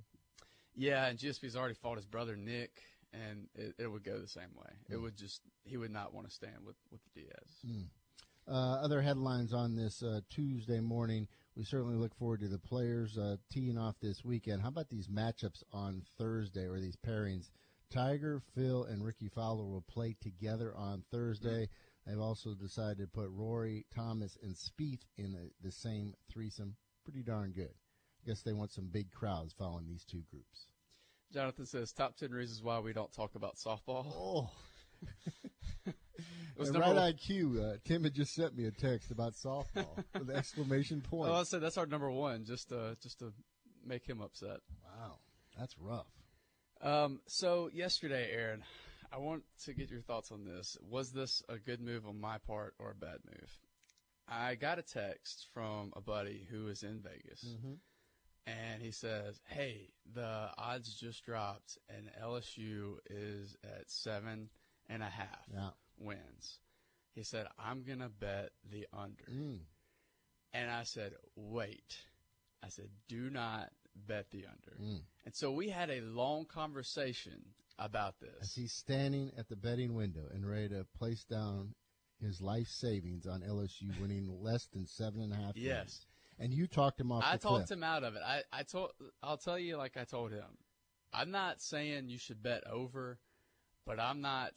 Yeah, 0.74 1.06
and 1.06 1.18
GSP's 1.18 1.56
already 1.56 1.74
fought 1.74 1.96
his 1.96 2.06
brother 2.06 2.34
Nick, 2.36 2.80
and 3.12 3.48
it, 3.54 3.74
it 3.78 3.86
would 3.86 4.04
go 4.04 4.18
the 4.18 4.28
same 4.28 4.54
way. 4.56 4.70
It 4.88 4.94
Mm. 4.96 5.02
would 5.02 5.16
just 5.16 5.42
he 5.64 5.76
would 5.76 5.90
not 5.90 6.14
want 6.14 6.28
to 6.28 6.32
stand 6.32 6.64
with 6.64 6.76
with 6.90 7.00
the 7.04 7.22
Diaz. 7.22 7.60
Mm. 7.66 7.86
Uh, 8.48 8.82
other 8.82 9.00
headlines 9.00 9.52
on 9.52 9.76
this 9.76 10.02
uh, 10.02 10.20
Tuesday 10.28 10.80
morning. 10.80 11.28
We 11.54 11.64
certainly 11.64 11.96
look 11.96 12.14
forward 12.14 12.40
to 12.40 12.48
the 12.48 12.58
players 12.58 13.16
uh, 13.16 13.36
teeing 13.50 13.78
off 13.78 13.94
this 14.00 14.24
weekend. 14.24 14.62
How 14.62 14.68
about 14.68 14.88
these 14.88 15.06
matchups 15.06 15.62
on 15.72 16.02
Thursday 16.18 16.66
or 16.66 16.80
these 16.80 16.96
pairings? 16.96 17.50
Tiger, 17.92 18.40
Phil, 18.54 18.84
and 18.84 19.04
Rickie 19.04 19.28
Fowler 19.28 19.66
will 19.66 19.82
play 19.82 20.16
together 20.20 20.74
on 20.76 21.04
Thursday. 21.10 21.68
They've 22.06 22.18
also 22.18 22.54
decided 22.54 22.98
to 22.98 23.06
put 23.06 23.28
Rory, 23.30 23.86
Thomas, 23.94 24.36
and 24.42 24.54
Spieth 24.56 25.02
in 25.18 25.32
the, 25.32 25.50
the 25.62 25.70
same 25.70 26.14
threesome. 26.32 26.76
Pretty 27.04 27.22
darn 27.22 27.52
good. 27.52 27.70
I 27.70 28.28
guess 28.28 28.42
they 28.42 28.52
want 28.52 28.72
some 28.72 28.88
big 28.90 29.10
crowds 29.10 29.52
following 29.52 29.86
these 29.88 30.04
two 30.04 30.22
groups. 30.30 30.66
Jonathan 31.32 31.66
says 31.66 31.92
top 31.92 32.16
ten 32.16 32.30
reasons 32.30 32.62
why 32.62 32.78
we 32.78 32.92
don't 32.92 33.12
talk 33.12 33.34
about 33.34 33.56
softball. 33.56 34.06
Oh. 34.14 34.50
it 35.86 35.94
was 36.56 36.68
And 36.68 36.78
right 36.78 37.14
IQ. 37.16 37.74
Uh, 37.74 37.76
Tim 37.84 38.04
had 38.04 38.14
just 38.14 38.34
sent 38.34 38.56
me 38.56 38.66
a 38.66 38.70
text 38.70 39.10
about 39.10 39.34
softball 39.34 39.96
with 40.14 40.30
an 40.30 40.36
exclamation 40.36 41.00
point. 41.00 41.30
Well, 41.30 41.40
I 41.40 41.44
said 41.44 41.60
that's 41.60 41.78
our 41.78 41.86
number 41.86 42.10
one, 42.10 42.44
just 42.44 42.68
to 42.68 42.96
just 43.02 43.18
to 43.20 43.32
make 43.84 44.06
him 44.06 44.20
upset. 44.20 44.58
Wow, 44.84 45.18
that's 45.58 45.76
rough. 45.78 46.06
Um, 46.82 47.20
so 47.26 47.70
yesterday, 47.72 48.30
Aaron, 48.32 48.64
I 49.12 49.18
want 49.18 49.44
to 49.64 49.74
get 49.74 49.90
your 49.90 50.00
thoughts 50.00 50.32
on 50.32 50.44
this. 50.44 50.76
Was 50.88 51.12
this 51.12 51.42
a 51.48 51.58
good 51.58 51.80
move 51.80 52.06
on 52.06 52.20
my 52.20 52.38
part 52.38 52.74
or 52.78 52.90
a 52.90 52.94
bad 52.94 53.18
move? 53.24 53.58
I 54.28 54.54
got 54.54 54.78
a 54.78 54.82
text 54.82 55.46
from 55.52 55.92
a 55.94 56.00
buddy 56.00 56.46
who 56.50 56.68
is 56.68 56.82
in 56.82 57.00
Vegas, 57.00 57.44
Mm-hmm. 57.44 57.74
and 58.46 58.82
he 58.82 58.90
says, 58.90 59.40
"Hey, 59.46 59.90
the 60.14 60.50
odds 60.56 60.94
just 60.94 61.24
dropped, 61.24 61.78
and 61.88 62.10
LSU 62.20 62.98
is 63.10 63.56
at 63.64 63.90
seven 63.90 64.48
and 64.88 65.02
a 65.02 65.08
half 65.08 65.46
Yeah. 65.52 65.70
wins." 65.98 66.58
He 67.14 67.22
said, 67.24 67.46
"I'm 67.58 67.82
gonna 67.82 68.08
bet 68.08 68.50
the 68.70 68.86
under." 68.92 69.24
Mm. 69.30 69.58
And 70.54 70.70
I 70.70 70.82
said, 70.84 71.14
wait. 71.34 71.96
I 72.62 72.68
said, 72.68 72.90
do 73.08 73.30
not 73.30 73.72
bet 73.94 74.30
the 74.30 74.44
under. 74.46 74.82
Mm. 74.82 75.00
And 75.24 75.34
so 75.34 75.52
we 75.52 75.68
had 75.68 75.90
a 75.90 76.00
long 76.00 76.44
conversation 76.44 77.40
about 77.78 78.20
this. 78.20 78.34
As 78.40 78.54
he's 78.54 78.72
standing 78.72 79.32
at 79.38 79.48
the 79.48 79.56
betting 79.56 79.94
window 79.94 80.24
and 80.32 80.48
ready 80.48 80.68
to 80.70 80.86
place 80.98 81.24
down 81.24 81.74
his 82.20 82.40
life 82.40 82.68
savings 82.68 83.26
on 83.26 83.40
LSU 83.40 84.00
winning 84.00 84.28
less 84.40 84.66
than 84.72 84.86
seven 84.86 85.20
and 85.20 85.32
a 85.32 85.36
half. 85.36 85.56
Yes. 85.56 86.06
And 86.38 86.52
you 86.52 86.66
talked 86.66 87.00
him 87.00 87.12
off 87.12 87.24
I 87.24 87.32
the 87.32 87.38
cliff. 87.38 87.60
talked 87.60 87.70
him 87.70 87.84
out 87.84 88.04
of 88.04 88.14
it. 88.14 88.22
I, 88.24 88.42
I 88.52 88.62
told, 88.62 88.90
I'll 89.22 89.36
tell 89.36 89.58
you 89.58 89.76
like 89.76 89.96
I 89.96 90.04
told 90.04 90.32
him. 90.32 90.58
I'm 91.12 91.30
not 91.30 91.60
saying 91.60 92.08
you 92.08 92.18
should 92.18 92.42
bet 92.42 92.66
over, 92.66 93.18
but 93.84 94.00
I'm 94.00 94.22
not, 94.22 94.52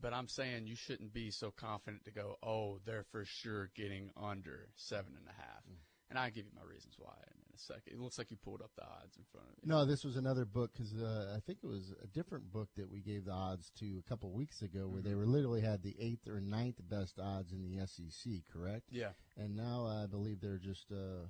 but 0.00 0.12
I'm 0.12 0.28
saying 0.28 0.66
you 0.66 0.74
shouldn't 0.74 1.12
be 1.12 1.30
so 1.30 1.52
confident 1.52 2.04
to 2.06 2.10
go, 2.10 2.36
oh, 2.42 2.78
they're 2.84 3.04
for 3.12 3.24
sure 3.24 3.70
getting 3.76 4.10
under 4.20 4.68
seven 4.74 5.12
and 5.16 5.28
a 5.28 5.40
half. 5.40 5.62
Mm. 5.70 5.76
And 6.10 6.18
I'll 6.18 6.30
give 6.30 6.46
you 6.46 6.52
my 6.56 6.68
reasons 6.68 6.94
why 6.98 7.14
second. 7.60 7.92
It 7.94 7.98
looks 8.00 8.18
like 8.18 8.30
you 8.30 8.36
pulled 8.36 8.62
up 8.62 8.70
the 8.76 8.82
odds 8.84 9.16
in 9.16 9.24
front 9.32 9.46
of 9.48 9.54
you. 9.62 9.68
No, 9.68 9.84
this 9.84 10.04
was 10.04 10.16
another 10.16 10.44
book 10.44 10.72
because 10.72 10.94
uh, 10.94 11.34
I 11.36 11.40
think 11.40 11.58
it 11.62 11.66
was 11.66 11.92
a 12.02 12.06
different 12.06 12.50
book 12.52 12.68
that 12.76 12.88
we 12.90 13.00
gave 13.00 13.24
the 13.26 13.32
odds 13.32 13.70
to 13.80 13.98
a 14.04 14.08
couple 14.08 14.30
weeks 14.32 14.62
ago, 14.62 14.88
where 14.88 15.02
they 15.02 15.10
Mhm. 15.12 15.16
were 15.18 15.26
literally 15.26 15.60
had 15.60 15.82
the 15.82 15.94
eighth 16.00 16.26
or 16.28 16.40
ninth 16.40 16.80
best 16.88 17.18
odds 17.18 17.52
in 17.52 17.62
the 17.62 17.78
SEC. 17.86 18.42
Correct? 18.52 18.86
Yeah. 18.90 19.12
And 19.36 19.54
now 19.56 19.86
I 19.86 20.06
believe 20.06 20.40
they're 20.40 20.58
just 20.58 20.90
uh, 20.90 21.26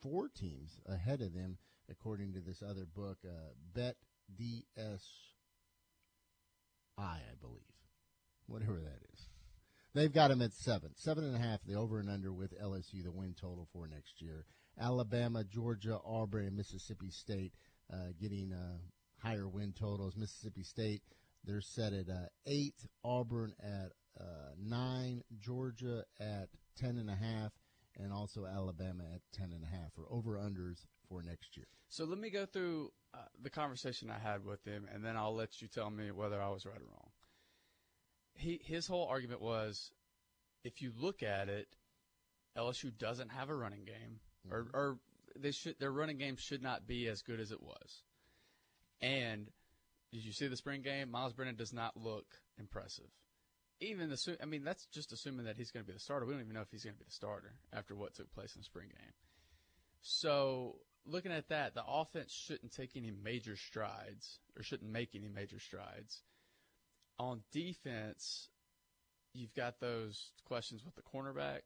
four 0.00 0.28
teams 0.28 0.78
ahead 0.86 1.20
of 1.22 1.32
them, 1.34 1.58
according 1.88 2.32
to 2.34 2.40
this 2.40 2.62
other 2.62 2.84
book, 2.86 3.18
uh, 3.24 3.52
Bet 3.72 3.96
DS. 4.36 5.02
I 6.96 7.18
believe, 7.40 7.62
whatever 8.46 8.80
that 8.80 9.02
is. 9.12 9.28
They've 9.94 10.12
got 10.12 10.28
them 10.28 10.42
at 10.42 10.52
seven, 10.52 10.90
seven 10.96 11.24
and 11.24 11.36
a 11.36 11.38
half. 11.38 11.60
The 11.64 11.74
over 11.74 11.98
and 12.00 12.08
under 12.10 12.32
with 12.32 12.52
LSU, 12.60 13.02
the 13.04 13.12
win 13.12 13.34
total 13.34 13.68
for 13.72 13.86
next 13.86 14.20
year. 14.20 14.46
Alabama, 14.80 15.44
Georgia, 15.44 15.98
Auburn, 16.04 16.46
and 16.46 16.56
Mississippi 16.56 17.10
State 17.10 17.52
uh, 17.92 18.08
getting 18.20 18.52
uh, 18.52 18.78
higher 19.18 19.48
win 19.48 19.72
totals. 19.78 20.16
Mississippi 20.16 20.62
State, 20.62 21.02
they're 21.44 21.60
set 21.60 21.92
at 21.92 22.08
uh, 22.08 22.26
eight. 22.46 22.74
Auburn 23.04 23.54
at 23.62 23.92
nine. 24.58 25.22
Georgia 25.38 26.04
at 26.20 26.48
ten 26.76 26.98
and 26.98 27.10
a 27.10 27.14
half, 27.14 27.52
and 27.98 28.12
also 28.12 28.46
Alabama 28.46 29.04
at 29.14 29.20
ten 29.32 29.52
and 29.52 29.62
a 29.64 29.66
half 29.66 29.92
for 29.94 30.06
over 30.10 30.38
unders 30.38 30.86
for 31.08 31.22
next 31.22 31.56
year. 31.56 31.66
So 31.88 32.04
let 32.04 32.18
me 32.18 32.30
go 32.30 32.46
through 32.46 32.90
uh, 33.12 33.18
the 33.42 33.50
conversation 33.50 34.10
I 34.10 34.18
had 34.18 34.44
with 34.44 34.64
him, 34.64 34.88
and 34.92 35.04
then 35.04 35.16
I'll 35.16 35.34
let 35.34 35.60
you 35.60 35.68
tell 35.68 35.90
me 35.90 36.10
whether 36.10 36.40
I 36.40 36.48
was 36.48 36.66
right 36.66 36.80
or 36.80 36.86
wrong. 36.86 37.10
He 38.34 38.60
his 38.64 38.86
whole 38.86 39.06
argument 39.06 39.40
was, 39.40 39.92
if 40.64 40.82
you 40.82 40.92
look 40.98 41.22
at 41.22 41.48
it, 41.48 41.68
LSU 42.56 42.96
doesn't 42.96 43.30
have 43.30 43.48
a 43.48 43.54
running 43.54 43.84
game, 43.84 44.20
or 44.50 44.64
mm-hmm. 44.64 44.76
or 44.76 44.98
they 45.36 45.50
should 45.50 45.78
their 45.78 45.90
running 45.90 46.18
game 46.18 46.36
should 46.36 46.62
not 46.62 46.86
be 46.86 47.08
as 47.08 47.22
good 47.22 47.40
as 47.40 47.50
it 47.50 47.62
was. 47.62 48.02
And 49.00 49.50
did 50.12 50.24
you 50.24 50.32
see 50.32 50.46
the 50.46 50.56
spring 50.56 50.82
game? 50.82 51.10
Myles 51.10 51.32
Brennan 51.32 51.56
does 51.56 51.72
not 51.72 51.96
look 51.96 52.26
impressive. 52.58 53.10
Even 53.80 54.12
assume, 54.12 54.36
I 54.40 54.46
mean, 54.46 54.62
that's 54.62 54.86
just 54.86 55.12
assuming 55.12 55.46
that 55.46 55.56
he's 55.56 55.72
going 55.72 55.84
to 55.84 55.86
be 55.86 55.92
the 55.92 56.00
starter. 56.00 56.24
We 56.24 56.32
don't 56.32 56.42
even 56.42 56.54
know 56.54 56.60
if 56.60 56.70
he's 56.70 56.84
going 56.84 56.94
to 56.94 56.98
be 56.98 57.04
the 57.04 57.10
starter 57.10 57.52
after 57.72 57.94
what 57.94 58.14
took 58.14 58.32
place 58.32 58.54
in 58.54 58.60
the 58.60 58.64
spring 58.64 58.86
game. 58.86 59.12
So 60.00 60.76
looking 61.04 61.32
at 61.32 61.48
that, 61.48 61.74
the 61.74 61.84
offense 61.86 62.32
shouldn't 62.32 62.72
take 62.72 62.96
any 62.96 63.10
major 63.10 63.56
strides 63.56 64.38
or 64.56 64.62
shouldn't 64.62 64.90
make 64.90 65.14
any 65.14 65.28
major 65.28 65.58
strides. 65.58 66.22
On 67.18 67.42
defense, 67.52 68.48
you've 69.32 69.54
got 69.54 69.80
those 69.80 70.30
questions 70.44 70.84
with 70.84 70.94
the 70.94 71.02
cornerback. 71.02 71.62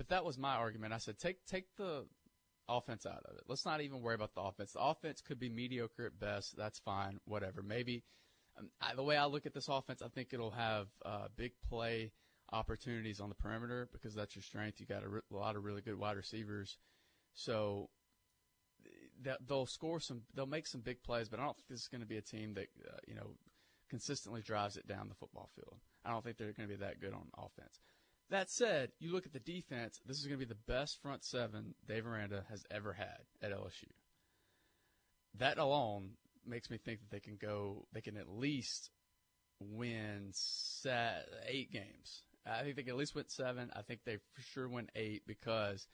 But 0.00 0.08
that 0.08 0.24
was 0.24 0.38
my 0.38 0.54
argument. 0.54 0.94
I 0.94 0.96
said 0.96 1.18
take 1.18 1.44
take 1.44 1.66
the 1.76 2.06
offense 2.70 3.04
out 3.04 3.22
of 3.26 3.36
it. 3.36 3.42
Let's 3.46 3.66
not 3.66 3.82
even 3.82 4.00
worry 4.00 4.14
about 4.14 4.34
the 4.34 4.40
offense. 4.40 4.72
The 4.72 4.80
offense 4.80 5.20
could 5.20 5.38
be 5.38 5.50
mediocre 5.50 6.06
at 6.06 6.18
best. 6.18 6.56
That's 6.56 6.78
fine. 6.78 7.20
Whatever. 7.26 7.62
Maybe 7.62 8.02
um, 8.58 8.70
I, 8.80 8.94
the 8.94 9.02
way 9.02 9.18
I 9.18 9.26
look 9.26 9.44
at 9.44 9.52
this 9.52 9.68
offense, 9.68 10.00
I 10.00 10.08
think 10.08 10.32
it'll 10.32 10.52
have 10.52 10.86
uh, 11.04 11.26
big 11.36 11.52
play 11.68 12.12
opportunities 12.50 13.20
on 13.20 13.28
the 13.28 13.34
perimeter 13.34 13.90
because 13.92 14.14
that's 14.14 14.34
your 14.34 14.42
strength. 14.42 14.80
You 14.80 14.86
got 14.86 15.04
a, 15.04 15.08
re- 15.10 15.20
a 15.30 15.36
lot 15.36 15.56
of 15.56 15.64
really 15.64 15.82
good 15.82 15.98
wide 15.98 16.16
receivers. 16.16 16.78
So 17.34 17.90
that 19.20 19.46
they'll 19.46 19.66
score 19.66 20.00
some, 20.00 20.22
they'll 20.34 20.46
make 20.46 20.66
some 20.66 20.80
big 20.80 21.02
plays, 21.02 21.28
but 21.28 21.40
I 21.40 21.44
don't 21.44 21.58
think 21.58 21.68
this 21.68 21.82
is 21.82 21.88
going 21.88 22.00
to 22.00 22.06
be 22.06 22.16
a 22.16 22.22
team 22.22 22.54
that 22.54 22.68
uh, 22.88 22.96
you 23.06 23.16
know 23.16 23.34
consistently 23.90 24.40
drives 24.40 24.78
it 24.78 24.88
down 24.88 25.10
the 25.10 25.14
football 25.14 25.50
field. 25.54 25.76
I 26.06 26.10
don't 26.12 26.24
think 26.24 26.38
they're 26.38 26.54
going 26.54 26.70
to 26.70 26.74
be 26.74 26.80
that 26.80 27.02
good 27.02 27.12
on 27.12 27.26
offense. 27.36 27.80
That 28.30 28.48
said, 28.48 28.92
you 29.00 29.12
look 29.12 29.26
at 29.26 29.32
the 29.32 29.40
defense. 29.40 30.00
This 30.06 30.18
is 30.18 30.26
going 30.26 30.38
to 30.38 30.46
be 30.46 30.48
the 30.48 30.72
best 30.72 31.02
front 31.02 31.24
seven 31.24 31.74
Dave 31.86 32.06
Aranda 32.06 32.44
has 32.48 32.64
ever 32.70 32.92
had 32.92 33.18
at 33.42 33.52
LSU. 33.52 33.90
That 35.38 35.58
alone 35.58 36.12
makes 36.46 36.70
me 36.70 36.78
think 36.78 37.00
that 37.00 37.10
they 37.10 37.20
can 37.20 37.36
go, 37.36 37.86
they 37.92 38.00
can 38.00 38.16
at 38.16 38.28
least 38.28 38.90
win 39.60 40.28
set, 40.32 41.28
eight 41.46 41.72
games. 41.72 42.22
I 42.46 42.62
think 42.62 42.76
they 42.76 42.82
can 42.82 42.92
at 42.92 42.98
least 42.98 43.14
win 43.14 43.24
seven. 43.28 43.70
I 43.74 43.82
think 43.82 44.00
they 44.04 44.16
for 44.32 44.42
sure 44.42 44.68
win 44.68 44.88
eight 44.94 45.22
because 45.26 45.86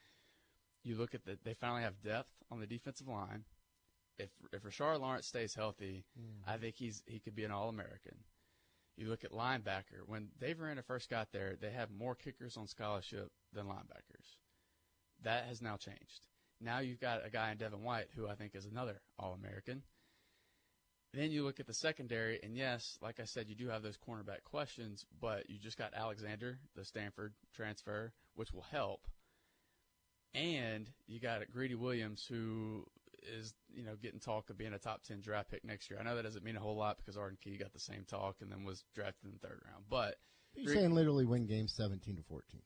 you 0.84 0.96
look 0.96 1.14
at 1.14 1.24
the 1.24 1.38
they 1.42 1.54
finally 1.54 1.82
have 1.82 2.00
depth 2.02 2.30
on 2.50 2.60
the 2.60 2.66
defensive 2.66 3.08
line. 3.08 3.44
If 4.18 4.30
if 4.52 4.62
Rashard 4.62 5.00
Lawrence 5.00 5.26
stays 5.26 5.54
healthy, 5.54 6.04
Mhm. 6.18 6.42
I 6.46 6.56
think 6.58 6.76
he's 6.76 7.02
he 7.06 7.18
could 7.18 7.34
be 7.34 7.44
an 7.44 7.50
All 7.50 7.68
American. 7.68 8.16
You 8.96 9.08
look 9.08 9.24
at 9.24 9.32
linebacker. 9.32 10.06
When 10.06 10.28
Dave 10.40 10.60
Aranda 10.60 10.82
first 10.82 11.10
got 11.10 11.30
there, 11.32 11.56
they 11.60 11.70
have 11.70 11.90
more 11.90 12.14
kickers 12.14 12.56
on 12.56 12.66
scholarship 12.66 13.30
than 13.52 13.66
linebackers. 13.66 14.36
That 15.22 15.44
has 15.46 15.60
now 15.60 15.76
changed. 15.76 16.26
Now 16.60 16.78
you've 16.78 17.00
got 17.00 17.26
a 17.26 17.30
guy 17.30 17.52
in 17.52 17.58
Devin 17.58 17.82
White 17.82 18.08
who 18.16 18.28
I 18.28 18.34
think 18.34 18.54
is 18.54 18.64
another 18.64 19.00
All 19.18 19.34
American. 19.34 19.82
Then 21.12 21.30
you 21.30 21.44
look 21.44 21.60
at 21.60 21.66
the 21.66 21.74
secondary, 21.74 22.40
and 22.42 22.56
yes, 22.56 22.98
like 23.00 23.20
I 23.20 23.24
said, 23.24 23.48
you 23.48 23.54
do 23.54 23.68
have 23.68 23.82
those 23.82 23.96
cornerback 23.96 24.42
questions, 24.44 25.06
but 25.20 25.48
you 25.48 25.58
just 25.58 25.78
got 25.78 25.94
Alexander, 25.94 26.58
the 26.74 26.84
Stanford 26.84 27.32
transfer, 27.54 28.12
which 28.34 28.52
will 28.52 28.66
help. 28.70 29.06
And 30.34 30.90
you 31.06 31.20
got 31.20 31.40
Greedy 31.50 31.74
Williams, 31.74 32.26
who 32.28 32.84
is, 33.26 33.54
you 33.72 33.84
know, 33.84 33.96
getting 34.00 34.20
talk 34.20 34.50
of 34.50 34.58
being 34.58 34.72
a 34.72 34.78
top 34.78 35.02
10 35.02 35.20
draft 35.20 35.50
pick 35.50 35.64
next 35.64 35.90
year. 35.90 35.98
I 36.00 36.04
know 36.04 36.16
that 36.16 36.22
doesn't 36.22 36.44
mean 36.44 36.56
a 36.56 36.60
whole 36.60 36.76
lot 36.76 36.98
because 36.98 37.16
Arden 37.16 37.38
Key 37.42 37.56
got 37.56 37.72
the 37.72 37.80
same 37.80 38.04
talk 38.06 38.36
and 38.40 38.50
then 38.50 38.64
was 38.64 38.84
drafted 38.94 39.26
in 39.26 39.32
the 39.32 39.46
third 39.46 39.60
round. 39.66 39.84
But 39.88 40.16
You're 40.54 40.74
saying 40.74 40.94
literally 40.94 41.24
win 41.24 41.46
games 41.46 41.72
17 41.76 42.16
to 42.16 42.22
14. 42.22 42.60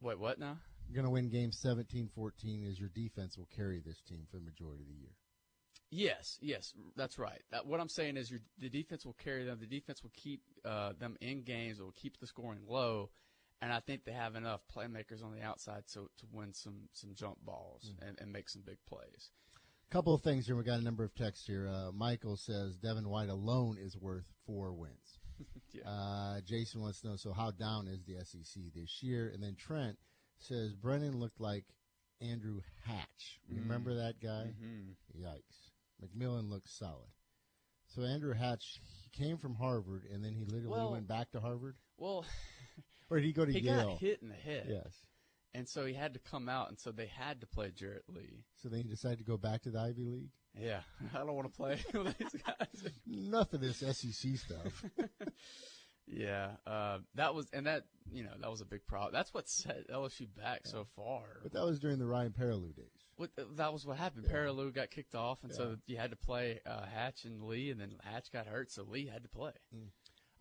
Wait, 0.00 0.18
what 0.18 0.38
now? 0.38 0.58
You're 0.88 0.96
going 0.96 1.04
to 1.04 1.10
win 1.10 1.28
games 1.28 1.58
17 1.58 2.10
14 2.14 2.66
as 2.68 2.78
your 2.78 2.90
defense 2.90 3.38
will 3.38 3.48
carry 3.54 3.80
this 3.80 4.00
team 4.00 4.26
for 4.30 4.38
the 4.38 4.44
majority 4.44 4.82
of 4.82 4.88
the 4.88 4.94
year. 4.94 5.12
Yes, 5.90 6.38
yes, 6.40 6.72
that's 6.96 7.18
right. 7.18 7.42
That, 7.50 7.66
what 7.66 7.78
I'm 7.78 7.88
saying 7.88 8.16
is 8.16 8.30
your, 8.30 8.40
the 8.58 8.70
defense 8.70 9.04
will 9.04 9.12
carry 9.12 9.44
them. 9.44 9.58
The 9.60 9.66
defense 9.66 10.02
will 10.02 10.12
keep 10.14 10.40
uh, 10.64 10.94
them 10.98 11.16
in 11.20 11.42
games. 11.42 11.78
It 11.78 11.82
will 11.82 11.92
keep 11.92 12.18
the 12.18 12.26
scoring 12.26 12.60
low, 12.66 13.10
and 13.62 13.72
I 13.72 13.80
think 13.80 14.04
they 14.04 14.12
have 14.12 14.34
enough 14.34 14.60
playmakers 14.76 15.24
on 15.24 15.32
the 15.34 15.40
outside 15.42 15.84
to, 15.94 16.00
to 16.00 16.26
win 16.30 16.52
some 16.52 16.88
some 16.92 17.14
jump 17.14 17.38
balls 17.44 17.90
and, 18.06 18.18
and 18.20 18.30
make 18.32 18.50
some 18.50 18.62
big 18.66 18.76
plays. 18.86 19.30
A 19.90 19.94
couple 19.94 20.12
of 20.14 20.22
things 20.22 20.46
here. 20.46 20.56
We 20.56 20.64
got 20.64 20.80
a 20.80 20.84
number 20.84 21.04
of 21.04 21.14
texts 21.14 21.46
here. 21.46 21.68
Uh, 21.68 21.92
Michael 21.92 22.36
says 22.36 22.76
Devin 22.76 23.08
White 23.08 23.28
alone 23.28 23.76
is 23.80 23.96
worth 23.96 24.24
four 24.46 24.72
wins. 24.74 25.18
Yeah. 25.74 25.88
uh, 25.88 26.40
Jason 26.46 26.82
wants 26.82 27.00
to 27.00 27.08
know 27.08 27.16
so 27.16 27.32
how 27.32 27.50
down 27.50 27.88
is 27.88 28.04
the 28.04 28.22
SEC 28.24 28.62
this 28.74 28.98
year? 29.02 29.30
And 29.32 29.42
then 29.42 29.56
Trent 29.58 29.96
says 30.38 30.74
Brennan 30.74 31.18
looked 31.18 31.40
like 31.40 31.64
Andrew 32.20 32.60
Hatch. 32.84 33.40
Mm. 33.50 33.60
Remember 33.62 33.94
that 33.94 34.20
guy? 34.20 34.52
Mhm. 34.62 34.94
Yikes. 35.18 35.70
McMillan 36.04 36.50
looks 36.50 36.70
solid. 36.78 37.08
So 37.86 38.02
Andrew 38.02 38.34
Hatch 38.34 38.80
he 39.02 39.24
came 39.24 39.38
from 39.38 39.54
Harvard 39.54 40.04
and 40.12 40.22
then 40.22 40.34
he 40.34 40.44
literally 40.44 40.68
Well- 40.68 40.92
went 40.92 41.08
back 41.08 41.30
to 41.32 41.40
Harvard, 41.40 41.76
Well, 41.96 42.24
or 43.12 43.16
did 43.20 43.26
he 43.26 43.32
go 43.32 43.44
to 43.44 43.52
he 43.52 43.60
Yale? 43.60 43.90
got 43.90 43.98
hit 43.98 44.20
in 44.22 44.28
the 44.28 44.34
head. 44.34 44.66
Yes. 44.68 44.94
And 45.54 45.68
so 45.68 45.84
he 45.84 45.92
had 45.92 46.14
to 46.14 46.20
come 46.20 46.48
out, 46.48 46.70
and 46.70 46.78
so 46.78 46.92
they 46.92 47.06
had 47.06 47.40
to 47.42 47.46
play 47.46 47.70
Jarrett 47.74 48.04
Lee. 48.08 48.44
So 48.62 48.68
then 48.70 48.80
he 48.82 48.88
decided 48.88 49.18
to 49.18 49.24
go 49.24 49.36
back 49.36 49.62
to 49.62 49.70
the 49.70 49.80
Ivy 49.80 50.04
League. 50.04 50.30
Yeah, 50.58 50.80
I 51.14 51.18
don't 51.18 51.34
want 51.34 51.52
to 51.52 51.56
play 51.56 51.78
with 51.94 52.16
these 52.18 52.36
guys. 52.42 52.90
Enough 53.12 53.52
of 53.52 53.60
this 53.60 53.78
SEC 53.78 54.36
stuff. 54.36 54.84
Yeah, 56.06 56.50
uh, 56.66 56.98
that 57.14 57.34
was, 57.34 57.46
and 57.52 57.66
that 57.66 57.84
you 58.12 58.24
know 58.24 58.32
that 58.40 58.50
was 58.50 58.60
a 58.60 58.64
big 58.66 58.84
problem. 58.86 59.12
That's 59.12 59.32
what 59.32 59.48
set 59.48 59.88
LSU 59.88 60.26
back 60.36 60.66
so 60.66 60.84
far. 60.96 61.22
But 61.42 61.52
that 61.52 61.64
was 61.64 61.78
during 61.78 61.98
the 61.98 62.06
Ryan 62.06 62.32
Perrilloux 62.38 62.74
days. 62.74 62.86
What, 63.16 63.30
that 63.56 63.72
was 63.72 63.86
what 63.86 63.96
happened. 63.98 64.26
Yeah. 64.28 64.70
Got 64.74 64.90
kicked 64.90 65.14
off, 65.14 65.38
and 65.44 65.54
so 65.54 65.70
Yeah. 65.70 65.76
you 65.86 65.96
had 65.96 66.10
to 66.10 66.16
play 66.16 66.58
uh, 66.66 66.86
Hatch 66.86 67.24
and 67.24 67.42
Lee, 67.44 67.70
and 67.70 67.80
then 67.80 67.94
Hatch 68.02 68.32
got 68.32 68.46
hurt, 68.46 68.72
so 68.72 68.82
Lee 68.82 69.06
had 69.06 69.22
to 69.22 69.28
play. 69.28 69.52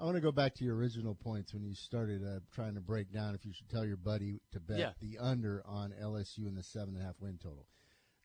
I 0.01 0.03
want 0.05 0.15
to 0.15 0.21
go 0.21 0.31
back 0.31 0.55
to 0.55 0.63
your 0.63 0.75
original 0.77 1.13
points 1.13 1.53
when 1.53 1.63
you 1.63 1.75
started 1.75 2.23
uh, 2.25 2.39
trying 2.51 2.73
to 2.73 2.81
break 2.81 3.11
down 3.13 3.35
if 3.35 3.45
you 3.45 3.53
should 3.53 3.69
tell 3.69 3.85
your 3.85 3.97
buddy 3.97 4.41
to 4.51 4.59
bet 4.59 4.79
Yeah. 4.79 4.93
the 4.99 5.19
under 5.19 5.61
on 5.63 5.91
LSU 5.91 6.47
in 6.47 6.55
the 6.55 6.63
seven 6.63 6.95
and 6.95 7.03
a 7.03 7.05
half 7.05 7.19
win 7.19 7.37
total. 7.37 7.67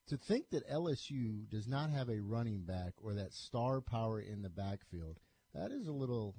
To 0.09 0.17
think 0.17 0.49
that 0.51 0.67
LSU 0.71 1.47
does 1.51 1.69
not 1.69 1.91
have 1.91 2.09
a 2.09 2.21
running 2.23 2.63
back 2.63 2.95
or 3.03 3.13
that 3.13 3.35
star 3.35 3.83
power 3.83 4.19
in 4.21 4.41
the 4.41 4.49
backfield, 4.49 5.19
that 5.53 5.71
is 5.71 5.87
a 5.87 5.93
little 5.93 6.35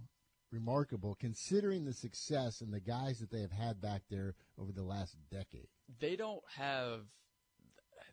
remarkable 0.51 1.13
considering 1.13 1.85
the 1.85 1.93
success 1.93 2.61
and 2.61 2.73
the 2.73 2.79
guys 2.79 3.19
that 3.19 3.29
they 3.29 3.41
have 3.41 3.51
had 3.51 3.79
back 3.79 4.03
there 4.09 4.33
over 4.57 4.71
the 4.71 4.81
last 4.83 5.17
decade. 5.29 5.67
They 5.99 6.15
don't 6.15 6.41
have. 6.55 7.01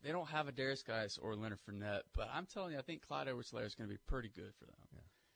They 0.02 0.12
don't 0.12 0.28
have 0.28 0.46
a 0.48 0.52
Derrius 0.52 0.84
Guice 0.84 1.16
or 1.16 1.34
Leonard 1.34 1.60
Fournette, 1.66 2.02
but 2.14 2.28
I'm 2.30 2.44
telling 2.44 2.72
you, 2.72 2.78
I 2.78 2.82
think 2.82 3.00
Clyde 3.06 3.28
Edwards-Helaire 3.28 3.64
is 3.64 3.74
going 3.74 3.88
to 3.88 3.94
be 3.94 4.00
pretty 4.06 4.28
good 4.28 4.52
for 4.58 4.66
them. 4.66 4.74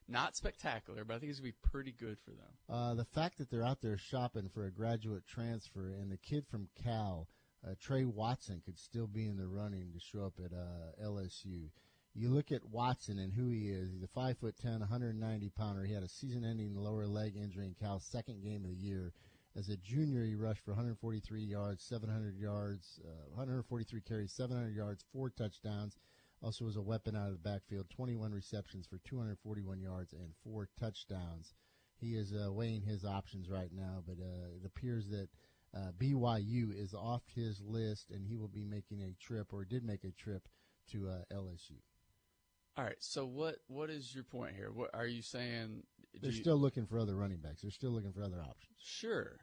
Not 0.08 0.36
spectacular, 0.36 1.04
but 1.04 1.14
I 1.14 1.18
think 1.18 1.30
it's 1.30 1.40
going 1.40 1.52
to 1.52 1.58
be 1.58 1.70
pretty 1.70 1.92
good 1.92 2.16
for 2.24 2.30
them. 2.30 2.48
Uh, 2.68 2.94
the 2.94 3.04
fact 3.04 3.36
that 3.38 3.50
they're 3.50 3.64
out 3.64 3.82
there 3.82 3.98
shopping 3.98 4.48
for 4.48 4.64
a 4.64 4.70
graduate 4.70 5.24
transfer 5.26 5.92
and 6.00 6.10
the 6.10 6.16
kid 6.16 6.46
from 6.50 6.68
Cal, 6.82 7.28
uh, 7.66 7.74
Tre 7.78 8.04
Watson, 8.04 8.62
could 8.64 8.78
still 8.78 9.06
be 9.06 9.26
in 9.26 9.36
the 9.36 9.46
running 9.46 9.92
to 9.92 10.00
show 10.00 10.24
up 10.24 10.34
at 10.42 10.52
uh, 10.52 11.06
LSU. 11.06 11.68
You 12.14 12.30
look 12.30 12.50
at 12.52 12.64
Watson 12.64 13.18
and 13.18 13.32
who 13.32 13.50
he 13.50 13.68
is. 13.68 13.90
He's 13.92 14.02
a 14.02 14.08
five 14.08 14.38
foot 14.38 14.54
ten, 14.60 14.80
190 14.80 15.50
pounder. 15.50 15.84
He 15.84 15.92
had 15.92 16.02
a 16.02 16.08
season-ending 16.08 16.74
lower 16.74 17.06
leg 17.06 17.36
injury 17.36 17.66
in 17.66 17.74
Cal's 17.74 18.04
second 18.04 18.42
game 18.42 18.64
of 18.64 18.70
the 18.70 18.76
year. 18.76 19.12
As 19.56 19.68
a 19.68 19.76
junior, 19.76 20.24
he 20.24 20.34
rushed 20.34 20.64
for 20.64 20.70
143 20.70 21.42
yards, 21.42 21.82
700 21.84 22.38
yards, 22.38 23.00
uh, 23.04 23.28
143 23.34 24.00
carries, 24.00 24.32
700 24.32 24.74
yards, 24.74 25.04
four 25.12 25.30
touchdowns. 25.30 25.96
Also 26.42 26.64
was 26.64 26.76
a 26.76 26.82
weapon 26.82 27.16
out 27.16 27.26
of 27.26 27.32
the 27.32 27.38
backfield, 27.48 27.90
21 27.90 28.32
receptions 28.32 28.86
for 28.86 28.98
241 28.98 29.80
yards 29.80 30.12
and 30.12 30.32
four 30.44 30.68
touchdowns. 30.78 31.52
He 31.96 32.14
is 32.14 32.32
uh, 32.32 32.52
weighing 32.52 32.82
his 32.82 33.04
options 33.04 33.50
right 33.50 33.70
now, 33.72 34.02
but 34.06 34.18
uh, 34.20 34.54
it 34.56 34.64
appears 34.64 35.08
that 35.08 35.28
uh, 35.74 35.90
BYU 35.98 36.72
is 36.72 36.94
off 36.94 37.22
his 37.34 37.60
list, 37.60 38.10
and 38.10 38.24
he 38.24 38.36
will 38.36 38.48
be 38.48 38.64
making 38.64 39.02
a 39.02 39.14
trip, 39.20 39.52
or 39.52 39.64
did 39.64 39.84
make 39.84 40.04
a 40.04 40.12
trip, 40.12 40.48
to 40.92 41.08
uh, 41.08 41.34
LSU. 41.34 41.76
All 42.76 42.84
right. 42.84 42.96
So 43.00 43.26
what 43.26 43.56
what 43.66 43.90
is 43.90 44.14
your 44.14 44.24
point 44.24 44.54
here? 44.54 44.70
What 44.72 44.90
are 44.94 45.06
you 45.06 45.20
saying? 45.22 45.82
They're 46.20 46.30
you- 46.30 46.40
still 46.40 46.56
looking 46.56 46.86
for 46.86 46.98
other 46.98 47.16
running 47.16 47.38
backs. 47.38 47.62
They're 47.62 47.70
still 47.72 47.90
looking 47.90 48.12
for 48.12 48.22
other 48.22 48.40
options. 48.40 48.78
Sure, 48.80 49.36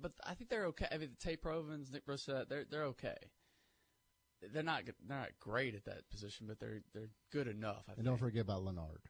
but 0.00 0.12
I 0.24 0.34
think 0.34 0.48
they're 0.48 0.66
okay. 0.66 0.86
I 0.90 0.98
mean, 0.98 1.16
Tae 1.18 1.36
Provens, 1.36 1.92
Nick 1.92 2.06
Brossette, 2.06 2.48
they're 2.48 2.64
they're 2.64 2.84
okay. 2.84 3.16
They're 4.52 4.62
not 4.62 4.82
they're 5.06 5.18
not 5.18 5.28
great 5.40 5.74
at 5.74 5.84
that 5.84 6.08
position, 6.10 6.46
but 6.48 6.58
they're 6.58 6.80
they're 6.94 7.10
good 7.32 7.48
enough. 7.48 7.84
I 7.88 7.92
And 7.96 8.04
don't 8.04 8.18
forget 8.18 8.42
about 8.42 8.64
Leonard. 8.64 9.00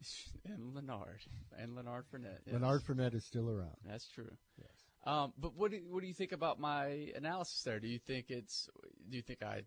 and 0.44 0.74
Leonard 0.74 1.20
and 1.58 1.74
Leonard 1.74 2.04
Fournette. 2.12 2.40
yes. 2.46 2.52
Leonard 2.54 2.82
Fournette 2.82 3.14
is 3.14 3.24
still 3.24 3.50
around. 3.50 3.76
That's 3.84 4.08
true. 4.08 4.30
Yes. 4.56 4.68
Um, 5.04 5.32
but 5.38 5.54
what 5.56 5.70
do, 5.70 5.80
what 5.88 6.02
do 6.02 6.06
you 6.06 6.14
think 6.14 6.32
about 6.32 6.60
my 6.60 7.10
analysis 7.16 7.62
there? 7.62 7.80
Do 7.80 7.88
you 7.88 7.98
think 7.98 8.26
it's 8.30 8.68
do 9.10 9.16
you 9.16 9.22
think 9.22 9.42
I 9.42 9.62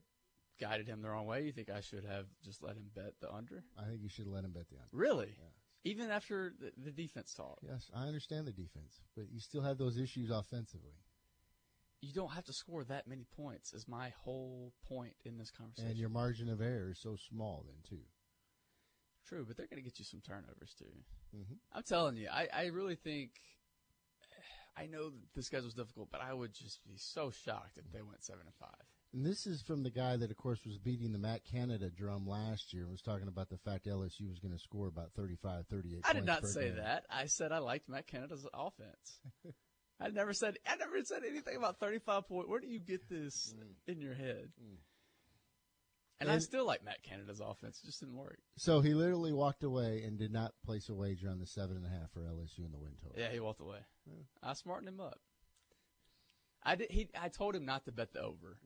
guided 0.60 0.88
him 0.88 1.02
the 1.02 1.10
wrong 1.10 1.26
way? 1.26 1.44
You 1.44 1.52
think 1.52 1.70
I 1.70 1.82
should 1.82 2.06
have 2.06 2.26
just 2.44 2.64
let 2.64 2.76
him 2.76 2.86
bet 2.96 3.14
the 3.22 3.32
under? 3.32 3.64
I 3.78 3.88
think 3.90 4.02
you 4.02 4.10
should 4.10 4.28
let 4.28 4.44
him 4.44 4.52
bet 4.52 4.70
the 4.70 4.76
under. 4.78 4.90
Really? 4.92 5.36
Even 5.84 6.12
after 6.12 6.54
the, 6.60 6.72
the 6.78 6.92
defense 6.92 7.34
talk, 7.34 7.58
Yes, 7.68 7.90
I 7.96 8.04
understand 8.06 8.46
the 8.46 8.52
defense, 8.52 9.02
but 9.18 9.26
you 9.32 9.40
still 9.40 9.64
have 9.64 9.80
those 9.80 9.98
issues 9.98 10.30
offensively. 10.30 10.94
You 12.02 12.14
don't 12.14 12.32
have 12.32 12.46
to 12.46 12.54
score 12.54 12.84
that 12.86 13.08
many 13.08 13.26
points. 13.36 13.74
Is 13.74 13.88
my 13.88 14.10
whole 14.24 14.74
point 14.88 15.14
in 15.24 15.38
this 15.38 15.52
conversation. 15.52 15.92
And 15.92 16.00
your 16.00 16.10
margin 16.10 16.50
of 16.50 16.62
error 16.62 16.90
is 16.92 17.00
so 17.00 17.16
small 17.16 17.66
then, 17.68 17.78
too. 17.88 18.04
True, 19.28 19.46
but 19.48 19.56
they're 19.56 19.68
going 19.68 19.82
to 19.82 19.88
get 19.88 20.00
you 20.00 20.06
some 20.06 20.20
turnovers 20.20 20.74
too. 20.78 20.86
Mhm. 21.38 21.58
I'm 21.72 21.84
telling 21.84 22.18
you, 22.18 22.28
I, 22.30 22.48
I 22.54 22.66
really 22.68 22.96
think. 22.96 23.32
I 24.76 24.88
know 24.88 25.10
that 25.10 25.34
this 25.36 25.46
schedule's 25.48 25.74
difficult, 25.74 26.10
but 26.12 26.22
I 26.22 26.34
would 26.34 26.54
just 26.54 26.84
be 26.86 26.96
so 26.98 27.30
shocked 27.30 27.78
if 27.78 27.92
they 27.92 28.02
went 28.02 28.24
seven 28.24 28.44
and 28.46 28.56
five. 28.56 28.86
And 29.14 29.26
this 29.26 29.46
is 29.46 29.62
from 29.62 29.84
the 29.84 29.90
guy 29.90 30.16
that, 30.16 30.32
of 30.32 30.38
course, 30.38 30.66
was 30.66 30.78
beating 30.78 31.12
the 31.12 31.20
Matt 31.20 31.44
Canada 31.44 31.90
drum 31.90 32.26
last 32.26 32.74
year 32.74 32.84
and 32.84 32.92
was 32.92 33.02
talking 33.02 33.28
about 33.28 33.50
the 33.50 33.58
fact 33.58 33.86
LSU 33.86 34.30
was 34.30 34.40
going 34.40 34.54
to 34.54 34.60
score 34.60 34.88
about 34.88 35.12
35, 35.14 35.68
38 35.68 36.02
I 36.06 36.14
did 36.14 36.24
not 36.26 36.48
say 36.48 36.68
game. 36.70 36.78
that. 36.78 37.06
I 37.10 37.26
said 37.26 37.52
I 37.52 37.58
liked 37.58 37.90
Matt 37.90 38.08
Canada's 38.08 38.48
offense. 38.54 39.20
I 40.02 40.10
never 40.10 40.34
said 40.34 40.58
I 40.68 40.76
never 40.76 41.04
said 41.04 41.24
anything 41.28 41.56
about 41.56 41.80
35 41.80 42.28
point. 42.28 42.50
Where 42.50 42.60
do 42.60 42.68
you 42.68 42.80
get 42.80 43.10
this 43.10 43.54
in 43.88 44.02
your 44.02 44.14
head? 44.14 44.50
And, 46.20 46.30
I 46.30 46.38
still 46.38 46.68
like 46.68 46.86
Matt 46.86 47.02
Canada's 47.02 47.40
offense. 47.40 47.82
It 47.84 47.88
just 47.88 48.00
didn't 48.00 48.16
work. 48.16 48.38
So 48.56 48.82
he 48.82 48.94
literally 48.94 49.34
walked 49.34 49.64
away 49.64 50.04
and 50.06 50.20
did 50.20 50.32
not 50.32 50.54
place 50.64 50.88
a 50.88 50.94
wager 50.94 51.30
on 51.30 51.40
the 51.40 51.48
seven 51.48 51.78
and 51.78 51.86
a 51.86 51.90
half 51.90 52.12
for 52.12 52.20
LSU 52.20 52.60
in 52.60 52.72
the 52.72 52.78
win 52.78 52.92
total. 53.02 53.20
Yeah, 53.20 53.32
he 53.32 53.40
walked 53.40 53.60
away. 53.60 53.80
I 54.44 54.54
smartened 54.54 54.90
him 54.90 55.00
up. 55.00 55.20
I 56.64 56.76
did. 56.76 56.92
He. 56.92 57.10
I 57.20 57.30
told 57.30 57.56
him 57.56 57.66
not 57.66 57.86
to 57.86 57.92
bet 57.92 58.14
the 58.14 58.22
over. 58.22 58.60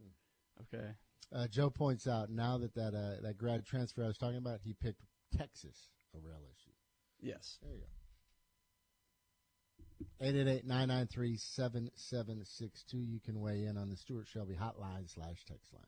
Okay. 0.73 0.85
Uh, 1.33 1.47
Joe 1.47 1.69
points 1.69 2.07
out 2.07 2.29
now 2.29 2.57
that 2.57 2.75
that, 2.75 2.93
uh, 2.93 3.21
that 3.21 3.37
grad 3.37 3.65
transfer 3.65 4.03
I 4.03 4.07
was 4.07 4.17
talking 4.17 4.37
about, 4.37 4.59
he 4.63 4.73
picked 4.73 5.01
Texas 5.35 5.89
over 6.15 6.27
LSU. 6.27 6.71
Yes. 7.21 7.57
There 7.61 7.71
you 7.71 7.79
go. 7.79 7.85
888-993-7762. 10.21 12.93
You 12.93 13.19
can 13.23 13.39
weigh 13.39 13.65
in 13.65 13.77
on 13.77 13.89
the 13.89 13.95
Stuart 13.95 14.27
Shelby 14.27 14.55
hotline 14.55 15.09
slash 15.13 15.45
text 15.47 15.73
line. 15.73 15.85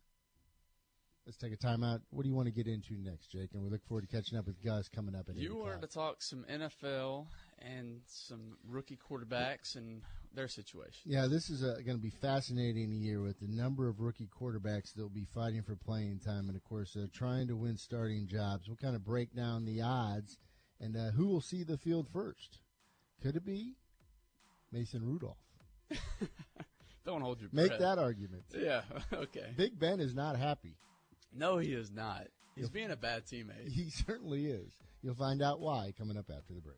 Let's 1.28 1.38
take 1.38 1.52
a 1.52 1.58
timeout. 1.58 2.00
What 2.12 2.24
do 2.24 2.30
you 2.30 2.36
want 2.36 2.48
to 2.48 2.54
get 2.54 2.68
into 2.68 2.94
next, 2.98 3.28
Jake? 3.28 3.50
And 3.54 3.62
we 3.62 3.70
look 3.70 3.86
forward 3.86 4.10
to 4.10 4.16
catching 4.16 4.38
up 4.38 4.48
with 4.48 4.64
Gus 4.64 4.88
coming 4.88 5.14
up 5.14 5.28
at 5.28 5.36
8 5.36 5.42
You 5.42 5.58
wanted 5.58 5.82
to 5.82 5.88
talk 5.88 6.22
some 6.22 6.46
NFL 6.50 7.28
and 7.60 8.00
some 8.08 8.58
rookie 8.66 8.98
quarterbacks 8.98 9.76
and 9.76 10.04
their 10.34 10.48
situation. 10.48 11.02
Yeah, 11.04 11.28
this 11.30 11.50
is 11.50 11.62
going 11.62 11.98
to 11.98 12.02
be 12.02 12.14
fascinating 12.22 12.94
year 12.94 13.22
with 13.22 13.42
the 13.42 13.48
number 13.50 13.90
of 13.90 14.00
rookie 14.00 14.30
quarterbacks 14.40 14.94
that 14.94 15.02
will 15.02 15.10
be 15.10 15.28
fighting 15.34 15.64
for 15.64 15.76
playing 15.76 16.20
time, 16.20 16.48
and 16.48 16.56
of 16.56 16.64
course, 16.64 16.96
uh, 16.96 17.08
trying 17.14 17.50
to 17.50 17.58
win 17.58 17.76
starting 17.76 18.26
jobs. 18.26 18.70
We'll 18.70 18.78
kind 18.78 18.96
of 18.96 19.04
break 19.04 19.36
down 19.36 19.66
the 19.66 19.82
odds 19.82 20.38
and 20.80 20.96
uh, 20.96 21.12
who 21.12 21.28
will 21.28 21.42
see 21.42 21.64
the 21.64 21.78
field 21.78 22.08
first. 22.14 22.60
Could 23.22 23.36
it 23.36 23.46
be 23.46 23.74
Mason 24.72 25.04
Rudolph? 25.04 25.38
Don't 27.06 27.22
hold 27.22 27.40
your 27.40 27.50
Make 27.54 27.68
breath. 27.70 27.80
that 27.80 28.00
argument. 28.00 28.44
Yeah. 28.54 28.82
Okay. 29.14 29.52
Big 29.56 29.80
Ben 29.80 30.00
is 30.00 30.14
not 30.14 30.36
happy. 30.38 30.76
No, 31.34 31.58
he 31.58 31.74
is 31.74 31.92
not. 31.92 32.28
He's 32.56 32.70
being 32.70 32.92
a 32.92 32.96
bad 32.98 33.26
teammate. 33.26 33.70
He 33.70 33.90
certainly 33.90 34.48
is. 34.48 34.74
You'll 35.02 35.16
find 35.16 35.42
out 35.42 35.60
why 35.60 35.94
coming 35.98 36.18
up 36.18 36.30
after 36.36 36.54
the 36.54 36.62
break. 36.62 36.78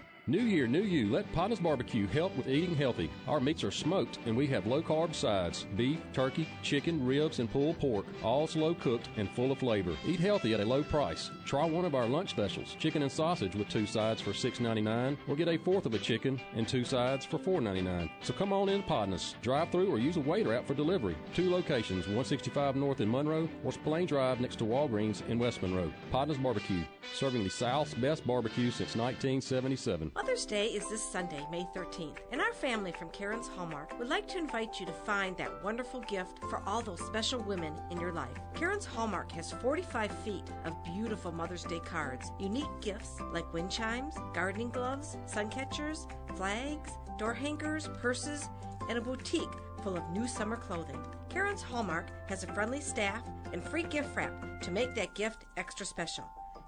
New 0.31 0.43
year, 0.43 0.65
new 0.65 0.83
you. 0.83 1.11
Let 1.11 1.29
Podnuh's 1.33 1.59
Barbecue 1.59 2.07
help 2.07 2.33
with 2.37 2.47
eating 2.47 2.73
healthy. 2.73 3.11
Our 3.27 3.41
meats 3.41 3.65
are 3.65 3.69
smoked 3.69 4.17
and 4.25 4.37
we 4.37 4.47
have 4.47 4.65
low 4.65 4.81
carb 4.81 5.13
sides 5.13 5.65
beef, 5.75 5.99
turkey, 6.13 6.47
chicken, 6.63 7.05
ribs, 7.05 7.39
and 7.39 7.51
pulled 7.51 7.79
pork, 7.79 8.05
all 8.23 8.47
slow 8.47 8.73
cooked 8.73 9.09
and 9.17 9.29
full 9.31 9.51
of 9.51 9.57
flavor. 9.57 9.93
Eat 10.05 10.21
healthy 10.21 10.53
at 10.53 10.61
a 10.61 10.65
low 10.65 10.83
price. 10.83 11.31
Try 11.43 11.65
one 11.65 11.83
of 11.83 11.95
our 11.95 12.05
lunch 12.05 12.29
specials 12.29 12.77
chicken 12.79 13.01
and 13.01 13.11
sausage 13.11 13.57
with 13.57 13.67
two 13.67 13.85
sides 13.85 14.21
for 14.21 14.31
$6.99 14.31 15.17
or 15.27 15.35
get 15.35 15.49
a 15.49 15.57
fourth 15.57 15.85
of 15.85 15.95
a 15.95 15.99
chicken 15.99 16.39
and 16.55 16.65
two 16.65 16.85
sides 16.85 17.25
for 17.25 17.37
$4.99. 17.37 18.09
So 18.21 18.31
come 18.31 18.53
on 18.53 18.69
in 18.69 18.83
Podness. 18.83 19.33
Drive 19.41 19.69
through 19.69 19.91
or 19.91 19.99
use 19.99 20.15
a 20.15 20.21
waiter 20.21 20.53
out 20.53 20.65
for 20.65 20.75
delivery. 20.75 21.17
Two 21.33 21.51
locations 21.51 22.05
165 22.05 22.77
North 22.77 23.01
in 23.01 23.11
Monroe 23.11 23.49
or 23.65 23.73
Plain 23.83 24.05
Drive 24.05 24.39
next 24.39 24.59
to 24.59 24.63
Walgreens 24.63 25.27
in 25.27 25.39
West 25.39 25.61
Monroe. 25.61 25.91
Podnuh's 26.09 26.37
Barbecue, 26.37 26.85
serving 27.13 27.43
the 27.43 27.49
South's 27.49 27.93
best 27.95 28.25
barbecue 28.25 28.71
since 28.71 28.95
1977. 28.95 30.20
Mother's 30.21 30.45
Day 30.45 30.67
is 30.67 30.87
this 30.87 31.01
Sunday, 31.03 31.43
May 31.49 31.67
13th, 31.75 32.17
and 32.31 32.39
our 32.39 32.53
family 32.53 32.91
from 32.91 33.09
Karen's 33.09 33.47
Hallmark 33.47 33.97
would 33.97 34.07
like 34.07 34.27
to 34.27 34.37
invite 34.37 34.79
you 34.79 34.85
to 34.85 34.91
find 34.91 35.35
that 35.37 35.63
wonderful 35.63 36.01
gift 36.01 36.37
for 36.47 36.61
all 36.67 36.83
those 36.83 37.01
special 37.01 37.41
women 37.41 37.73
in 37.89 37.99
your 37.99 38.13
life. 38.13 38.37
Karen's 38.53 38.85
Hallmark 38.85 39.31
has 39.31 39.51
45 39.51 40.11
feet 40.19 40.43
of 40.63 40.75
beautiful 40.83 41.31
Mother's 41.31 41.63
Day 41.63 41.79
cards, 41.79 42.31
unique 42.39 42.69
gifts 42.81 43.19
like 43.33 43.51
wind 43.51 43.71
chimes, 43.71 44.13
gardening 44.31 44.69
gloves, 44.69 45.17
sun 45.25 45.49
catchers, 45.49 46.05
flags, 46.35 46.91
door 47.17 47.33
hangers, 47.33 47.89
purses, 47.99 48.47
and 48.89 48.99
a 48.99 49.01
boutique 49.01 49.49
full 49.83 49.97
of 49.97 50.07
new 50.11 50.27
summer 50.27 50.55
clothing. 50.55 51.03
Karen's 51.29 51.63
Hallmark 51.63 52.11
has 52.29 52.43
a 52.43 52.53
friendly 52.53 52.79
staff 52.79 53.23
and 53.53 53.63
free 53.63 53.83
gift 53.83 54.15
wrap 54.15 54.61
to 54.61 54.69
make 54.69 54.93
that 54.93 55.15
gift 55.15 55.45
extra 55.57 55.83
special. 55.83 56.25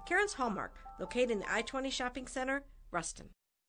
Karen's 0.08 0.32
Hallmark, 0.32 0.74
located 0.98 1.30
in 1.30 1.38
the 1.38 1.52
I 1.54 1.62
20 1.62 1.88
Shopping 1.88 2.26
Center, 2.26 2.64
Ruston. 2.90 3.28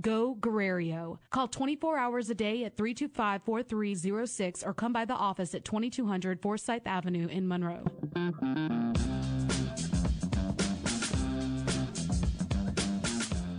Go 0.00 0.34
Guerrero. 0.34 1.20
Call 1.30 1.48
24 1.48 1.98
hours 1.98 2.30
a 2.30 2.34
day 2.34 2.64
at 2.64 2.78
325-4306 2.78 4.66
or 4.66 4.72
come 4.72 4.92
by 4.92 5.04
the 5.04 5.12
office 5.14 5.54
at 5.54 5.66
2200 5.66 6.40
Forsyth 6.40 6.86
Avenue 6.86 7.28
in 7.28 7.46
Monroe. 7.46 7.84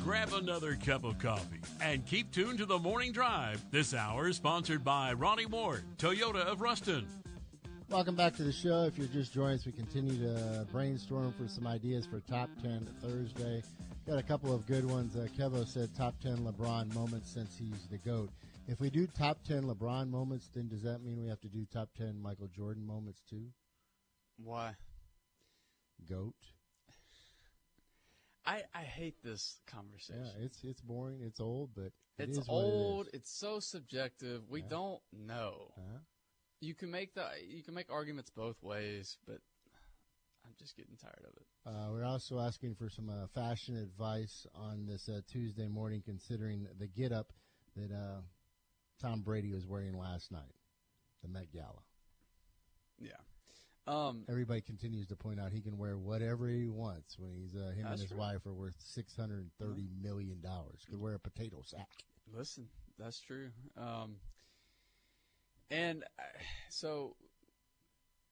Grab 0.03 0.33
another 0.33 0.75
cup 0.75 1.03
of 1.03 1.19
coffee 1.19 1.59
and 1.81 2.03
keep 2.07 2.31
tuned 2.31 2.57
to 2.57 2.65
the 2.65 2.79
morning 2.79 3.11
drive. 3.11 3.63
This 3.69 3.93
hour 3.93 4.27
is 4.27 4.35
sponsored 4.37 4.83
by 4.83 5.13
Ronnie 5.13 5.45
Ward, 5.45 5.83
Toyota 5.99 6.45
of 6.45 6.61
Ruston. 6.61 7.05
Welcome 7.89 8.15
back 8.15 8.35
to 8.37 8.43
the 8.43 8.51
show. 8.51 8.85
If 8.85 8.97
you're 8.97 9.05
just 9.05 9.33
joining 9.33 9.59
us, 9.59 9.67
we 9.67 9.71
continue 9.71 10.17
to 10.17 10.65
brainstorm 10.71 11.31
for 11.33 11.47
some 11.47 11.67
ideas 11.67 12.07
for 12.07 12.21
Top 12.21 12.49
10 12.63 12.87
Thursday. 13.03 13.61
Got 14.05 14.19
a 14.19 14.23
couple 14.23 14.53
of 14.53 14.65
good 14.67 14.85
ones. 14.85 15.15
Uh, 15.15 15.27
Kevo 15.37 15.65
said 15.65 15.89
top 15.95 16.19
10 16.21 16.39
LeBron 16.39 16.93
moments 16.93 17.29
since 17.31 17.57
he's 17.57 17.87
the 17.89 17.97
GOAT. 17.97 18.29
If 18.67 18.81
we 18.81 18.89
do 18.89 19.07
top 19.07 19.37
10 19.47 19.63
LeBron 19.63 20.09
moments, 20.09 20.49
then 20.53 20.67
does 20.67 20.83
that 20.83 21.01
mean 21.01 21.21
we 21.21 21.29
have 21.29 21.39
to 21.41 21.47
do 21.47 21.65
top 21.71 21.89
10 21.97 22.21
Michael 22.21 22.47
Jordan 22.47 22.85
moments 22.85 23.21
too? 23.29 23.45
Why? 24.37 24.75
GOAT. 26.09 26.35
I, 28.45 28.63
I 28.75 28.81
hate 28.81 29.23
this 29.23 29.55
conversation. 29.67 30.21
Yeah, 30.25 30.43
it's 30.45 30.61
it's 30.65 30.81
boring. 30.81 31.21
It's 31.21 31.39
old, 31.39 31.69
but 31.73 31.85
it 31.85 31.93
it's 32.17 32.39
is 32.39 32.47
what 32.49 32.65
it 32.65 32.67
old. 32.67 33.07
It's 33.13 33.31
so 33.31 33.61
subjective. 33.61 34.49
We 34.49 34.59
Yeah. 34.59 34.67
don't 34.69 35.01
know. 35.13 35.71
Uh-huh. 35.77 35.99
You 36.59 36.73
can 36.73 36.91
make 36.91 37.13
the 37.13 37.25
you 37.47 37.63
can 37.63 37.73
make 37.73 37.89
arguments 37.89 38.29
both 38.29 38.61
ways, 38.61 39.17
but 39.25 39.39
I'm 40.45 40.53
just 40.59 40.75
getting 40.75 40.95
tired 40.97 41.25
of 41.27 41.35
it. 41.37 41.45
Uh, 41.65 41.91
we're 41.91 42.05
also 42.05 42.39
asking 42.39 42.75
for 42.75 42.89
some 42.89 43.09
uh, 43.09 43.27
fashion 43.33 43.77
advice 43.77 44.45
on 44.53 44.85
this 44.85 45.07
uh, 45.09 45.21
Tuesday 45.31 45.67
morning, 45.67 46.01
considering 46.05 46.67
the 46.79 46.87
get 46.87 47.11
up 47.11 47.31
that 47.75 47.91
uh, 47.91 48.21
Tom 49.01 49.21
Brady 49.21 49.51
was 49.53 49.65
wearing 49.65 49.97
last 49.97 50.31
night, 50.31 50.53
the 51.21 51.29
Met 51.29 51.51
Gala. 51.53 51.81
Yeah. 52.99 53.11
Um, 53.85 54.23
Everybody 54.29 54.61
continues 54.61 55.07
to 55.07 55.15
point 55.15 55.39
out 55.39 55.51
he 55.51 55.61
can 55.61 55.77
wear 55.77 55.97
whatever 55.97 56.47
he 56.47 56.69
wants 56.69 57.19
when 57.19 57.33
he's 57.33 57.53
uh, 57.55 57.71
him 57.71 57.85
and 57.85 57.99
his 57.99 58.09
true. 58.09 58.17
wife 58.17 58.45
are 58.45 58.53
worth 58.53 58.75
six 58.79 59.15
hundred 59.15 59.39
and 59.39 59.51
thirty 59.59 59.89
million 60.01 60.39
dollars. 60.41 60.85
Could 60.89 61.01
wear 61.01 61.15
a 61.15 61.19
potato 61.19 61.61
sack. 61.65 61.89
Listen, 62.33 62.67
that's 62.97 63.19
true. 63.19 63.49
Um, 63.77 64.15
and 65.69 66.03
uh, 66.17 66.23
so 66.69 67.15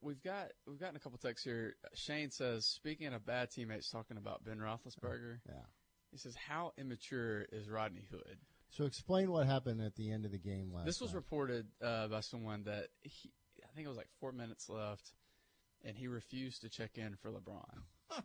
we've 0.01 0.21
got 0.21 0.51
we've 0.67 0.79
gotten 0.79 0.95
a 0.95 0.99
couple 0.99 1.17
texts 1.17 1.43
here. 1.45 1.75
Shane 1.93 2.31
says, 2.31 2.65
speaking 2.65 3.13
of 3.13 3.25
bad 3.25 3.51
teammates, 3.51 3.89
talking 3.89 4.17
about 4.17 4.43
Ben 4.43 4.57
Roethlisberger. 4.57 5.39
Yeah. 5.47 5.53
He 6.11 6.17
says, 6.17 6.35
how 6.35 6.73
immature 6.77 7.43
is 7.53 7.69
Rodney 7.69 8.05
Hood? 8.11 8.37
So 8.69 8.85
explain 8.85 9.31
what 9.31 9.47
happened 9.47 9.81
at 9.81 9.95
the 9.95 10.11
end 10.11 10.25
of 10.25 10.31
the 10.31 10.37
game 10.37 10.71
last. 10.73 10.85
This 10.85 10.99
was 11.01 11.11
night. 11.11 11.15
reported 11.15 11.67
uh, 11.81 12.07
by 12.07 12.19
someone 12.21 12.63
that 12.65 12.87
he, 13.01 13.31
I 13.63 13.67
think 13.75 13.85
it 13.85 13.89
was 13.89 13.97
like 13.97 14.09
four 14.19 14.31
minutes 14.31 14.69
left, 14.69 15.11
and 15.85 15.95
he 15.95 16.07
refused 16.07 16.61
to 16.61 16.69
check 16.69 16.97
in 16.97 17.15
for 17.15 17.31
LeBron. 17.31 17.81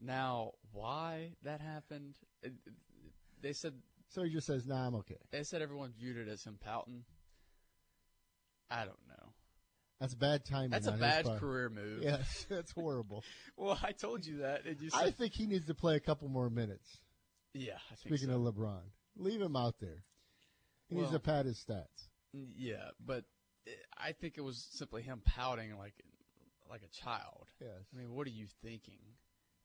now, 0.00 0.52
why 0.72 1.30
that 1.42 1.60
happened? 1.60 2.16
It- 2.42 2.54
they 3.42 3.52
said 3.52 3.74
So 4.08 4.22
he 4.22 4.30
just 4.30 4.46
says, 4.46 4.66
"Nah, 4.66 4.86
I'm 4.86 4.94
okay." 4.96 5.18
they 5.30 5.42
said 5.44 5.60
everyone 5.62 5.92
viewed 5.98 6.16
it 6.16 6.26
as 6.28 6.42
him 6.42 6.58
pouting. 6.58 7.04
I 8.70 8.78
don't 8.84 8.98
know. 9.08 9.25
That's 10.00 10.12
a 10.12 10.16
bad 10.16 10.44
timing. 10.44 10.70
That's 10.70 10.86
a 10.86 10.92
bad 10.92 11.24
career 11.38 11.68
move. 11.74 12.02
Yes, 12.02 12.46
that's 12.50 12.72
horrible. 12.72 13.24
well, 13.56 13.78
I 13.82 13.92
told 13.92 14.26
you 14.26 14.38
that, 14.38 14.64
and 14.66 14.80
you 14.80 14.90
said, 14.90 15.02
I 15.02 15.10
think 15.10 15.32
he 15.32 15.46
needs 15.46 15.66
to 15.66 15.74
play 15.74 15.96
a 15.96 16.00
couple 16.00 16.28
more 16.28 16.50
minutes. 16.50 16.98
yeah. 17.54 17.74
I 17.90 17.94
think 17.94 18.14
Speaking 18.16 18.34
so. 18.34 18.46
of 18.46 18.54
LeBron, 18.54 18.80
leave 19.16 19.40
him 19.40 19.56
out 19.56 19.76
there. 19.80 20.04
He 20.88 20.94
needs 20.96 21.10
to 21.10 21.18
pad 21.18 21.46
his 21.46 21.58
stats. 21.58 22.08
yeah, 22.32 22.90
but 23.04 23.24
I 23.98 24.12
think 24.12 24.34
it 24.36 24.42
was 24.42 24.68
simply 24.72 25.02
him 25.02 25.20
pouting 25.24 25.76
like 25.78 25.94
like 26.70 26.82
a 26.82 26.88
child. 27.04 27.46
Yes. 27.60 27.70
I 27.92 27.98
mean, 27.98 28.12
what 28.12 28.26
are 28.26 28.30
you 28.30 28.46
thinking 28.62 28.98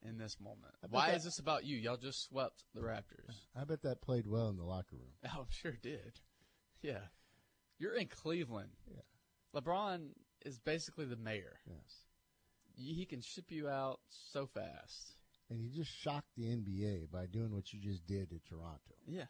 in 0.04 0.18
this 0.18 0.38
moment? 0.40 0.74
Why 0.90 1.10
that- 1.10 1.16
is 1.18 1.24
this 1.24 1.38
about 1.38 1.64
you? 1.64 1.76
Y'all 1.76 1.96
just 1.96 2.24
swept 2.24 2.64
the 2.74 2.80
Raptors. 2.80 3.34
I 3.54 3.64
bet 3.64 3.82
that 3.82 4.00
played 4.00 4.26
well 4.26 4.48
in 4.48 4.56
the 4.56 4.64
locker 4.64 4.96
room. 4.96 5.12
Oh, 5.36 5.46
sure 5.50 5.76
did. 5.80 6.20
Yeah. 6.80 7.00
You're 7.78 7.94
in 7.94 8.06
Cleveland. 8.08 8.70
Yeah. 8.88 9.02
LeBron 9.54 10.08
is 10.44 10.58
basically 10.58 11.04
the 11.04 11.16
mayor. 11.16 11.58
Yes. 11.66 12.06
He 12.74 13.04
can 13.04 13.20
ship 13.20 13.50
you 13.50 13.68
out 13.68 14.00
so 14.08 14.46
fast. 14.46 15.16
And 15.50 15.60
he 15.60 15.68
just 15.68 15.90
shocked 15.90 16.30
the 16.36 16.44
NBA 16.44 17.10
by 17.10 17.26
doing 17.26 17.52
what 17.52 17.72
you 17.72 17.80
just 17.80 18.06
did 18.06 18.30
to 18.30 18.40
Toronto. 18.48 18.94
Yeah. 19.06 19.26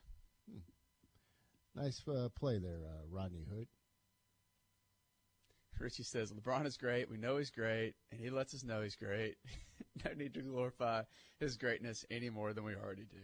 Nice 1.74 2.00
uh, 2.06 2.28
play 2.38 2.58
there, 2.58 2.80
uh, 2.86 3.02
Rodney 3.10 3.44
Hood. 3.50 3.66
Richie 5.80 6.04
says 6.04 6.32
LeBron 6.32 6.66
is 6.66 6.76
great. 6.76 7.10
We 7.10 7.16
know 7.16 7.38
he's 7.38 7.50
great, 7.50 7.94
and 8.12 8.20
he 8.20 8.30
lets 8.30 8.54
us 8.54 8.62
know 8.62 8.82
he's 8.82 8.94
great. 8.94 9.36
no 10.04 10.12
need 10.14 10.34
to 10.34 10.42
glorify 10.42 11.02
his 11.40 11.56
greatness 11.56 12.04
any 12.10 12.30
more 12.30 12.52
than 12.52 12.64
we 12.64 12.74
already 12.74 13.04
do. 13.04 13.18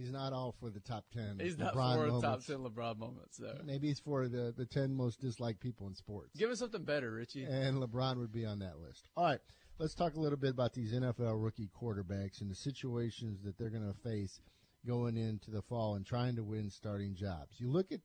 He's 0.00 0.12
not 0.12 0.32
all 0.32 0.54
for 0.58 0.70
the 0.70 0.80
top 0.80 1.04
ten. 1.12 1.38
He's 1.40 1.58
not 1.58 1.74
LeBron 1.74 1.96
for 1.96 2.10
the 2.12 2.20
top 2.20 2.44
ten 2.44 2.58
LeBron 2.58 2.98
moments, 2.98 3.36
though. 3.36 3.60
Maybe 3.64 3.88
he's 3.88 4.00
for 4.00 4.28
the, 4.28 4.54
the 4.56 4.64
ten 4.66 4.94
most 4.94 5.20
disliked 5.20 5.60
people 5.60 5.86
in 5.88 5.94
sports. 5.94 6.30
Give 6.36 6.50
us 6.50 6.58
something 6.58 6.84
better, 6.84 7.12
Richie. 7.12 7.44
And 7.44 7.76
LeBron 7.82 8.16
would 8.16 8.32
be 8.32 8.46
on 8.46 8.60
that 8.60 8.78
list. 8.78 9.08
All 9.16 9.24
right, 9.24 9.40
let's 9.78 9.94
talk 9.94 10.14
a 10.14 10.20
little 10.20 10.38
bit 10.38 10.50
about 10.50 10.72
these 10.72 10.92
NFL 10.94 11.42
rookie 11.42 11.68
quarterbacks 11.80 12.40
and 12.40 12.50
the 12.50 12.54
situations 12.54 13.42
that 13.44 13.58
they're 13.58 13.70
going 13.70 13.86
to 13.86 13.98
face 14.08 14.40
going 14.86 15.16
into 15.18 15.50
the 15.50 15.60
fall 15.62 15.94
and 15.96 16.06
trying 16.06 16.36
to 16.36 16.42
win 16.42 16.70
starting 16.70 17.14
jobs. 17.14 17.56
You 17.58 17.70
look 17.70 17.92
at 17.92 18.00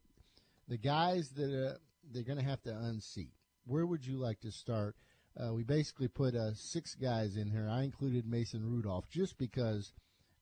the 0.67 0.77
guys 0.77 1.29
that 1.35 1.45
uh, 1.45 1.77
they're 2.11 2.23
going 2.23 2.39
to 2.39 2.43
have 2.43 2.61
to 2.63 2.75
unseat. 2.75 3.31
Where 3.65 3.85
would 3.85 4.05
you 4.05 4.17
like 4.17 4.41
to 4.41 4.51
start 4.51 4.95
Uh, 5.37 5.53
we 5.53 5.63
basically 5.63 6.07
put 6.07 6.33
uh, 6.35 6.53
six 6.53 6.95
guys 6.95 7.35
in 7.35 7.49
here. 7.49 7.67
I 7.69 7.83
included 7.83 8.25
Mason 8.25 8.63
Rudolph 8.63 9.09
just 9.09 9.37
because 9.37 9.91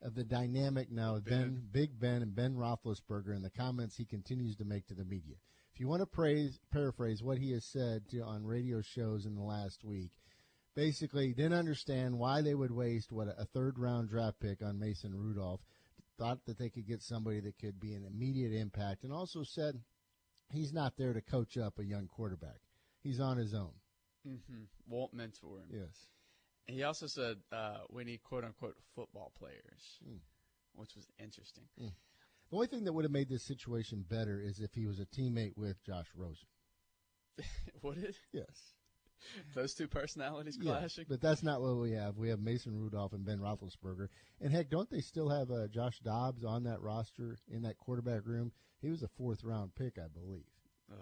of 0.04 0.16
the 0.16 0.24
dynamic 0.24 0.92
now 0.92 1.16
of 1.16 1.26
Ben, 1.26 1.64
Big 1.72 2.00
Ben, 2.00 2.22
and 2.22 2.36
Ben 2.36 2.56
Roethlisberger 2.56 3.34
and 3.36 3.44
the 3.44 3.50
comments 3.50 3.96
he 3.96 4.06
continues 4.06 4.56
to 4.58 4.66
make 4.66 4.86
to 4.88 4.94
the 4.94 5.06
media. 5.06 5.36
If 5.74 5.80
you 5.80 5.88
want 5.88 6.02
to 6.02 6.06
praise, 6.06 6.60
paraphrase 6.72 7.24
what 7.24 7.40
he 7.40 7.52
has 7.54 7.66
said 7.66 8.08
to, 8.10 8.20
on 8.22 8.46
radio 8.46 8.82
shows 8.82 9.26
in 9.26 9.36
the 9.36 9.42
last 9.42 9.84
week, 9.84 10.12
basically 10.76 11.34
didn't 11.34 11.58
understand 11.58 12.20
why 12.20 12.42
they 12.42 12.54
would 12.54 12.72
waste 12.72 13.12
what 13.12 13.28
a 13.28 13.46
third 13.46 13.80
round 13.80 14.10
draft 14.10 14.40
pick 14.40 14.62
on 14.62 14.80
Mason 14.80 15.16
Rudolph. 15.16 15.62
Thought 16.20 16.46
that 16.46 16.60
they 16.60 16.70
could 16.70 16.88
get 16.88 17.02
somebody 17.02 17.40
that 17.40 17.58
could 17.58 17.80
be 17.80 17.94
an 17.94 18.06
immediate 18.06 18.54
impact, 18.54 19.04
and 19.04 19.12
also 19.12 19.44
said 19.44 19.82
he's 20.52 20.72
not 20.72 20.94
there 20.96 21.14
to 21.14 21.22
coach 21.22 21.58
up 21.58 21.80
a 21.80 21.84
young 21.84 22.08
quarterback. 22.08 22.60
He's 23.02 23.20
on 23.20 23.38
his 23.38 23.56
own. 23.56 23.72
Mm-hmm. 24.28 24.64
Won't 24.88 25.14
mentor 25.14 25.58
him. 25.58 25.70
Yes. 25.72 26.08
He 26.68 26.84
also 26.84 27.08
said 27.08 27.38
uh, 27.52 27.80
we 27.90 28.04
need 28.04 28.24
quote 28.24 28.44
unquote 28.44 28.76
football 28.96 29.32
players, 29.38 30.00
Mm. 30.08 30.20
which 30.76 30.96
was 30.96 31.08
interesting. 31.20 31.66
Mm. 31.82 31.92
The 32.50 32.56
only 32.56 32.68
thing 32.68 32.84
that 32.86 32.94
would 32.94 33.06
have 33.06 33.12
made 33.12 33.30
this 33.30 33.44
situation 33.44 34.06
better 34.08 34.40
is 34.40 34.60
if 34.60 34.74
he 34.74 34.86
was 34.86 35.00
a 35.00 35.06
teammate 35.06 35.58
with 35.58 35.84
Josh 35.84 36.08
Rosen. 36.16 36.48
Would 37.82 37.98
it? 37.98 38.16
Yes. 38.32 38.74
Those 39.56 39.74
two 39.74 39.88
personalities 39.88 40.58
clashing. 40.62 41.06
but 41.10 41.20
that's 41.22 41.42
not 41.42 41.62
what 41.62 41.78
we 41.78 41.92
have. 41.94 42.18
We 42.18 42.30
have 42.30 42.40
Mason 42.40 42.78
Rudolph 42.78 43.14
and 43.14 43.26
Ben 43.26 43.40
Roethlisberger. 43.40 44.10
And 44.42 44.52
heck, 44.54 44.70
don't 44.70 44.90
they 44.90 45.00
still 45.02 45.30
have 45.30 45.50
uh, 45.50 45.68
Josh 45.70 46.00
Dobbs 46.00 46.44
on 46.44 46.64
that 46.66 46.82
roster 46.82 47.38
in 47.50 47.64
that 47.64 47.78
quarterback 47.78 48.26
room? 48.26 48.52
He 48.82 48.90
was 48.90 49.02
a 49.02 49.08
fourth 49.08 49.44
round 49.44 49.74
pick, 49.76 49.98
I 49.98 50.08
believe. 50.10 50.44
Ugh. 50.92 50.98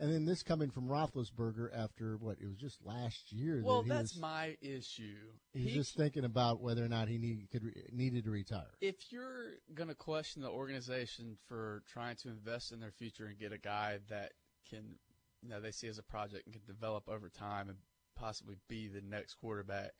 And 0.00 0.12
then 0.12 0.24
this 0.26 0.44
coming 0.44 0.70
from 0.70 0.86
Roethlisberger 0.86 1.70
after 1.76 2.16
what? 2.18 2.36
It 2.40 2.46
was 2.46 2.56
just 2.56 2.84
last 2.84 3.32
year. 3.32 3.62
Well, 3.64 3.82
that 3.82 3.84
he 3.84 3.88
that's 3.90 4.12
was, 4.14 4.20
my 4.20 4.56
issue. 4.60 5.16
He's 5.52 5.70
He- 5.70 5.74
just 5.74 5.96
thinking 5.96 6.24
about 6.24 6.60
whether 6.60 6.84
or 6.84 6.88
not 6.88 7.08
he 7.08 7.18
need, 7.18 7.48
could 7.50 7.64
re- 7.64 7.88
needed 7.92 8.24
to 8.24 8.30
retire. 8.30 8.70
if 8.80 9.10
you're 9.10 9.54
going 9.74 9.88
to 9.88 9.96
question 9.96 10.42
the 10.42 10.50
organization 10.50 11.36
for 11.48 11.82
trying 11.88 12.14
to 12.16 12.28
invest 12.28 12.70
in 12.70 12.78
their 12.78 12.92
future 12.92 13.26
and 13.26 13.38
get 13.38 13.52
a 13.52 13.58
guy 13.58 13.98
that 14.08 14.32
can, 14.70 14.98
you 15.42 15.48
know, 15.48 15.60
they 15.60 15.72
see 15.72 15.88
as 15.88 15.98
a 15.98 16.02
project 16.02 16.46
and 16.46 16.54
can 16.54 16.62
develop 16.64 17.08
over 17.08 17.28
time 17.28 17.68
and 17.68 17.78
possibly 18.14 18.56
be 18.68 18.86
the 18.86 19.00
next 19.00 19.34
quarterback, 19.34 19.90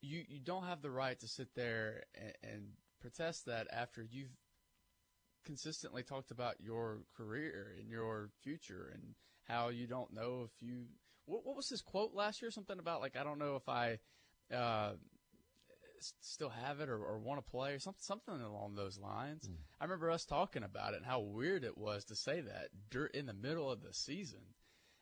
you 0.00 0.24
you 0.26 0.40
don't 0.40 0.64
have 0.64 0.80
the 0.80 0.90
right 0.90 1.18
to 1.20 1.28
sit 1.28 1.54
there 1.54 2.04
and, 2.14 2.32
and 2.42 2.62
protest 3.00 3.44
that 3.46 3.66
after 3.72 4.02
you've 4.02 4.34
consistently 5.44 6.02
talked 6.02 6.30
about 6.30 6.60
your 6.60 7.00
career 7.16 7.74
and 7.78 7.88
your 7.90 8.30
future 8.42 8.90
and 8.92 9.14
how 9.44 9.68
you 9.68 9.86
don't 9.86 10.12
know 10.12 10.42
if 10.46 10.62
you. 10.62 10.86
What, 11.26 11.44
what 11.44 11.56
was 11.56 11.68
his 11.68 11.82
quote 11.82 12.14
last 12.14 12.42
year? 12.42 12.50
Something 12.50 12.78
about 12.78 13.00
like 13.00 13.16
I 13.16 13.24
don't 13.24 13.38
know 13.38 13.56
if 13.56 13.68
I. 13.68 13.98
Uh, 14.54 14.92
still 16.22 16.48
have 16.48 16.80
it 16.80 16.88
or, 16.88 16.96
or 16.96 17.18
want 17.18 17.44
to 17.44 17.50
play 17.50 17.72
or 17.72 17.78
something 17.78 18.00
something 18.00 18.40
along 18.40 18.74
those 18.74 18.98
lines. 18.98 19.48
I 19.80 19.84
remember 19.84 20.10
us 20.10 20.24
talking 20.24 20.62
about 20.62 20.94
it 20.94 20.98
and 20.98 21.06
how 21.06 21.20
weird 21.20 21.64
it 21.64 21.76
was 21.76 22.04
to 22.06 22.16
say 22.16 22.40
that 22.40 22.68
in 23.14 23.26
the 23.26 23.34
middle 23.34 23.70
of 23.70 23.82
the 23.82 23.92
season. 23.92 24.40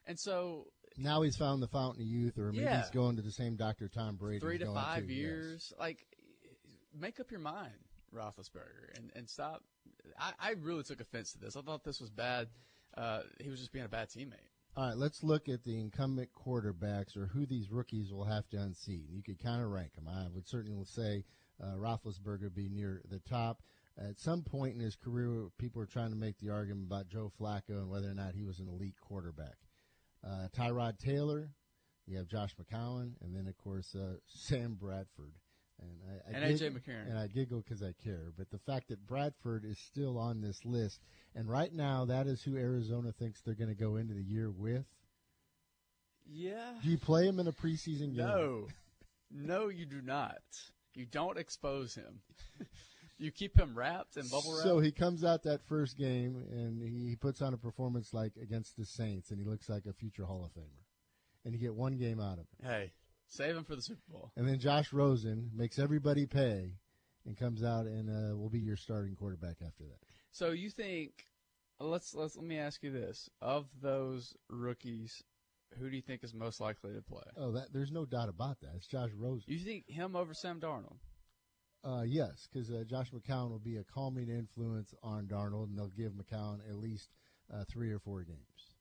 And 0.06 0.18
so 0.18 0.66
Now 0.96 1.22
he's 1.22 1.36
found 1.36 1.62
the 1.62 1.68
fountain 1.68 2.02
of 2.02 2.08
youth, 2.08 2.38
or 2.38 2.50
maybe 2.50 2.64
Yeah. 2.64 2.80
he's 2.80 2.90
going 2.90 3.16
to 3.16 3.22
the 3.22 3.30
same 3.30 3.56
Dr. 3.56 3.88
Tom 3.88 4.16
Brady. 4.16 4.40
three 4.40 4.58
to 4.58 4.66
five 4.72 5.08
yes. 5.08 5.16
years, 5.18 5.72
like 5.78 5.98
make 6.98 7.20
up 7.20 7.30
your 7.30 7.40
mind, 7.40 7.78
Roethlisberger, 8.14 8.96
and 8.96 9.12
and 9.14 9.28
stop. 9.28 9.62
I, 10.18 10.32
I 10.40 10.50
really 10.60 10.82
took 10.82 11.00
offense 11.00 11.32
to 11.32 11.38
this. 11.38 11.56
I 11.56 11.62
thought 11.62 11.84
this 11.84 12.00
was 12.00 12.10
bad. 12.10 12.48
Uh, 12.96 13.20
he 13.40 13.50
was 13.50 13.60
just 13.60 13.72
being 13.72 13.84
a 13.84 13.88
bad 13.88 14.08
teammate. 14.08 14.48
All 14.76 14.86
right, 14.86 14.96
let's 14.96 15.24
look 15.24 15.48
at 15.48 15.64
the 15.64 15.78
incumbent 15.78 16.30
quarterbacks 16.34 17.16
or 17.16 17.26
who 17.26 17.46
these 17.46 17.70
rookies 17.70 18.12
will 18.12 18.24
have 18.24 18.48
to 18.50 18.58
unseat. 18.58 19.06
You 19.10 19.22
could 19.22 19.42
kind 19.42 19.62
of 19.62 19.70
rank 19.70 19.94
them. 19.94 20.08
I 20.08 20.26
would 20.32 20.46
certainly 20.46 20.84
say 20.84 21.24
uh, 21.62 21.74
Roethlisberger 21.76 22.54
be 22.54 22.68
near 22.68 23.02
the 23.10 23.18
top. 23.20 23.62
At 23.98 24.20
some 24.20 24.42
point 24.42 24.74
in 24.74 24.80
his 24.80 24.94
career, 24.94 25.48
people 25.58 25.80
were 25.80 25.86
trying 25.86 26.10
to 26.10 26.16
make 26.16 26.38
the 26.38 26.50
argument 26.50 26.86
about 26.86 27.08
Joe 27.08 27.32
Flacco 27.40 27.70
and 27.70 27.90
whether 27.90 28.08
or 28.08 28.14
not 28.14 28.34
he 28.34 28.44
was 28.44 28.60
an 28.60 28.68
elite 28.68 28.94
quarterback. 29.00 29.56
Uh, 30.24 30.46
Tyrod 30.56 30.98
Taylor, 30.98 31.50
you 32.06 32.16
have 32.16 32.28
Josh 32.28 32.54
McCown, 32.54 33.14
and 33.20 33.34
then 33.34 33.48
of 33.48 33.56
course 33.56 33.96
uh, 33.96 34.18
Sam 34.26 34.76
Bradford. 34.80 35.34
And, 35.80 35.90
I, 36.08 36.30
I 36.30 36.42
And 36.42 36.54
A.J. 36.54 36.70
McCarron. 36.70 37.08
And 37.08 37.18
I 37.18 37.26
giggle 37.28 37.60
because 37.60 37.82
I 37.82 37.92
care, 38.02 38.32
but 38.36 38.50
the 38.50 38.58
fact 38.58 38.88
that 38.88 39.06
Bradford 39.06 39.64
is 39.64 39.78
still 39.78 40.18
on 40.18 40.40
this 40.40 40.64
list, 40.64 41.00
and 41.34 41.48
right 41.48 41.72
now 41.72 42.04
that 42.06 42.26
is 42.26 42.42
who 42.42 42.56
Arizona 42.56 43.12
thinks 43.12 43.40
they're 43.40 43.54
going 43.54 43.74
to 43.74 43.80
go 43.80 43.96
into 43.96 44.14
the 44.14 44.22
year 44.22 44.50
with. 44.50 44.84
Yeah. 46.30 46.72
Do 46.82 46.90
you 46.90 46.98
play 46.98 47.26
him 47.26 47.38
in 47.38 47.46
a 47.46 47.52
preseason 47.52 48.14
game? 48.14 48.26
No, 48.26 48.66
no, 49.30 49.68
you 49.68 49.86
do 49.86 50.00
not. 50.02 50.42
You 50.94 51.06
don't 51.06 51.38
expose 51.38 51.94
him. 51.94 52.20
you 53.18 53.30
keep 53.30 53.58
him 53.58 53.76
wrapped 53.76 54.16
in 54.16 54.26
bubble 54.28 54.56
wrap. 54.56 54.64
So 54.64 54.80
he 54.80 54.90
comes 54.90 55.24
out 55.24 55.44
that 55.44 55.60
first 55.66 55.96
game 55.96 56.44
and 56.50 56.82
he 56.82 57.16
puts 57.16 57.40
on 57.40 57.54
a 57.54 57.56
performance 57.56 58.12
like 58.12 58.32
against 58.40 58.76
the 58.76 58.84
Saints, 58.84 59.30
and 59.30 59.38
he 59.38 59.44
looks 59.44 59.68
like 59.68 59.86
a 59.86 59.92
future 59.92 60.24
Hall 60.24 60.44
of 60.44 60.52
Famer. 60.60 60.82
And 61.44 61.54
you 61.54 61.60
get 61.60 61.74
one 61.74 61.96
game 61.96 62.20
out 62.20 62.34
of 62.34 62.38
him. 62.40 62.46
hey, 62.62 62.92
save 63.28 63.56
him 63.56 63.64
for 63.64 63.76
the 63.76 63.82
Super 63.82 64.00
Bowl. 64.08 64.32
And 64.36 64.48
then 64.48 64.58
Josh 64.58 64.92
Rosen 64.92 65.50
makes 65.54 65.78
everybody 65.78 66.26
pay 66.26 66.74
and 67.26 67.36
comes 67.36 67.62
out 67.62 67.86
and 67.86 68.08
uh, 68.08 68.36
will 68.36 68.50
be 68.50 68.60
your 68.60 68.76
starting 68.76 69.14
quarterback 69.14 69.56
after 69.64 69.84
that. 69.84 69.98
So 70.32 70.50
you 70.50 70.70
think? 70.70 71.26
Let's 71.80 72.12
let's 72.12 72.34
let 72.34 72.44
me 72.44 72.58
ask 72.58 72.82
you 72.82 72.90
this: 72.90 73.30
of 73.40 73.66
those 73.80 74.34
rookies, 74.48 75.22
who 75.78 75.88
do 75.88 75.94
you 75.94 76.02
think 76.02 76.24
is 76.24 76.34
most 76.34 76.60
likely 76.60 76.92
to 76.92 77.02
play? 77.02 77.22
Oh, 77.36 77.52
that 77.52 77.72
there's 77.72 77.92
no 77.92 78.04
doubt 78.04 78.28
about 78.28 78.60
that. 78.62 78.72
It's 78.74 78.88
Josh 78.88 79.10
Rosen. 79.16 79.44
You 79.46 79.60
think 79.60 79.88
him 79.88 80.16
over 80.16 80.34
Sam 80.34 80.58
Darnold? 80.58 80.96
Uh, 81.84 82.02
yes, 82.02 82.48
because 82.52 82.70
uh, 82.70 82.82
Josh 82.84 83.12
McCown 83.12 83.50
will 83.50 83.60
be 83.60 83.76
a 83.76 83.84
calming 83.84 84.28
influence 84.28 84.92
on 85.02 85.26
Darnold, 85.26 85.68
and 85.68 85.78
they'll 85.78 85.86
give 85.88 86.12
McCown 86.12 86.58
at 86.68 86.76
least 86.76 87.10
uh, 87.54 87.64
three 87.70 87.92
or 87.92 88.00
four 88.00 88.22
games. 88.24 88.74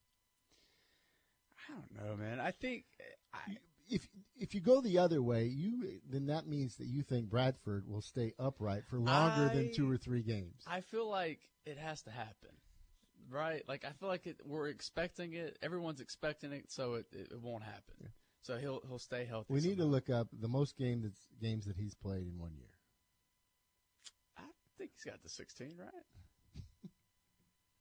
I 1.68 1.72
don't 1.72 2.08
know, 2.08 2.16
man. 2.16 2.40
I 2.40 2.50
think 2.50 2.84
I, 3.32 3.58
if 3.90 4.08
if 4.36 4.54
you 4.54 4.60
go 4.60 4.80
the 4.80 4.98
other 4.98 5.22
way, 5.22 5.44
you 5.44 6.00
then 6.08 6.26
that 6.26 6.46
means 6.46 6.76
that 6.76 6.86
you 6.86 7.02
think 7.02 7.28
Bradford 7.28 7.88
will 7.88 8.02
stay 8.02 8.34
upright 8.38 8.84
for 8.88 8.98
longer 8.98 9.52
than 9.54 9.72
two 9.72 9.90
or 9.90 9.96
three 9.96 10.22
games. 10.22 10.62
I 10.66 10.80
feel 10.80 11.08
like 11.08 11.40
it 11.66 11.78
has 11.78 12.02
to 12.02 12.10
happen, 12.10 12.50
right? 13.30 13.62
Like 13.68 13.84
I 13.84 13.90
feel 13.92 14.08
like 14.08 14.26
it, 14.26 14.40
we're 14.44 14.68
expecting 14.68 15.34
it. 15.34 15.58
Everyone's 15.62 16.00
expecting 16.00 16.52
it, 16.52 16.70
so 16.70 16.94
it, 16.94 17.06
it, 17.12 17.40
won't 17.40 17.64
happen. 17.64 18.12
So 18.42 18.56
he'll 18.56 18.80
he'll 18.88 18.98
stay 18.98 19.24
healthy. 19.24 19.52
We 19.52 19.60
need 19.60 19.78
to 19.78 19.84
look 19.84 20.10
up 20.10 20.28
the 20.32 20.48
most 20.48 20.76
game 20.76 21.02
that's, 21.02 21.20
games 21.40 21.66
that 21.66 21.76
he's 21.76 21.94
played 21.94 22.26
in 22.26 22.38
one 22.38 22.54
year. 22.56 22.68
I 24.38 24.42
think 24.78 24.92
he's 24.94 25.04
got 25.04 25.22
the 25.22 25.28
16, 25.28 25.74
right? 25.78 26.62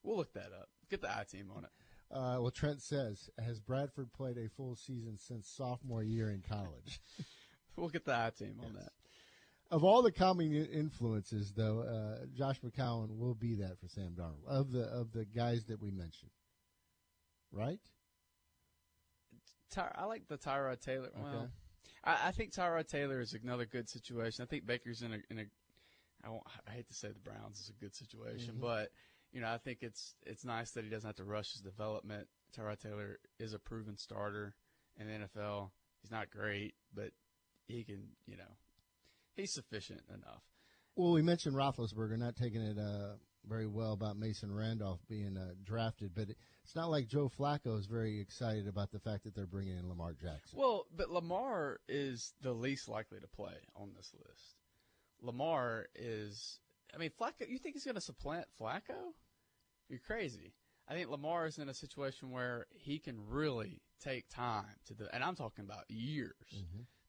we'll 0.03 0.18
look 0.18 0.34
that 0.34 0.51
up. 0.60 0.70
Get 0.89 1.01
the 1.01 1.10
I 1.10 1.26
team 1.30 1.51
on 1.55 1.64
it. 1.64 1.70
Uh, 2.10 2.38
well, 2.39 2.51
Trent 2.51 2.82
says, 2.82 3.30
has 3.43 3.60
Bradford 3.60 4.14
played 4.14 4.38
a 4.38 4.47
full 4.49 4.76
season 4.76 5.18
since 5.18 5.47
sophomore 5.49 6.03
year 6.03 6.30
in 6.32 6.41
college? 6.47 6.99
We'll 7.76 7.89
get 7.89 8.05
the 8.05 8.16
I 8.16 8.32
team 8.36 8.60
on 8.66 8.74
that. 8.74 8.89
of 9.70 9.84
all 9.84 10.01
the 10.01 10.12
calming 10.12 10.51
influences, 10.55 11.53
though, 11.55 11.82
uh, 11.82 12.26
Josh 12.36 12.60
McCown 12.62 13.16
will 13.20 13.36
be 13.36 13.53
that 13.58 13.80
for 13.80 13.88
Sam 13.88 14.16
Darnold 14.18 14.47
of 14.47 14.72
the 14.72 14.86
of 14.86 15.12
the 15.12 15.26
guys 15.26 15.66
that 15.66 15.80
we 15.80 15.91
mentioned, 15.91 16.32
right? 17.51 17.80
Ty- 19.70 19.91
I 19.95 20.05
like 20.05 20.28
the 20.28 20.38
Tyrod 20.39 20.82
Taylor. 20.82 21.10
Well, 21.16 21.49
I, 22.03 22.30
I 22.30 22.32
think 22.32 22.51
Tyrod 22.51 22.88
Taylor 22.88 23.20
is 23.20 23.36
another 23.36 23.66
good 23.68 23.88
situation. 23.89 24.41
I 24.43 24.47
think 24.47 24.66
Baker's 24.66 25.03
in 25.03 25.14
a 25.14 25.20
in 25.30 25.39
a. 25.39 25.43
I, 26.26 26.30
won't, 26.30 26.43
I 26.68 26.72
hate 26.72 26.88
to 26.88 26.95
say 26.95 27.10
the 27.10 27.20
Browns 27.30 27.60
is 27.60 27.70
a 27.70 27.74
good 27.84 27.93
situation, 27.95 28.55
Mhm. 28.55 28.62
but 28.62 28.89
you 29.38 29.44
know 29.44 29.50
I 29.50 29.60
think 29.60 29.84
it's 29.84 30.16
it's 30.26 30.44
nice 30.44 30.72
that 30.72 30.84
he 30.84 30.90
doesn't 30.90 31.08
have 31.08 31.18
to 31.18 31.24
rush 31.24 31.52
his 31.52 31.62
development. 31.62 32.28
Tyrod 32.58 32.80
Taylor 32.80 33.20
is 33.40 33.54
a 33.54 33.60
proven 33.60 33.96
starter 33.96 34.56
in 35.00 35.06
the 35.06 35.14
NFL. 35.14 35.70
He's 36.02 36.10
not 36.10 36.32
great, 36.32 36.74
but 36.92 37.12
he 37.68 37.84
can 37.84 38.08
you 38.26 38.36
know 38.36 38.50
he's 39.36 39.54
sufficient 39.54 40.02
enough. 40.10 40.42
Well, 40.96 41.12
we 41.12 41.22
mentioned 41.22 41.56
Roethlisberger 41.56 42.18
not 42.18 42.36
taking 42.36 42.64
it 42.64 42.80
uh, 42.80 43.18
very 43.48 43.68
well 43.68 43.94
about 43.94 44.18
Mason 44.18 44.52
Randolph 44.52 45.02
being 45.08 45.38
uh, 45.38 45.52
drafted, 45.64 46.16
but 46.16 46.30
it's 46.64 46.76
not 46.76 46.90
like 46.90 47.08
Joe 47.08 47.30
Flacco 47.30 47.78
is 47.78 47.86
very 47.86 48.20
excited 48.20 48.68
about 48.68 48.92
the 48.92 49.00
fact 49.00 49.24
that 49.26 49.36
they're 49.36 49.46
bringing 49.46 49.78
in 49.78 49.88
Lamar 49.88 50.14
Jackson. 50.14 50.58
Well, 50.58 50.88
but 50.96 51.12
Lamar 51.12 51.80
is 51.88 52.34
the 52.42 52.54
least 52.54 52.90
likely 52.90 53.20
to 53.20 53.28
play 53.28 53.54
on 53.76 53.92
this 53.96 54.12
list. 54.18 54.56
Lamar 55.22 55.86
is. 55.94 56.60
I 56.92 56.98
mean, 56.98 57.12
Flacco. 57.22 57.48
You 57.48 57.60
think 57.60 57.76
he's 57.76 57.86
going 57.86 57.94
to 57.94 58.02
supplant 58.02 58.48
Flacco? 58.60 59.14
You're 59.90 60.00
crazy. 60.00 60.54
I 60.90 60.94
think 60.94 61.10
Lamar 61.10 61.48
is 61.48 61.58
in 61.58 61.70
a 61.70 61.74
situation 61.74 62.32
where 62.32 62.66
he 62.74 63.00
can 63.00 63.18
really 63.30 63.82
take 64.02 64.30
time 64.30 64.66
to, 64.86 64.94
de- 64.94 65.14
and 65.14 65.24
I'm 65.24 65.36
talking 65.36 65.66
about 65.66 65.90
years 65.90 66.34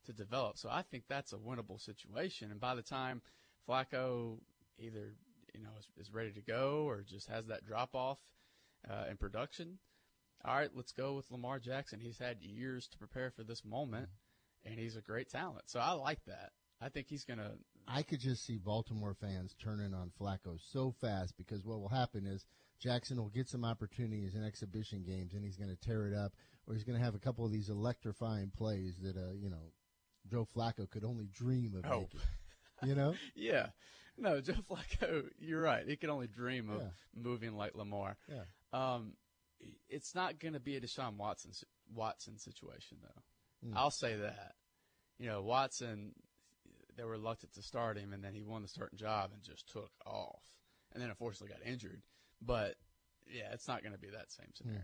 to 0.07 0.13
develop. 0.13 0.59
So 0.59 0.69
I 0.69 0.83
think 0.83 1.05
that's 1.09 1.33
a 1.33 1.37
winnable 1.37 1.81
situation. 1.81 2.51
And 2.51 2.61
by 2.61 2.75
the 2.75 2.83
time 2.83 3.23
Flacco 3.69 4.39
either 4.79 5.15
you 5.55 5.61
know 5.63 5.71
is, 5.79 6.07
is 6.09 6.15
ready 6.15 6.33
to 6.33 6.41
go 6.41 6.85
or 6.89 7.03
just 7.03 7.29
has 7.29 7.47
that 7.47 7.65
drop 7.65 7.95
off 7.95 8.19
uh, 8.91 9.05
in 9.11 9.17
production, 9.17 9.79
all 10.45 10.55
right, 10.55 10.71
let's 10.75 10.93
go 10.93 11.15
with 11.15 11.31
Lamar 11.31 11.59
Jackson. 11.59 12.01
He's 12.01 12.19
had 12.19 12.41
years 12.41 12.89
to 12.89 12.99
prepare 12.99 13.31
for 13.31 13.43
this 13.43 13.65
moment, 13.65 14.09
and 14.65 14.79
he's 14.79 14.97
a 14.97 15.01
great 15.01 15.31
talent. 15.31 15.65
So 15.67 15.81
I 15.81 15.93
like 15.93 16.25
that. 16.27 16.53
I 16.81 16.89
think 16.89 17.09
he's 17.09 17.25
going 17.25 17.41
to. 17.41 17.53
I 17.89 18.03
could 18.03 18.21
just 18.21 18.47
see 18.47 18.59
Baltimore 18.59 19.17
fans 19.21 19.57
turning 19.63 19.95
on 19.95 20.13
Flacco 20.21 20.59
so 20.73 20.95
fast 21.01 21.35
because 21.37 21.65
what 21.65 21.81
will 21.81 21.89
happen 21.89 22.27
is 22.27 22.47
Jackson 22.79 23.17
will 23.19 23.29
get 23.31 23.49
some 23.49 23.65
opportunities 23.65 24.35
in 24.35 24.45
exhibition 24.45 25.03
games 25.03 25.35
and 25.35 25.45
he's 25.45 25.57
going 25.57 25.71
to 25.71 25.77
tear 25.77 26.07
it 26.07 26.15
up, 26.15 26.33
or 26.67 26.75
he's 26.75 26.85
going 26.85 26.99
to 26.99 27.05
have 27.05 27.15
a 27.15 27.19
couple 27.19 27.45
of 27.45 27.53
these 27.53 27.69
electrifying 27.71 28.51
plays 28.57 28.97
that 29.03 29.17
uh, 29.17 29.33
you 29.35 29.51
know 29.51 29.73
Joe 30.31 30.47
Flacco 30.57 30.89
could 30.89 31.05
only 31.05 31.27
dream 31.27 31.75
of 31.77 31.85
Oh. 31.91 32.01
making. 32.01 32.21
You 32.85 32.95
know? 32.95 33.15
Yeah. 33.35 33.67
No, 34.17 34.41
Joe 34.41 34.55
Flacco, 34.69 35.25
you're 35.39 35.61
right. 35.61 35.87
He 35.87 35.97
could 35.97 36.11
only 36.11 36.27
dream 36.27 36.71
of 36.71 36.81
Yeah. 36.83 36.89
moving 37.15 37.57
like 37.57 37.75
Lamar. 37.75 38.17
Yeah. 38.29 38.43
Um, 38.73 39.15
it's 39.89 40.15
not 40.15 40.39
going 40.39 40.55
to 40.55 40.61
be 40.61 40.77
a 40.77 40.81
Deshaun 40.81 41.17
Watson 41.17 41.53
Watson 41.93 42.39
situation 42.39 42.99
though. 43.03 43.69
Mm. 43.69 43.73
I'll 43.77 43.91
say 43.91 44.17
that. 44.17 44.55
You 45.19 45.27
know, 45.27 45.43
Watson, 45.43 46.13
they 46.97 47.03
were 47.05 47.13
reluctant 47.13 47.55
to 47.55 47.63
start 47.63 47.97
him, 47.99 48.13
and 48.13 48.23
then 48.23 48.35
he 48.35 48.43
won 48.43 48.63
the 48.63 48.69
starting 48.69 48.99
job 48.99 49.31
and 49.33 49.43
just 49.43 49.69
took 49.73 49.91
off, 50.07 50.43
and 50.93 51.03
then 51.03 51.11
unfortunately 51.11 51.49
got 51.57 51.67
injured. 51.67 52.03
But 52.41 52.77
yeah, 53.27 53.53
it's 53.53 53.69
not 53.69 53.83
going 53.83 53.93
to 53.93 53.99
be 53.99 54.11
that 54.11 54.31
same 54.33 54.49
scenario. 54.55 54.83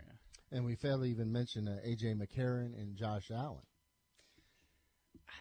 And 0.52 0.64
we 0.64 0.74
failed 0.76 1.02
to 1.02 1.06
even 1.08 1.32
mention 1.32 1.66
uh, 1.68 1.78
AJ 1.86 2.16
McCarron 2.20 2.74
and 2.80 2.96
Josh 2.96 3.30
Allen. 3.30 3.62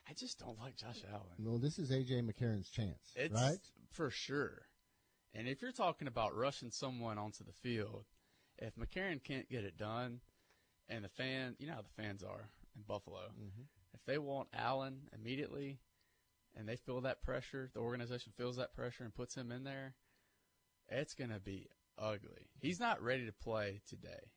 I- 0.09 0.13
just 0.13 0.39
don't 0.39 0.59
like 0.59 0.75
Josh 0.75 1.03
Allen. 1.11 1.35
Well, 1.39 1.57
this 1.57 1.79
is 1.79 1.91
AJ 1.91 2.21
McCarron's 2.29 2.69
chance, 2.69 3.11
It's 3.15 3.33
right? 3.33 3.57
for 3.91 4.09
sure. 4.09 4.61
And 5.33 5.47
if 5.47 5.61
you're 5.61 5.71
talking 5.71 6.07
about 6.07 6.35
rushing 6.35 6.69
someone 6.71 7.17
onto 7.17 7.43
the 7.43 7.51
field, 7.51 8.05
if 8.59 8.75
McCarron 8.75 9.21
can't 9.23 9.49
get 9.49 9.63
it 9.63 9.77
done, 9.77 10.21
and 10.87 11.03
the 11.03 11.09
fan, 11.09 11.55
you 11.59 11.67
know 11.67 11.73
how 11.73 11.81
the 11.81 12.01
fans 12.01 12.21
are 12.23 12.49
in 12.75 12.83
Buffalo, 12.83 13.31
Mhm. 13.31 13.65
if 13.93 14.05
they 14.05 14.17
want 14.19 14.49
Allen 14.53 15.09
immediately, 15.13 15.79
and 16.53 16.67
they 16.69 16.75
feel 16.75 17.01
that 17.01 17.23
pressure, 17.23 17.71
the 17.73 17.79
organization 17.79 18.31
feels 18.33 18.55
that 18.57 18.73
pressure 18.73 19.03
and 19.03 19.13
puts 19.15 19.35
him 19.35 19.51
in 19.51 19.63
there, 19.63 19.95
it's 20.87 21.15
going 21.15 21.31
to 21.31 21.39
be 21.39 21.67
ugly. 21.97 22.49
He's 22.59 22.79
not 22.79 23.01
ready 23.01 23.25
to 23.25 23.31
play 23.33 23.81
today. 23.87 24.31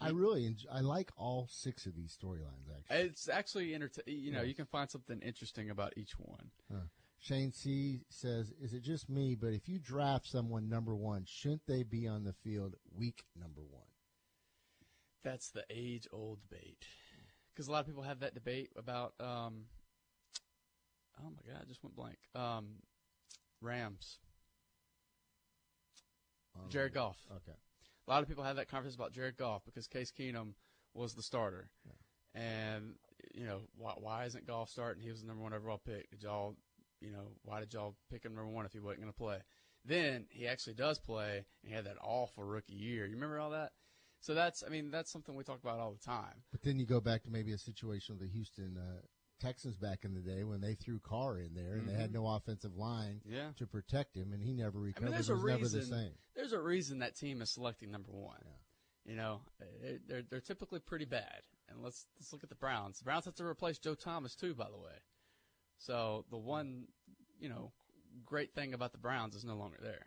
I 0.00 0.08
really 0.10 0.44
enjoy, 0.44 0.68
I 0.70 0.80
like 0.80 1.10
all 1.16 1.46
six 1.50 1.86
of 1.86 1.94
these 1.94 2.14
storylines 2.20 2.68
actually. 2.76 2.96
It's 3.08 3.28
actually 3.28 3.68
enterta- 3.70 4.02
You 4.06 4.32
know, 4.32 4.40
Yeah. 4.42 4.48
you 4.48 4.54
can 4.54 4.66
find 4.66 4.90
something 4.90 5.20
interesting 5.22 5.70
about 5.70 5.96
each 5.96 6.18
one. 6.18 6.50
Uh, 6.70 6.88
Shane 7.18 7.52
C 7.52 8.04
says, 8.10 8.50
"Is 8.60 8.74
it 8.74 8.80
just 8.80 9.08
me? 9.08 9.34
But 9.34 9.54
if 9.54 9.66
you 9.68 9.78
draft 9.78 10.26
someone 10.26 10.68
number 10.68 10.94
one, 10.94 11.24
shouldn't 11.24 11.64
they 11.66 11.84
be 11.84 12.06
on 12.06 12.24
the 12.24 12.34
field 12.34 12.76
week 12.90 13.24
number 13.34 13.62
one?" 13.64 13.88
That's 15.22 15.48
the 15.50 15.64
age 15.70 16.06
old 16.12 16.42
debate. 16.42 16.86
Because 17.54 17.68
a 17.68 17.72
lot 17.72 17.80
of 17.80 17.86
people 17.86 18.02
have 18.02 18.18
that 18.20 18.34
debate 18.34 18.72
about, 18.76 19.14
um, 19.20 19.68
oh 21.18 21.30
my 21.30 21.42
God, 21.50 21.62
I 21.62 21.64
just 21.64 21.82
went 21.82 21.96
blank. 21.96 22.18
Um, 22.34 22.82
Rams. 23.62 24.18
Jared 26.68 26.94
Goff. 26.94 27.18
Okay. 27.30 27.56
A 28.06 28.10
lot 28.10 28.22
of 28.22 28.28
people 28.28 28.44
had 28.44 28.56
that 28.56 28.68
conversation 28.68 29.00
about 29.00 29.12
Jared 29.12 29.36
Goff 29.36 29.64
because 29.64 29.86
Case 29.86 30.12
Keenum 30.12 30.54
was 30.92 31.14
the 31.14 31.22
starter. 31.22 31.70
And, 32.34 32.94
you 33.32 33.46
know, 33.46 33.60
why, 33.76 33.92
why 33.96 34.24
isn't 34.24 34.46
Goff 34.46 34.68
starting? 34.68 35.02
He 35.02 35.10
was 35.10 35.20
the 35.20 35.26
number 35.26 35.42
one 35.42 35.54
overall 35.54 35.80
pick. 35.84 36.10
Did 36.10 36.22
y'all, 36.22 36.56
you 37.00 37.10
know, 37.12 37.28
why 37.44 37.60
did 37.60 37.72
y'all 37.72 37.94
pick 38.10 38.24
him 38.24 38.34
number 38.34 38.50
one 38.50 38.66
if 38.66 38.72
he 38.72 38.80
wasn't 38.80 39.02
going 39.02 39.12
to 39.12 39.18
play? 39.18 39.38
Then 39.84 40.26
he 40.30 40.48
actually 40.48 40.74
does 40.74 40.98
play, 40.98 41.44
and 41.62 41.70
he 41.70 41.74
had 41.74 41.84
that 41.86 41.96
awful 42.02 42.42
rookie 42.42 42.74
year. 42.74 43.06
You 43.06 43.14
remember 43.14 43.38
all 43.38 43.50
that? 43.50 43.72
So 44.20 44.32
that's, 44.32 44.64
I 44.66 44.70
mean, 44.70 44.90
that's 44.90 45.12
something 45.12 45.34
we 45.34 45.44
talk 45.44 45.60
about 45.62 45.78
all 45.78 45.92
the 45.92 46.04
time. 46.04 46.42
But 46.50 46.62
then 46.62 46.78
you 46.78 46.86
go 46.86 47.00
back 47.00 47.22
to 47.24 47.30
maybe 47.30 47.52
a 47.52 47.58
situation 47.58 48.14
with 48.14 48.26
the 48.26 48.32
Houston 48.32 48.78
uh, 48.78 49.02
Texans 49.40 49.76
back 49.76 50.04
in 50.04 50.14
the 50.14 50.20
day 50.20 50.44
when 50.44 50.60
they 50.60 50.74
threw 50.74 50.98
Carr 51.00 51.38
in 51.38 51.54
there 51.54 51.74
and 51.74 51.88
they 51.88 51.94
had 51.94 52.10
Mhm. 52.10 52.14
no 52.14 52.26
offensive 52.28 52.76
line 52.76 53.20
Yeah. 53.24 53.52
to 53.56 53.66
protect 53.66 54.16
him, 54.16 54.32
and 54.32 54.42
he 54.42 54.52
never 54.52 54.78
I 54.78 54.82
recovered. 54.82 55.04
mean, 55.06 55.12
there's 55.14 55.28
a 55.28 55.34
reason. 55.34 55.80
the 55.80 55.86
same. 55.86 56.18
There's 56.34 56.52
a 56.52 56.60
reason 56.60 56.98
that 57.00 57.14
team 57.16 57.42
is 57.42 57.50
selecting 57.50 57.90
number 57.90 58.12
one. 58.12 58.42
You 59.04 59.16
know, 59.16 59.42
they're, 59.80 59.98
they're 60.06 60.22
they're 60.22 60.40
typically 60.40 60.80
pretty 60.80 61.04
bad. 61.04 61.42
And 61.68 61.82
let's 61.82 62.06
let's 62.16 62.32
look 62.32 62.42
at 62.42 62.48
the 62.48 62.54
Browns. 62.54 62.98
The 62.98 63.04
Browns 63.04 63.24
have 63.26 63.34
to 63.36 63.44
replace 63.44 63.78
Joe 63.78 63.94
Thomas 63.94 64.34
too, 64.34 64.54
by 64.54 64.70
the 64.70 64.78
way. 64.78 64.98
So 65.78 66.24
the 66.30 66.38
one, 66.38 66.88
you 67.38 67.48
know, 67.48 67.72
great 68.24 68.54
thing 68.54 68.72
about 68.74 68.92
the 68.92 68.98
Browns 68.98 69.34
is 69.34 69.44
no 69.44 69.56
longer 69.56 69.78
there. 69.82 70.06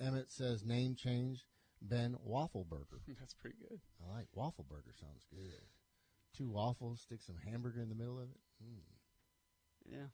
Emmett 0.00 0.30
says 0.30 0.64
name 0.64 0.94
change 0.96 1.46
Ben 1.80 2.16
Waffleburger. 2.16 3.00
That's 3.18 3.34
pretty 3.34 3.56
good. 3.58 3.80
I 4.02 4.12
like 4.12 4.28
Waffleburger. 4.32 4.94
Sounds 4.98 5.24
good. 5.30 5.62
Two 6.36 6.48
waffles, 6.48 7.00
stick 7.00 7.22
some 7.22 7.36
hamburger 7.48 7.80
in 7.80 7.88
the 7.88 7.94
middle 7.94 8.18
of 8.18 8.24
it. 8.24 8.36
Mm. 8.64 9.92
Yeah. 9.92 10.06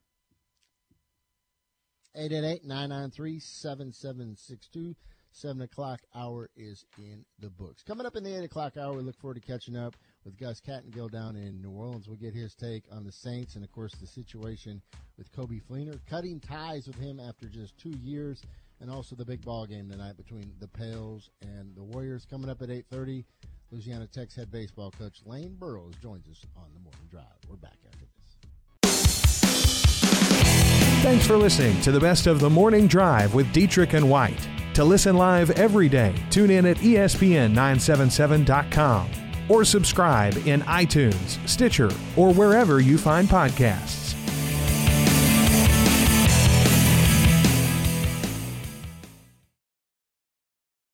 888-993-7762. 2.18 4.96
7 5.36 5.64
o'clock 5.64 6.00
hour 6.16 6.48
is 6.56 6.86
in 6.98 7.26
the 7.40 7.50
books. 7.50 7.82
Coming 7.82 8.06
up 8.06 8.16
in 8.16 8.24
the 8.24 8.38
8 8.38 8.44
o'clock 8.44 8.78
hour, 8.78 8.94
we 8.94 9.02
look 9.02 9.18
forward 9.18 9.42
to 9.42 9.44
catching 9.48 9.76
up 9.76 9.96
with 10.24 10.38
Gus 10.38 10.62
Kattengell 10.62 11.12
down 11.12 11.36
in 11.36 11.60
New 11.60 11.72
Orleans. 11.72 12.08
We'll 12.08 12.18
get 12.18 12.36
his 12.36 12.54
take 12.54 12.84
on 12.92 13.04
the 13.04 13.12
Saints 13.12 13.56
and, 13.56 13.64
of 13.64 13.72
course, 13.72 13.96
the 13.96 14.06
situation 14.06 14.80
with 15.18 15.32
Coby 15.32 15.60
Fleener, 15.64 16.00
cutting 16.08 16.40
ties 16.40 16.86
with 16.86 16.98
him 16.98 17.20
after 17.20 17.48
just 17.48 17.76
two 17.80 17.98
years, 17.98 18.44
and 18.80 18.92
also 18.92 19.16
the 19.16 19.26
big 19.26 19.44
ball 19.44 19.66
game 19.66 19.90
tonight 19.90 20.18
between 20.18 20.54
the 20.60 20.68
Pales 20.68 21.32
and 21.42 21.76
the 21.76 21.84
Warriors. 21.84 22.28
Coming 22.30 22.50
up 22.50 22.62
at 22.62 22.70
8.30, 22.70 23.26
Louisiana 23.72 24.06
Tech's 24.06 24.36
head 24.36 24.52
baseball 24.52 24.92
coach 24.92 25.24
Lane 25.26 25.56
Burroughs 25.56 25.96
joins 26.00 26.28
us 26.28 26.46
on 26.56 26.72
the 26.74 26.80
morning 26.80 27.08
drive. 27.10 27.26
We're 27.50 27.56
back 27.56 27.78
Thanks 31.04 31.28
for 31.28 31.36
listening 31.36 31.80
to 31.82 31.92
the 31.92 32.00
best 32.00 32.28
of 32.28 32.40
the 32.40 32.50
morning 32.50 32.88
drive 32.88 33.34
with 33.34 33.52
Dietrich 33.52 33.92
and 33.92 34.10
White. 34.10 34.48
To 34.74 34.86
listen 34.86 35.18
live 35.18 35.52
every 35.52 35.90
day, 35.90 36.16
tune 36.30 36.50
in 36.50 36.66
at 36.66 36.82
E 36.82 36.94
ESPN977.com 36.94 39.10
or 39.50 39.66
subscribe 39.66 40.38
in 40.48 40.62
iTunes, 40.62 41.46
Stitcher, 41.46 41.92
or 42.16 42.34
wherever 42.34 42.80
you 42.80 42.98
find 42.98 43.28
podcasts. 43.28 44.03